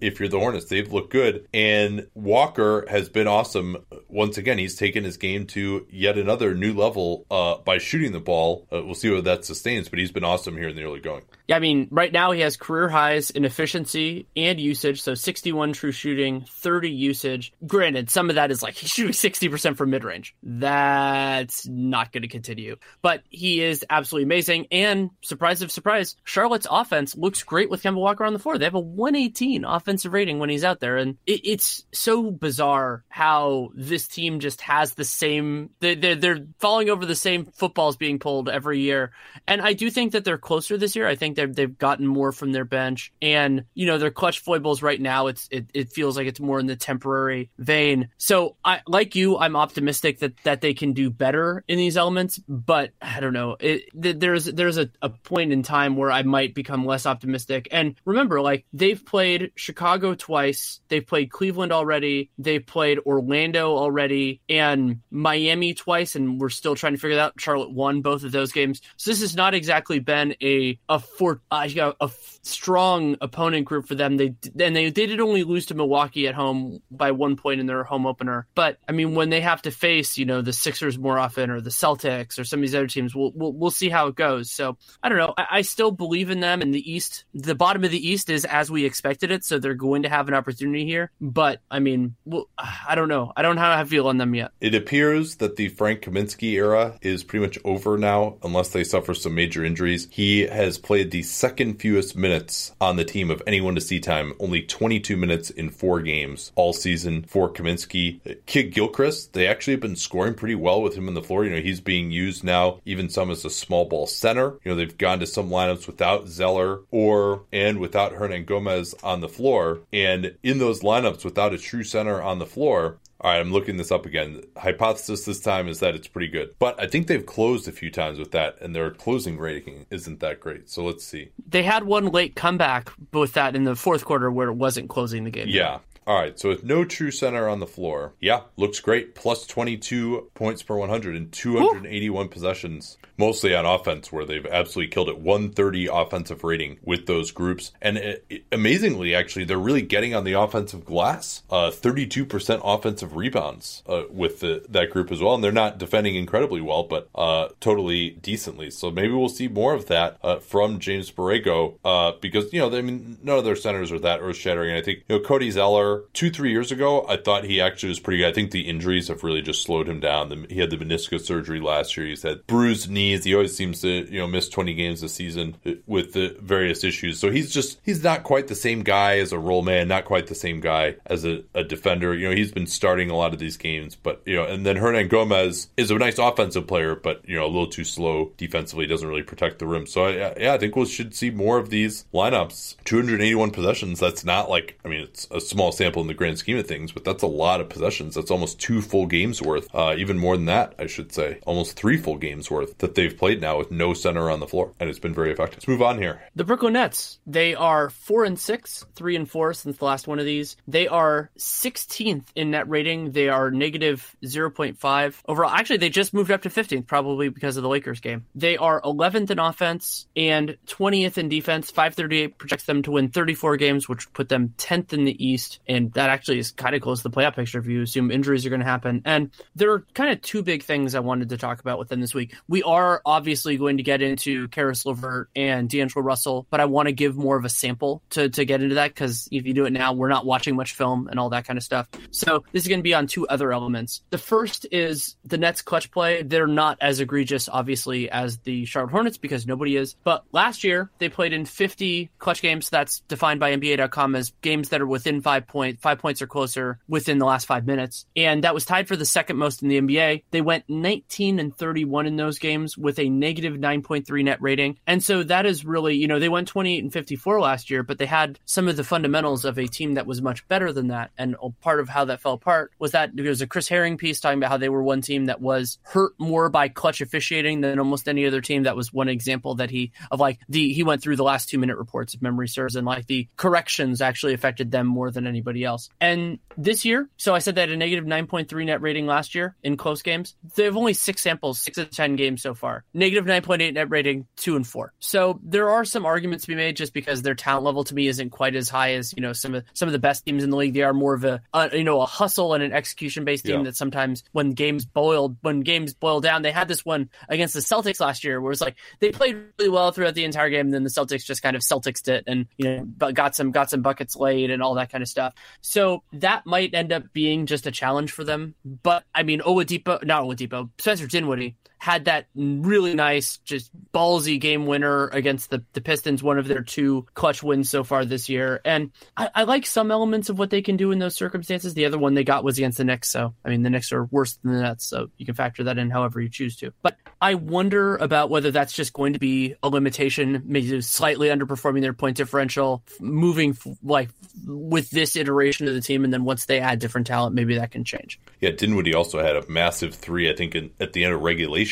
[0.00, 0.66] if you're the Hornets.
[0.66, 1.46] They've looked good.
[1.52, 3.78] And Walker has been awesome.
[4.08, 8.20] Once again, he's taken his game to yet another new level uh, by shooting the
[8.20, 8.66] ball.
[8.72, 11.22] Uh, we'll see whether that sustains, but he's been awesome here in the early going.
[11.50, 15.02] I mean, right now he has career highs in efficiency and usage.
[15.02, 17.52] So 61 true shooting, 30 usage.
[17.66, 20.34] Granted, some of that is like he's shooting 60% from mid range.
[20.42, 22.76] That's not going to continue.
[23.02, 24.66] But he is absolutely amazing.
[24.70, 28.58] And surprise of surprise, Charlotte's offense looks great with Kemba Walker on the floor.
[28.58, 30.96] They have a 118 offensive rating when he's out there.
[30.96, 36.46] And it, it's so bizarre how this team just has the same, they're, they're, they're
[36.58, 39.12] falling over the same footballs being pulled every year.
[39.46, 41.06] And I do think that they're closer this year.
[41.06, 43.12] I think they've, they've gotten more from their bench.
[43.22, 46.60] And, you know, their clutch foibles right now, it's it, it feels like it's more
[46.60, 48.08] in the temporary vein.
[48.18, 52.38] So I like you, I'm optimistic that, that they can do better in these elements.
[52.48, 53.56] But I don't know.
[53.58, 57.68] It, there's there's a, a point in time where I might become less optimistic.
[57.70, 60.80] And remember, like they've played Chicago twice.
[60.88, 62.30] They've played Cleveland already.
[62.38, 67.40] They've played Orlando already and Miami twice, and we're still trying to figure that out.
[67.40, 68.80] Charlotte won both of those games.
[68.96, 70.98] So this has not exactly been a a
[71.30, 72.10] for uh, a
[72.42, 74.16] strong opponent group for them.
[74.16, 77.66] They and they they did only lose to Milwaukee at home by one point in
[77.66, 78.46] their home opener.
[78.54, 81.60] But I mean, when they have to face you know the Sixers more often or
[81.60, 84.50] the Celtics or some of these other teams, we'll we'll, we'll see how it goes.
[84.50, 85.34] So I don't know.
[85.36, 86.62] I, I still believe in them.
[86.62, 89.74] In the East, the bottom of the East is as we expected it, so they're
[89.74, 91.10] going to have an opportunity here.
[91.20, 93.32] But I mean, well, I don't know.
[93.36, 94.50] I don't how I feel on them yet.
[94.60, 99.14] It appears that the Frank Kaminsky era is pretty much over now, unless they suffer
[99.14, 100.08] some major injuries.
[100.10, 104.32] He has played the second fewest minutes on the team of anyone to see time,
[104.38, 108.20] only 22 minutes in four games all season for Kaminsky.
[108.46, 111.44] Kid Gilchrist, they actually have been scoring pretty well with him in the floor.
[111.44, 114.58] You know, he's being used now, even some as a small ball center.
[114.64, 119.28] You know, they've gone to some lineups without Zeller or and without Hernangomez on the
[119.28, 119.80] floor.
[119.92, 123.76] And in those lineups without a true center on the floor, All right, I'm looking
[123.76, 124.42] this up again.
[124.56, 127.90] Hypothesis this time is that it's pretty good, but I think they've closed a few
[127.90, 130.70] times with that, and their closing rating isn't that great.
[130.70, 131.30] So let's see.
[131.46, 135.24] They had one late comeback with that in the fourth quarter where it wasn't closing
[135.24, 135.48] the game.
[135.48, 135.80] Yeah.
[136.06, 139.14] All right, so with no true center on the floor, yeah, looks great.
[139.14, 145.08] Plus 22 points per 100 and 281 possessions, mostly on offense, where they've absolutely killed
[145.08, 145.18] it.
[145.18, 147.70] 130 offensive rating with those groups.
[147.80, 151.42] And it, it- amazingly, actually, they're really getting on the offensive glass.
[151.50, 155.34] Uh, 32% offensive rebounds uh, with the, that group as well.
[155.34, 158.70] And they're not defending incredibly well, but uh, totally decently.
[158.70, 162.74] So maybe we'll see more of that uh, from James Borrego uh, because, you know,
[162.76, 164.74] I mean, none of their centers are that earth shattering.
[164.74, 168.00] I think, you know, Cody Zeller, two, three years ago, I thought he actually was
[168.00, 168.28] pretty good.
[168.28, 170.28] I think the injuries have really just slowed him down.
[170.30, 172.06] The, he had the meniscus surgery last year.
[172.06, 173.24] He's had bruised knees.
[173.24, 175.56] He always seems to, you know, miss 20 games a season
[175.86, 177.18] with the various issues.
[177.18, 180.26] So he's just, he's not quite the same guy as a role man, not quite
[180.26, 182.14] the same guy as a, a defender.
[182.14, 184.76] You know, he's been starting a lot of these games, but, you know, and then
[184.76, 189.08] Hernangomez is a nice offensive player, but, you know, a little too slow defensively, doesn't
[189.08, 189.86] really protect the rim.
[189.86, 192.76] So, I, yeah, I think we should see more of these lineups.
[192.84, 194.00] 281 possessions.
[194.00, 196.92] That's not like, I mean, it's a small sample in the grand scheme of things,
[196.92, 198.14] but that's a lot of possessions.
[198.14, 201.38] That's almost two full games worth, uh, even more than that, I should say.
[201.46, 204.72] Almost three full games worth that they've played now with no center on the floor,
[204.78, 205.58] and it's been very effective.
[205.58, 206.20] Let's move on here.
[206.36, 210.18] The Brooklyn Nets, they are four and six, three and four since the last one
[210.18, 210.56] of these.
[210.68, 213.12] They are 16th in net rating.
[213.12, 215.50] They are negative 0.5 overall.
[215.50, 218.26] Actually, they just moved up to 15th, probably because of the Lakers game.
[218.34, 221.70] They are 11th in offense and 20th in defense.
[221.70, 225.60] 538 projects them to win 34 games, which would put them 10th in the East.
[225.66, 228.44] And that actually is kind of close to the playoff picture if you assume injuries
[228.44, 229.00] are going to happen.
[229.06, 232.14] And there are kind of two big things I wanted to talk about within this
[232.14, 232.34] week.
[232.46, 236.86] We are obviously going to get into Caris LeVert and D'Angelo Russell, but I want
[236.88, 239.66] to give more of a sample to, to get into that because if you do
[239.66, 241.88] it now, we're not watching much film and all that kind of stuff.
[242.10, 244.02] So this is going to be on two other elements.
[244.10, 246.22] The first is the Nets clutch play.
[246.22, 249.96] They're not as egregious, obviously, as the Charlotte Hornets because nobody is.
[250.04, 252.70] But last year, they played in 50 clutch games.
[252.70, 256.78] That's defined by NBA.com as games that are within five point five points or closer
[256.88, 258.06] within the last five minutes.
[258.16, 260.22] And that was tied for the second most in the NBA.
[260.30, 264.78] They went 19 and 31 in those games with a negative 9.3 net rating.
[264.86, 267.98] And so that is really, you know, they went 28 and 54 last year, but
[267.98, 271.10] they had some of the fundamentals of a team that was much better than that.
[271.16, 274.20] And part of how that fell apart was that there was a Chris Herring piece
[274.20, 277.78] talking about how they were one team that was hurt more by clutch officiating than
[277.78, 278.64] almost any other team.
[278.64, 281.58] That was one example that he, of like the, he went through the last two
[281.58, 285.64] minute reports if memory serves and like the corrections actually affected them more than anybody
[285.64, 285.88] else.
[286.00, 289.76] And this year, so I said had a negative 9.3 net rating last year in
[289.76, 290.34] close games.
[290.56, 292.84] They have only six samples, six of 10 games so far.
[292.94, 294.92] Negative 9.8 net rating, two and four.
[295.00, 298.06] So there are some arguments to be made just because their talent level to me
[298.06, 300.50] isn't quite as high as, you know, some of some of the best teams in
[300.50, 300.74] the league.
[300.74, 303.58] They are more of a, a you know, a hustle and an execution based team
[303.58, 303.62] Yeah.
[303.64, 307.60] that sometimes when games boiled, when games boil down, they had this one against the
[307.60, 310.66] Celtics last year where it's like they played really well throughout the entire game.
[310.66, 313.50] And then the Celtics just kind of Celtics it and, you know, but got some,
[313.50, 315.34] got some buckets laid and all that kind of stuff.
[315.62, 318.54] So that might end up being just a challenge for them.
[318.64, 324.66] But I mean, Oladipo, not Oladipo, Spencer Dinwiddie had that really nice, just ballsy game
[324.66, 328.60] winner against the, the Pistons, one of their two clutch wins so far this year.
[328.66, 331.72] And I, I like some elements of what they can do in those circumstances.
[331.72, 333.08] The other one they got was against the Knicks.
[333.08, 334.84] So, I mean, the Knicks are worse than the Nets.
[334.84, 336.70] So you can factor that in however you choose to.
[336.82, 341.80] But I wonder about whether that's just going to be a limitation, maybe slightly underperforming
[341.80, 344.10] their point differential, moving like
[344.46, 346.04] with this iteration of the team.
[346.04, 348.20] And then once they add different talent, maybe that can change.
[348.42, 351.69] Yeah, Dinwiddie also had a massive three, I think, in, at the end of regulation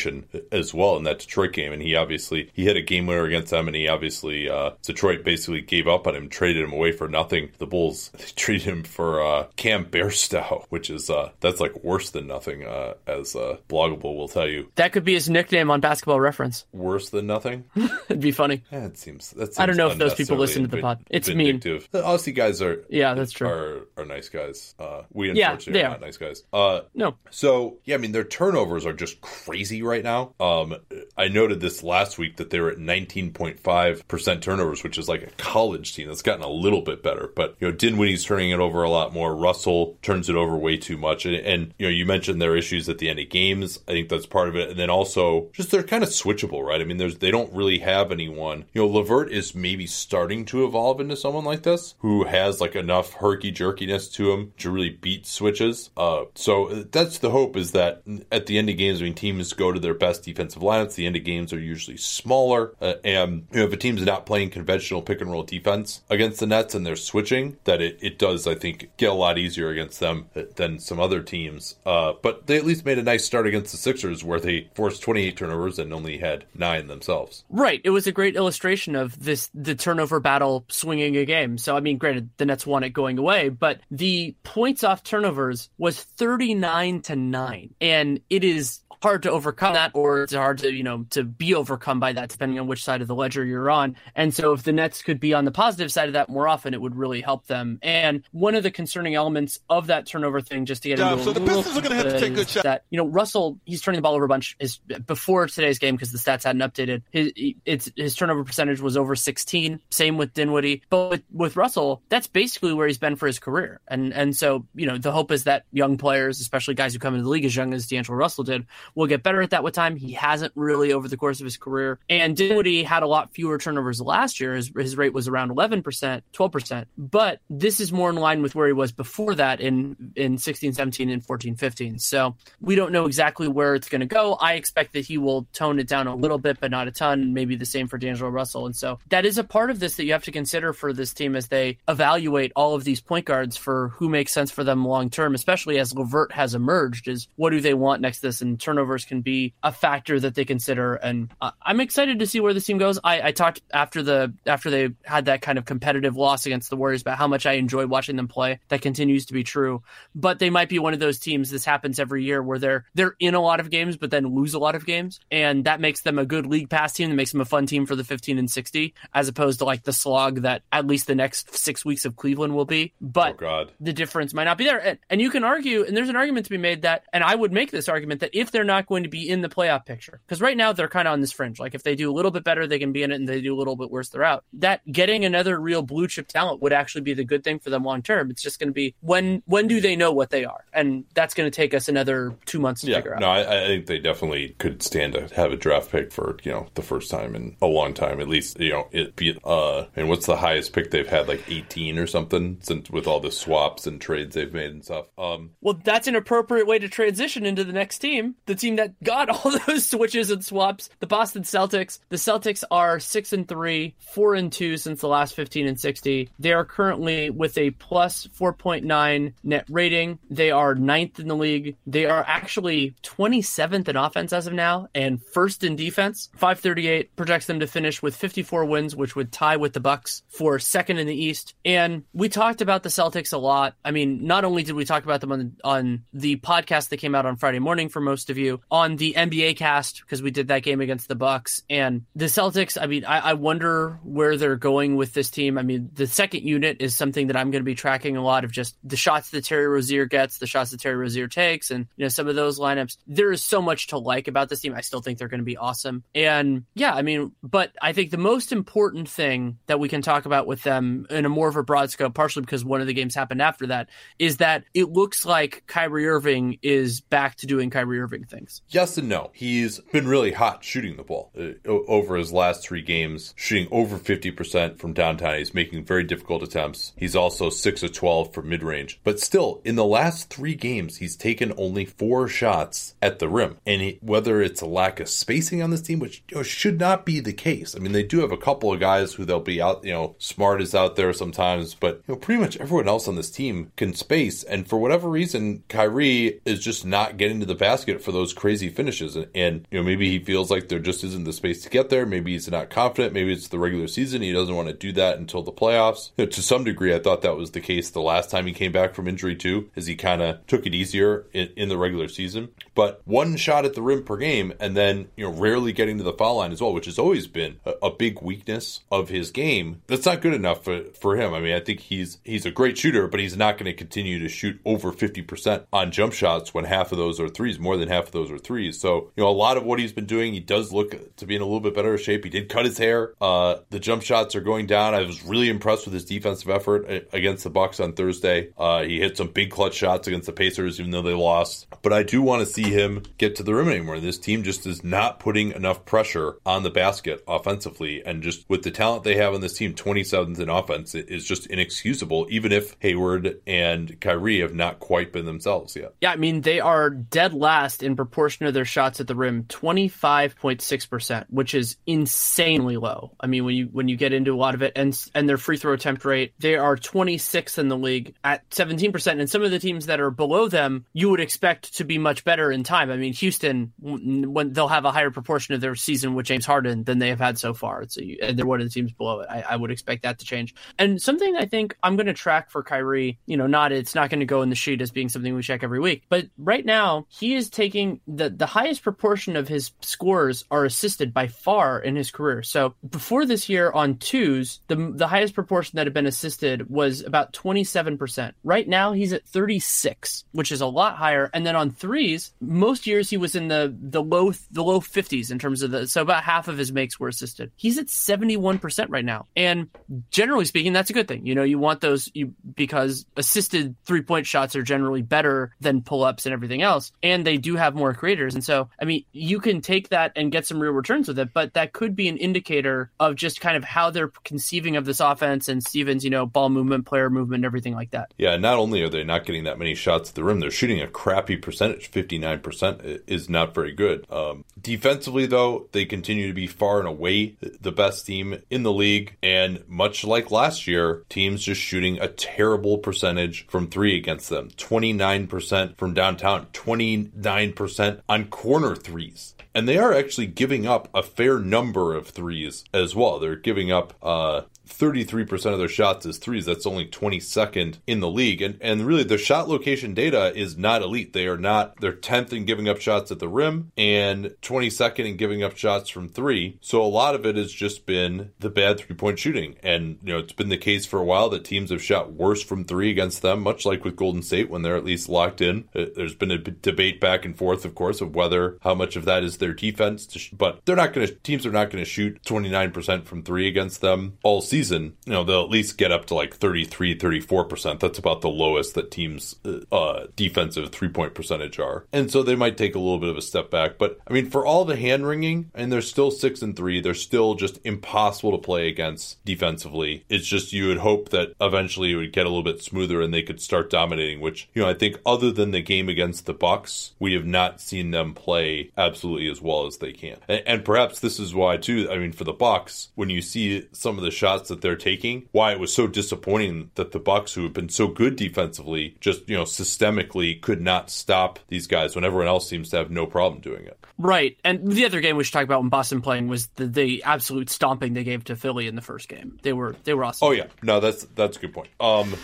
[0.51, 3.51] as well in that Detroit game, and he obviously he had a game winner against
[3.51, 7.07] them, and he obviously uh, Detroit basically gave up on him, traded him away for
[7.07, 7.49] nothing.
[7.57, 12.09] The Bulls they traded him for uh, Cam Bairstow, which is uh, that's like worse
[12.11, 14.69] than nothing, uh, as uh, Bloggable will tell you.
[14.75, 16.65] That could be his nickname on Basketball Reference.
[16.71, 17.65] Worse than nothing.
[17.75, 18.63] It'd be funny.
[18.71, 19.31] Yeah, it seems.
[19.31, 20.99] That seems I don't know if those people listen to the pod.
[21.09, 21.59] It's mean.
[21.59, 23.47] The Aussie guys are Yeah, that's true.
[23.47, 24.75] are are nice guys.
[24.79, 25.91] Uh, we unfortunately they are are.
[25.91, 26.43] not nice guys.
[26.53, 30.33] Uh, No, so yeah, I mean their turnovers are just crazy right now.
[30.39, 30.75] Um,
[31.17, 35.23] I noted this last week that they were at 19.5 percent turnovers, which is like
[35.23, 37.31] a college team that's gotten a little bit better.
[37.35, 39.35] But you know, Dinwiddie's turning it over a lot more.
[39.35, 42.87] Russell turns it over way too much, and, and you know, you mentioned their issues
[42.87, 43.79] at the end of games.
[43.87, 46.81] I think that's part of it, and then also just they're kind of switchable, right?
[46.81, 48.65] I mean, there's they don't really have anyone.
[48.73, 52.75] You know, LeVert is maybe starting to evolve into someone like this who has like
[52.75, 55.89] enough herky jerkiness to him to really beat switches.
[55.97, 59.71] Uh, so that's the hope is that at the end of games, when teams go
[59.71, 62.73] to their best defensive lineups, the end of games are usually smaller.
[62.81, 66.39] Uh, and you know, if a team's not playing conventional pick and roll defense against
[66.39, 69.69] the Nets and they're switching, that it, it does, I think, get a lot easier
[69.69, 71.75] against them than some other teams.
[71.85, 75.01] Uh, but they at least made a nice start against the Sixers where they forced
[75.01, 77.43] 28 turnovers and only had nine themselves.
[77.49, 77.81] Right.
[77.83, 81.57] It was a great illustration of this, the turnover battle swinging a game.
[81.57, 85.69] So, I mean, granted, the Nets won it going away, but the points off turnovers
[85.77, 87.75] was 39 to 9.
[87.81, 91.55] And it is hard to overcome that or it's hard to you know to be
[91.55, 93.95] overcome by that depending on which side of the ledger you're on.
[94.15, 96.73] And so if the nets could be on the positive side of that more often
[96.73, 97.79] it would really help them.
[97.81, 101.33] And one of the concerning elements of that turnover thing just to get into so
[101.33, 103.81] the pistons are going to have to take good shots that you know russell he's
[103.81, 107.03] turning the ball over a bunch is before today's game because the stats hadn't updated.
[107.11, 107.31] His
[107.65, 110.83] it's his turnover percentage was over 16 same with dinwiddie.
[110.89, 113.79] But with, with russell that's basically where he's been for his career.
[113.87, 117.13] And and so you know the hope is that young players especially guys who come
[117.13, 119.73] into the league as young as d'angelo russell did will get better at that with
[119.73, 119.95] time.
[119.95, 121.99] He hasn't really over the course of his career.
[122.09, 124.55] And Dinwiddie had a lot fewer turnovers last year.
[124.55, 126.85] His, his rate was around 11%, 12%.
[126.97, 130.73] But this is more in line with where he was before that in, in 16,
[130.73, 131.99] 17, and 14, 15.
[131.99, 134.33] So we don't know exactly where it's going to go.
[134.33, 137.33] I expect that he will tone it down a little bit, but not a ton.
[137.33, 138.65] Maybe the same for D'Angelo Russell.
[138.65, 141.13] And so that is a part of this that you have to consider for this
[141.13, 144.85] team as they evaluate all of these point guards for who makes sense for them
[144.85, 148.41] long term, especially as LeVert has emerged, is what do they want next to this?
[148.41, 150.95] And turnovers can be a factor that they consider.
[150.95, 152.99] And uh, I'm excited to see where this team goes.
[153.03, 156.75] I, I, talked after the after they had that kind of competitive loss against the
[156.75, 158.59] Warriors about how much I enjoy watching them play.
[158.69, 159.83] That continues to be true.
[160.15, 161.49] But they might be one of those teams.
[161.49, 164.53] This happens every year where they're they're in a lot of games, but then lose
[164.53, 167.09] a lot of games, and that makes them a good league pass team.
[167.09, 169.83] That makes them a fun team for the 15 and 60, as opposed to like
[169.83, 172.93] the slog that at least the next six weeks of Cleveland will be.
[173.01, 174.79] But oh the difference might not be there.
[174.79, 177.35] And, and you can argue, and there's an argument to be made that, and I
[177.35, 180.21] would make this argument that if they're not going to be in the playoff picture.
[180.25, 181.59] Because right now they're kind of on this fringe.
[181.59, 183.41] Like if they do a little bit better, they can be in it, and they
[183.41, 184.45] do a little bit worse, they're out.
[184.53, 187.83] That getting another real blue chip talent would actually be the good thing for them
[187.83, 188.29] long term.
[188.31, 191.33] It's just going to be when when do they know what they are, and that's
[191.33, 193.21] going to take us another two months to yeah, figure out.
[193.21, 196.51] No, I, I think they definitely could stand to have a draft pick for you
[196.51, 199.85] know the first time in a long time, at least you know it be uh
[199.95, 203.31] and what's the highest pick they've had like 18 or something since with all the
[203.31, 205.07] swaps and trades they've made and stuff.
[205.17, 209.01] Um, well, that's an appropriate way to transition into the next team, the team that
[209.03, 210.89] got all those switches and swaps.
[210.99, 211.99] The Boston Celtics.
[212.09, 216.29] The Celtics are six and three, four and two since the last 15 and 60.
[216.39, 220.19] They are currently with a plus 4.9 net rating.
[220.29, 221.75] They are ninth in the league.
[221.85, 226.29] They are actually 27th in offense as of now and first in defense.
[226.35, 230.59] 538 projects them to finish with 54 wins, which would tie with the Bucks for
[230.59, 231.53] second in the East.
[231.65, 233.75] And we talked about the Celtics a lot.
[233.83, 237.15] I mean, not only did we talk about them on on the podcast that came
[237.15, 240.49] out on Friday morning for most of you, on the NBA cast because we did
[240.49, 242.77] that game against the Bucks and the Celtics.
[242.81, 245.57] I mean, I, I wonder where they're going with this team.
[245.57, 248.43] I mean, the second unit is something that I'm going to be tracking a lot
[248.43, 251.87] of just the shots that Terry Rozier gets, the shots that Terry Rozier takes, and
[251.95, 252.97] you know some of those lineups.
[253.07, 254.73] There is so much to like about this team.
[254.75, 256.03] I still think they're going to be awesome.
[256.15, 260.25] And yeah, I mean, but I think the most important thing that we can talk
[260.25, 262.93] about with them in a more of a broad scope, partially because one of the
[262.93, 267.69] games happened after that, is that it looks like Kyrie Irving is back to doing
[267.69, 268.38] Kyrie Irving things.
[268.69, 269.31] Yes and no.
[269.33, 273.97] He's been really hot shooting the ball uh, over his last three games, shooting over
[273.97, 275.37] 50% from downtown.
[275.37, 276.93] He's making very difficult attempts.
[276.97, 278.99] He's also 6 of 12 for mid range.
[279.03, 283.57] But still, in the last three games, he's taken only four shots at the rim.
[283.65, 286.79] And he, whether it's a lack of spacing on this team, which you know, should
[286.79, 287.75] not be the case.
[287.75, 290.15] I mean, they do have a couple of guys who they'll be out, you know,
[290.19, 293.71] smart is out there sometimes, but you know, pretty much everyone else on this team
[293.75, 294.43] can space.
[294.43, 298.69] And for whatever reason, Kyrie is just not getting to the basket for those crazy
[298.69, 299.15] finishes.
[299.15, 301.89] And, and you know, maybe he feels like there just isn't the space to get
[301.89, 302.05] there.
[302.05, 303.13] Maybe he's not confident.
[303.13, 304.21] Maybe it's the regular season.
[304.21, 306.11] He doesn't want to do that until the playoffs.
[306.17, 308.53] You know, to some degree, I thought that was the case the last time he
[308.53, 311.77] came back from injury too, as he kind of took it easier in, in the
[311.77, 312.49] regular season.
[312.75, 316.03] But one shot at the rim per game, and then you know, rarely getting to
[316.03, 319.31] the foul line as well, which has always been a, a big weakness of his
[319.31, 319.81] game.
[319.87, 321.33] That's not good enough for, for him.
[321.33, 324.19] I mean, I think he's he's a great shooter, but he's not going to continue
[324.19, 327.77] to shoot over fifty percent on jump shots when half of those are threes, more
[327.77, 328.79] than half those are threes.
[328.79, 331.35] So, you know, a lot of what he's been doing, he does look to be
[331.35, 332.23] in a little bit better shape.
[332.23, 333.13] He did cut his hair.
[333.21, 334.93] Uh, the jump shots are going down.
[334.93, 338.49] I was really impressed with his defensive effort against the Bucks on Thursday.
[338.57, 341.67] Uh, he hit some big clutch shots against the Pacers, even though they lost.
[341.81, 343.99] But I do want to see him get to the rim anymore.
[343.99, 348.03] This team just is not putting enough pressure on the basket offensively.
[348.05, 351.47] And just with the talent they have on this team, 27th in offense is just
[351.47, 355.93] inexcusable, even if Hayward and Kyrie have not quite been themselves yet.
[356.01, 359.43] Yeah, I mean, they are dead last in proportion of their shots at the rim,
[359.43, 363.11] 25.6%, which is insanely low.
[363.19, 365.37] I mean, when you when you get into a lot of it and and their
[365.37, 369.19] free throw attempt rate, they are 26th in the league at 17%.
[369.19, 372.23] And some of the teams that are below them, you would expect to be much
[372.23, 372.89] better in time.
[372.89, 376.85] I mean, Houston when they'll have a higher proportion of their season with James Harden
[376.85, 377.83] than they have had so far.
[377.89, 379.27] So you, and they're one of the teams below it.
[379.29, 380.55] I, I would expect that to change.
[380.77, 384.09] And something I think I'm going to track for Kyrie, you know, not it's not
[384.09, 386.65] going to go in the sheet as being something we check every week, but right
[386.65, 391.79] now he is taking the the highest proportion of his scores are assisted by far
[391.79, 392.43] in his career.
[392.43, 397.01] So before this year on twos, the the highest proportion that had been assisted was
[397.01, 398.33] about 27%.
[398.43, 401.29] Right now he's at 36, which is a lot higher.
[401.33, 405.31] And then on threes, most years he was in the the low the low 50s
[405.31, 407.51] in terms of the so about half of his makes were assisted.
[407.55, 409.27] He's at 71% right now.
[409.35, 409.69] And
[410.11, 411.25] generally speaking, that's a good thing.
[411.25, 416.25] You know, you want those you because assisted three-point shots are generally better than pull-ups
[416.25, 418.35] and everything else, and they do have more creators.
[418.35, 421.33] And so, I mean, you can take that and get some real returns with it,
[421.33, 424.99] but that could be an indicator of just kind of how they're conceiving of this
[424.99, 428.13] offense and Stevens, you know, ball movement, player movement, everything like that.
[428.17, 430.81] Yeah, not only are they not getting that many shots at the rim, they're shooting
[430.81, 431.91] a crappy percentage.
[431.91, 434.05] 59% is not very good.
[434.11, 438.73] Um, defensively, though, they continue to be far and away the best team in the
[438.73, 439.15] league.
[439.23, 444.49] And much like last year, teams just shooting a terrible percentage from three against them
[444.51, 447.68] 29% from downtown, 29%
[448.07, 449.35] on corner threes.
[449.53, 453.19] And they are actually giving up a fair number of threes as well.
[453.19, 456.45] They're giving up uh, 33% of their shots is threes.
[456.45, 458.41] That's only 22nd in the league.
[458.41, 461.13] And and really their shot location data is not elite.
[461.13, 465.17] They are not they're 10th in giving up shots at the rim and 22nd in
[465.17, 466.57] giving up shots from 3.
[466.61, 469.55] So a lot of it has just been the bad three-point shooting.
[469.63, 472.43] And you know, it's been the case for a while that teams have shot worse
[472.43, 475.67] from 3 against them, much like with Golden State when they're at least locked in.
[475.75, 479.05] Uh, there's been a debate back and forth of course of whether how much of
[479.05, 481.89] that is their defense, sh- but they're not going to teams are not going to
[481.89, 485.91] shoot 29% from 3 against them all season season, you know, they'll at least get
[485.91, 487.79] up to like 33, 34%.
[487.79, 489.35] That's about the lowest that teams'
[489.71, 491.85] uh, defensive three point percentage are.
[491.93, 493.77] And so they might take a little bit of a step back.
[493.77, 496.93] But I mean, for all the hand wringing, and they're still six and three, they're
[496.93, 500.03] still just impossible to play against defensively.
[500.09, 503.13] It's just you would hope that eventually it would get a little bit smoother and
[503.13, 506.33] they could start dominating, which, you know, I think other than the game against the
[506.33, 510.17] Bucks, we have not seen them play absolutely as well as they can.
[510.27, 513.67] And, and perhaps this is why, too, I mean, for the Bucks, when you see
[513.71, 517.33] some of the shots that they're taking, why it was so disappointing that the Bucks,
[517.33, 521.95] who have been so good defensively, just you know systemically could not stop these guys
[521.95, 523.77] when everyone else seems to have no problem doing it.
[523.97, 527.03] Right, and the other game we should talk about when Boston playing was the, the
[527.03, 529.39] absolute stomping they gave to Philly in the first game.
[529.41, 530.27] They were they were awesome.
[530.27, 531.69] Oh yeah, no, that's that's a good point.
[531.79, 532.15] Um,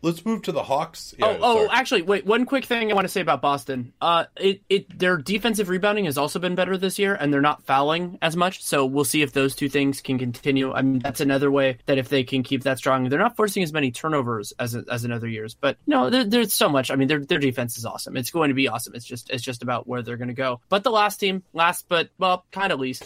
[0.00, 1.14] Let's move to the Hawks.
[1.18, 2.24] Yeah, oh, oh, actually, wait.
[2.24, 3.92] One quick thing I want to say about Boston.
[4.00, 7.64] Uh, it, it, their defensive rebounding has also been better this year, and they're not
[7.64, 8.62] fouling as much.
[8.62, 10.72] So we'll see if those two things can continue.
[10.72, 13.64] I mean, that's another way that if they can keep that strong, they're not forcing
[13.64, 15.54] as many turnovers as as in other years.
[15.54, 16.92] But no, there, there's so much.
[16.92, 18.16] I mean, their their defense is awesome.
[18.16, 18.94] It's going to be awesome.
[18.94, 20.60] It's just it's just about where they're going to go.
[20.68, 23.04] But the last team, last but well, kind of least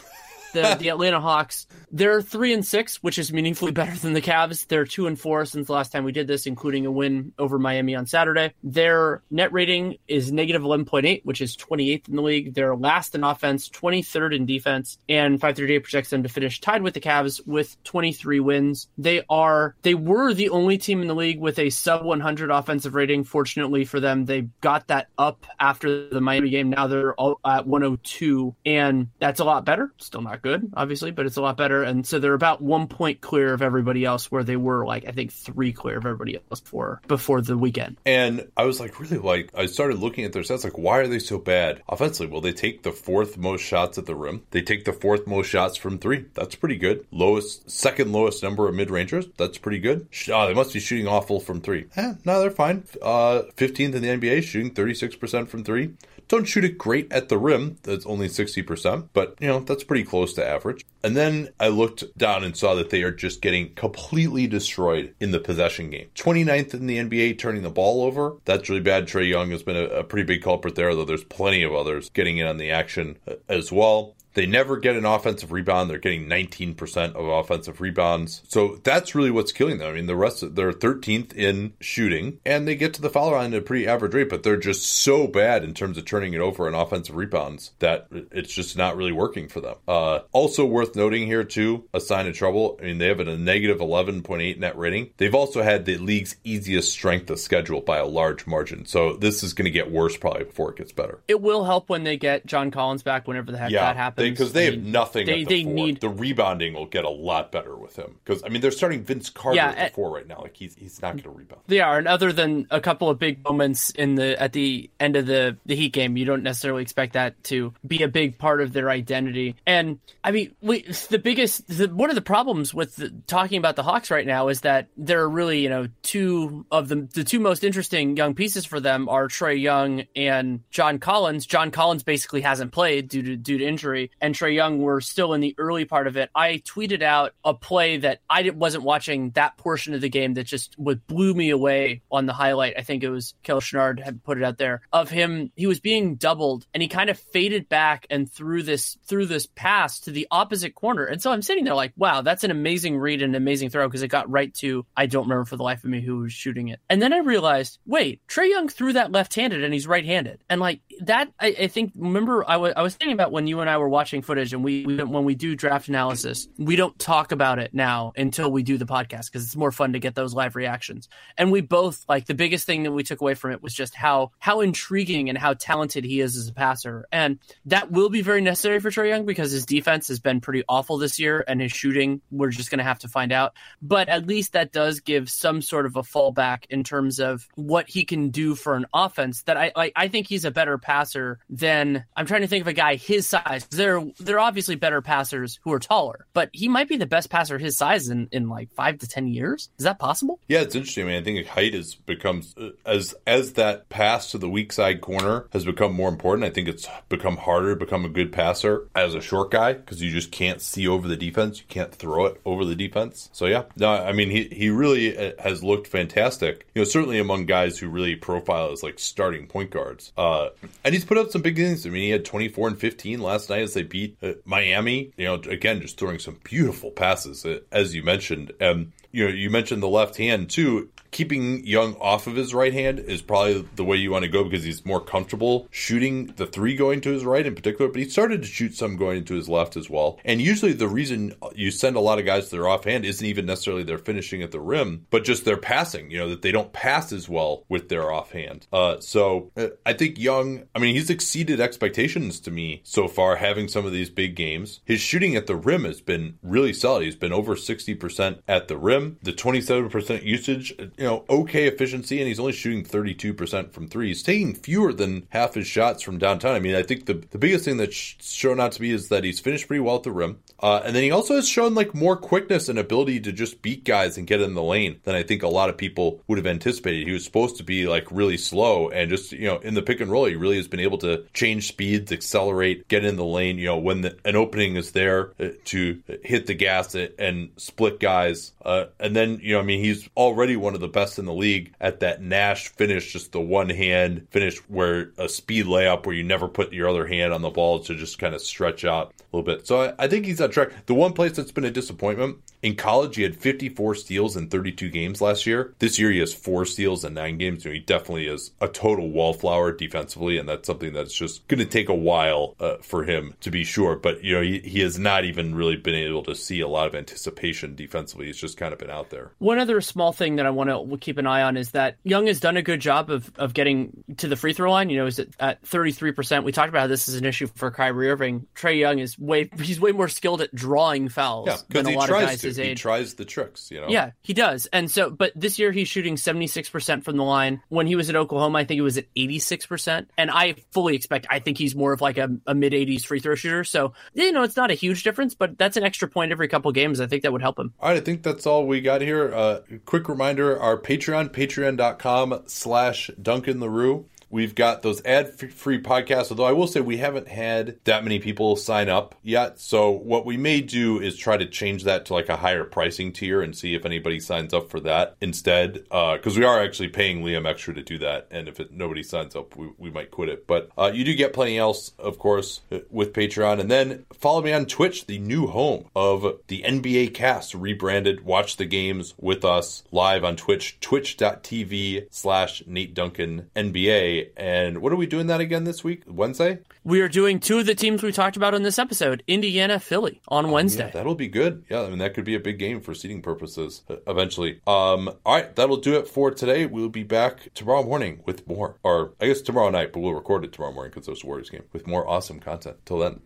[0.52, 1.66] the, the Atlanta Hawks.
[1.90, 4.66] They're three and six, which is meaningfully better than the Cavs.
[4.66, 7.58] They're two and four since the last time we did this, including a win over
[7.58, 8.52] Miami on Saturday.
[8.62, 12.54] Their net rating is negative 11.8, which is 28th in the league.
[12.54, 16.94] They're last in offense, 23rd in defense, and 538 projects them to finish tied with
[16.94, 18.88] the Cavs with 23 wins.
[18.98, 22.94] They are they were the only team in the league with a sub 100 offensive
[22.94, 23.24] rating.
[23.24, 26.70] Fortunately for them, they got that up after the Miami game.
[26.70, 29.92] Now they're all at 102, and that's a lot better.
[29.98, 31.82] Still not good, obviously, but it's a lot better.
[31.82, 35.12] And so they're about one point clear of everybody else, where they were like I
[35.12, 37.96] think three clear of everybody else before before the weekend.
[38.04, 41.08] And I was like, really, like I started looking at their stats, like why are
[41.08, 42.32] they so bad offensively?
[42.32, 44.42] Well, they take the fourth most shots at the rim.
[44.50, 46.26] They take the fourth most shots from three.
[46.34, 47.06] That's pretty good.
[47.10, 49.26] Lowest, second lowest number of mid rangers.
[49.36, 50.08] That's pretty good.
[50.30, 51.86] Oh, they must be shooting awful from three.
[51.96, 52.84] Eh, no, they're fine.
[53.00, 55.92] Uh, 15th in the NBA, shooting 36% from three.
[56.28, 57.78] Don't shoot it great at the rim.
[57.82, 60.84] That's only 60%, but you know, that's pretty close to average.
[61.04, 65.32] And then I looked down and saw that they are just getting completely destroyed in
[65.32, 66.08] the possession game.
[66.14, 68.36] 29th in the NBA turning the ball over.
[68.44, 69.06] That's really bad.
[69.06, 72.10] Trae Young has been a, a pretty big culprit there, though there's plenty of others
[72.10, 74.14] getting in on the action uh, as well.
[74.34, 75.90] They never get an offensive rebound.
[75.90, 78.42] They're getting 19% of offensive rebounds.
[78.48, 79.90] So that's really what's killing them.
[79.90, 83.32] I mean, the rest of, they're 13th in shooting and they get to the foul
[83.32, 86.34] line at a pretty average rate, but they're just so bad in terms of turning
[86.34, 89.76] it over on offensive rebounds that it's just not really working for them.
[89.86, 92.78] Uh, also worth noting here too, a sign of trouble.
[92.80, 95.10] I mean, they have a negative 11.8 net rating.
[95.16, 98.86] They've also had the league's easiest strength of schedule by a large margin.
[98.86, 101.20] So this is going to get worse probably before it gets better.
[101.28, 104.21] It will help when they get John Collins back whenever the heck yeah, that happens
[104.30, 105.26] because they, they, have nothing.
[105.26, 108.48] They, the they need the rebounding will get a lot better with him because I
[108.48, 110.40] mean they're starting Vince Carter yeah, at the four right now.
[110.40, 111.62] Like he's he's not going to rebound.
[111.66, 115.16] They are, and other than a couple of big moments in the at the end
[115.16, 118.60] of the the Heat game, you don't necessarily expect that to be a big part
[118.60, 119.56] of their identity.
[119.66, 123.76] And I mean, we, the biggest the, one of the problems with the, talking about
[123.76, 127.24] the Hawks right now is that there are really you know two of the the
[127.24, 131.46] two most interesting young pieces for them are Trae Young and John Collins.
[131.46, 135.32] John Collins basically hasn't played due to due to injury, and Trae Young were still
[135.34, 139.30] in the early part of it, I tweeted out a play that I wasn't watching
[139.30, 142.74] that portion of the game that just would blew me away on the highlight.
[142.76, 145.50] I think it was KL Chouinard had put it out there of him.
[145.56, 149.46] He was being doubled and he kind of faded back and threw this through this
[149.46, 151.04] pass to the opposite corner.
[151.04, 153.88] And so I'm sitting there like, wow, that's an amazing read and an amazing throw
[153.88, 156.32] because it got right to I don't remember for the life of me who was
[156.32, 156.80] shooting it.
[156.88, 160.42] And then I realized, wait, Trae Young threw that left-handed and he's right-handed.
[160.48, 163.60] And like that, I, I think remember I was I was thinking about when you
[163.60, 166.98] and I were watching footage and we, we when we do draft analysis, we don't
[166.98, 170.14] talk about it now until we do the podcast because it's more fun to get
[170.14, 171.08] those live reactions.
[171.38, 173.94] And we both like the biggest thing that we took away from it was just
[173.94, 178.22] how how intriguing and how talented he is as a passer, and that will be
[178.22, 181.60] very necessary for Trae Young because his defense has been pretty awful this year, and
[181.60, 183.54] his shooting we're just going to have to find out.
[183.80, 187.88] But at least that does give some sort of a fallback in terms of what
[187.88, 189.42] he can do for an offense.
[189.44, 192.68] That I I, I think he's a better passer than I'm trying to think of
[192.68, 193.66] a guy his size.
[193.92, 197.58] They're they're obviously better passers who are taller, but he might be the best passer
[197.58, 199.68] his size in, in like five to ten years.
[199.78, 200.40] Is that possible?
[200.48, 201.04] Yeah, it's interesting.
[201.04, 204.72] I mean, I think height has become uh, as as that pass to the weak
[204.72, 206.44] side corner has become more important.
[206.44, 210.00] I think it's become harder to become a good passer as a short guy because
[210.02, 211.58] you just can't see over the defense.
[211.58, 213.28] You can't throw it over the defense.
[213.32, 216.66] So yeah, no, I mean he he really uh, has looked fantastic.
[216.74, 220.12] You know, certainly among guys who really profile as like starting point guards.
[220.16, 220.48] Uh,
[220.84, 221.86] and he's put up some big things.
[221.86, 225.12] I mean, he had 24 and 15 last night as they beat uh, Miami.
[225.16, 228.52] You know, again, just throwing some beautiful passes, uh, as you mentioned.
[228.60, 232.72] Um, you know, you mentioned the left hand too keeping Young off of his right
[232.72, 236.46] hand is probably the way you want to go because he's more comfortable shooting the
[236.46, 237.90] three going to his right in particular.
[237.90, 240.18] But he started to shoot some going into his left as well.
[240.24, 243.46] And usually the reason you send a lot of guys to their offhand isn't even
[243.46, 246.10] necessarily their finishing at the rim, but just their passing.
[246.10, 248.66] You know that they don't pass as well with their offhand.
[248.72, 250.64] Uh, so uh, I think Young.
[250.74, 253.36] I mean, he's exceeded expectations to me so far.
[253.36, 257.04] Having some of these big games, his shooting at the rim has been really solid.
[257.04, 259.18] He's been over sixty percent at the rim.
[259.22, 264.06] The twenty-seven percent usage you know, okay efficiency, and he's only shooting 32% from three.
[264.06, 266.54] He's taking fewer than half his shots from downtown.
[266.54, 269.24] I mean, I think the, the biggest thing that's shown out to me is that
[269.24, 270.38] he's finished pretty well at the rim.
[270.60, 273.84] Uh, and then he also has shown like more quickness and ability to just beat
[273.84, 276.46] guys and get in the lane than I think a lot of people would have
[276.46, 277.04] anticipated.
[277.04, 280.00] He was supposed to be like really slow and just, you know, in the pick
[280.00, 283.58] and roll, he really has been able to change speeds, accelerate, get in the lane,
[283.58, 287.98] you know, when the, an opening is there uh, to hit the gas and split
[287.98, 288.52] guys.
[288.64, 291.32] Uh, and then, you know, I mean, he's already one of the best in the
[291.32, 296.14] league at that Nash finish, just the one hand finish where a speed layup where
[296.14, 299.12] you never put your other hand on the ball to just kind of stretch out
[299.36, 299.66] little bit.
[299.66, 300.86] So I, I think he's on track.
[300.86, 304.88] The one place that's been a disappointment in college, he had 54 steals in 32
[304.88, 305.74] games last year.
[305.80, 307.64] This year, he has four steals in nine games.
[307.64, 311.88] he definitely is a total wallflower defensively, and that's something that's just going to take
[311.88, 313.96] a while uh, for him to be sure.
[313.96, 316.86] But you know, he, he has not even really been able to see a lot
[316.86, 318.26] of anticipation defensively.
[318.26, 319.32] He's just kind of been out there.
[319.38, 322.28] One other small thing that I want to keep an eye on is that Young
[322.28, 324.88] has done a good job of of getting to the free throw line.
[324.88, 326.44] You know, is at 33 percent.
[326.44, 328.46] We talked about how this is an issue for Kyrie Irving.
[328.54, 332.10] Trae Young is way he's way more skilled at drawing fouls yeah, than a lot
[332.10, 332.78] of guys to his age.
[332.78, 333.88] He tries the tricks, you know.
[333.88, 334.66] Yeah, he does.
[334.66, 337.62] And so, but this year he's shooting 76% from the line.
[337.68, 340.06] When he was at Oklahoma, I think it was at 86%.
[340.18, 343.20] And I fully expect, I think he's more of like a, a mid 80s free
[343.20, 343.64] throw shooter.
[343.64, 346.72] So, you know, it's not a huge difference, but that's an extra point every couple
[346.72, 347.00] games.
[347.00, 347.72] I think that would help him.
[347.80, 349.32] All right, I think that's all we got here.
[349.32, 356.30] Uh, quick reminder our Patreon, patreon.com slash Duncan Leroux we've got those ad free podcasts.
[356.30, 359.60] Although I will say we haven't had that many people sign up yet.
[359.60, 363.12] So what we may do is try to change that to like a higher pricing
[363.12, 365.84] tier and see if anybody signs up for that instead.
[365.84, 369.02] Because uh, we are actually paying Liam extra to do that, and if it, nobody
[369.02, 370.46] signs up, we, we might quit it.
[370.46, 373.60] But uh, you do get plenty else, of course, with Patreon.
[373.60, 378.24] And then follow me on Twitch, the new home of the NBA cast, rebranded.
[378.24, 384.21] Watch the games with us live on Twitch, twitch.tv slash Nate Duncan NBA.
[384.36, 386.02] And what are we doing that again this week?
[386.06, 386.58] Wednesday?
[386.84, 390.20] We are doing two of the teams we talked about in this episode Indiana, Philly
[390.28, 390.86] on Wednesday.
[390.86, 391.64] Yeah, that'll be good.
[391.70, 394.60] Yeah, I mean, that could be a big game for seating purposes uh, eventually.
[394.66, 396.66] Um, all right, that'll do it for today.
[396.66, 400.44] We'll be back tomorrow morning with more, or I guess tomorrow night, but we'll record
[400.44, 402.76] it tomorrow morning because there's a Warriors game with more awesome content.
[402.84, 403.20] Till then.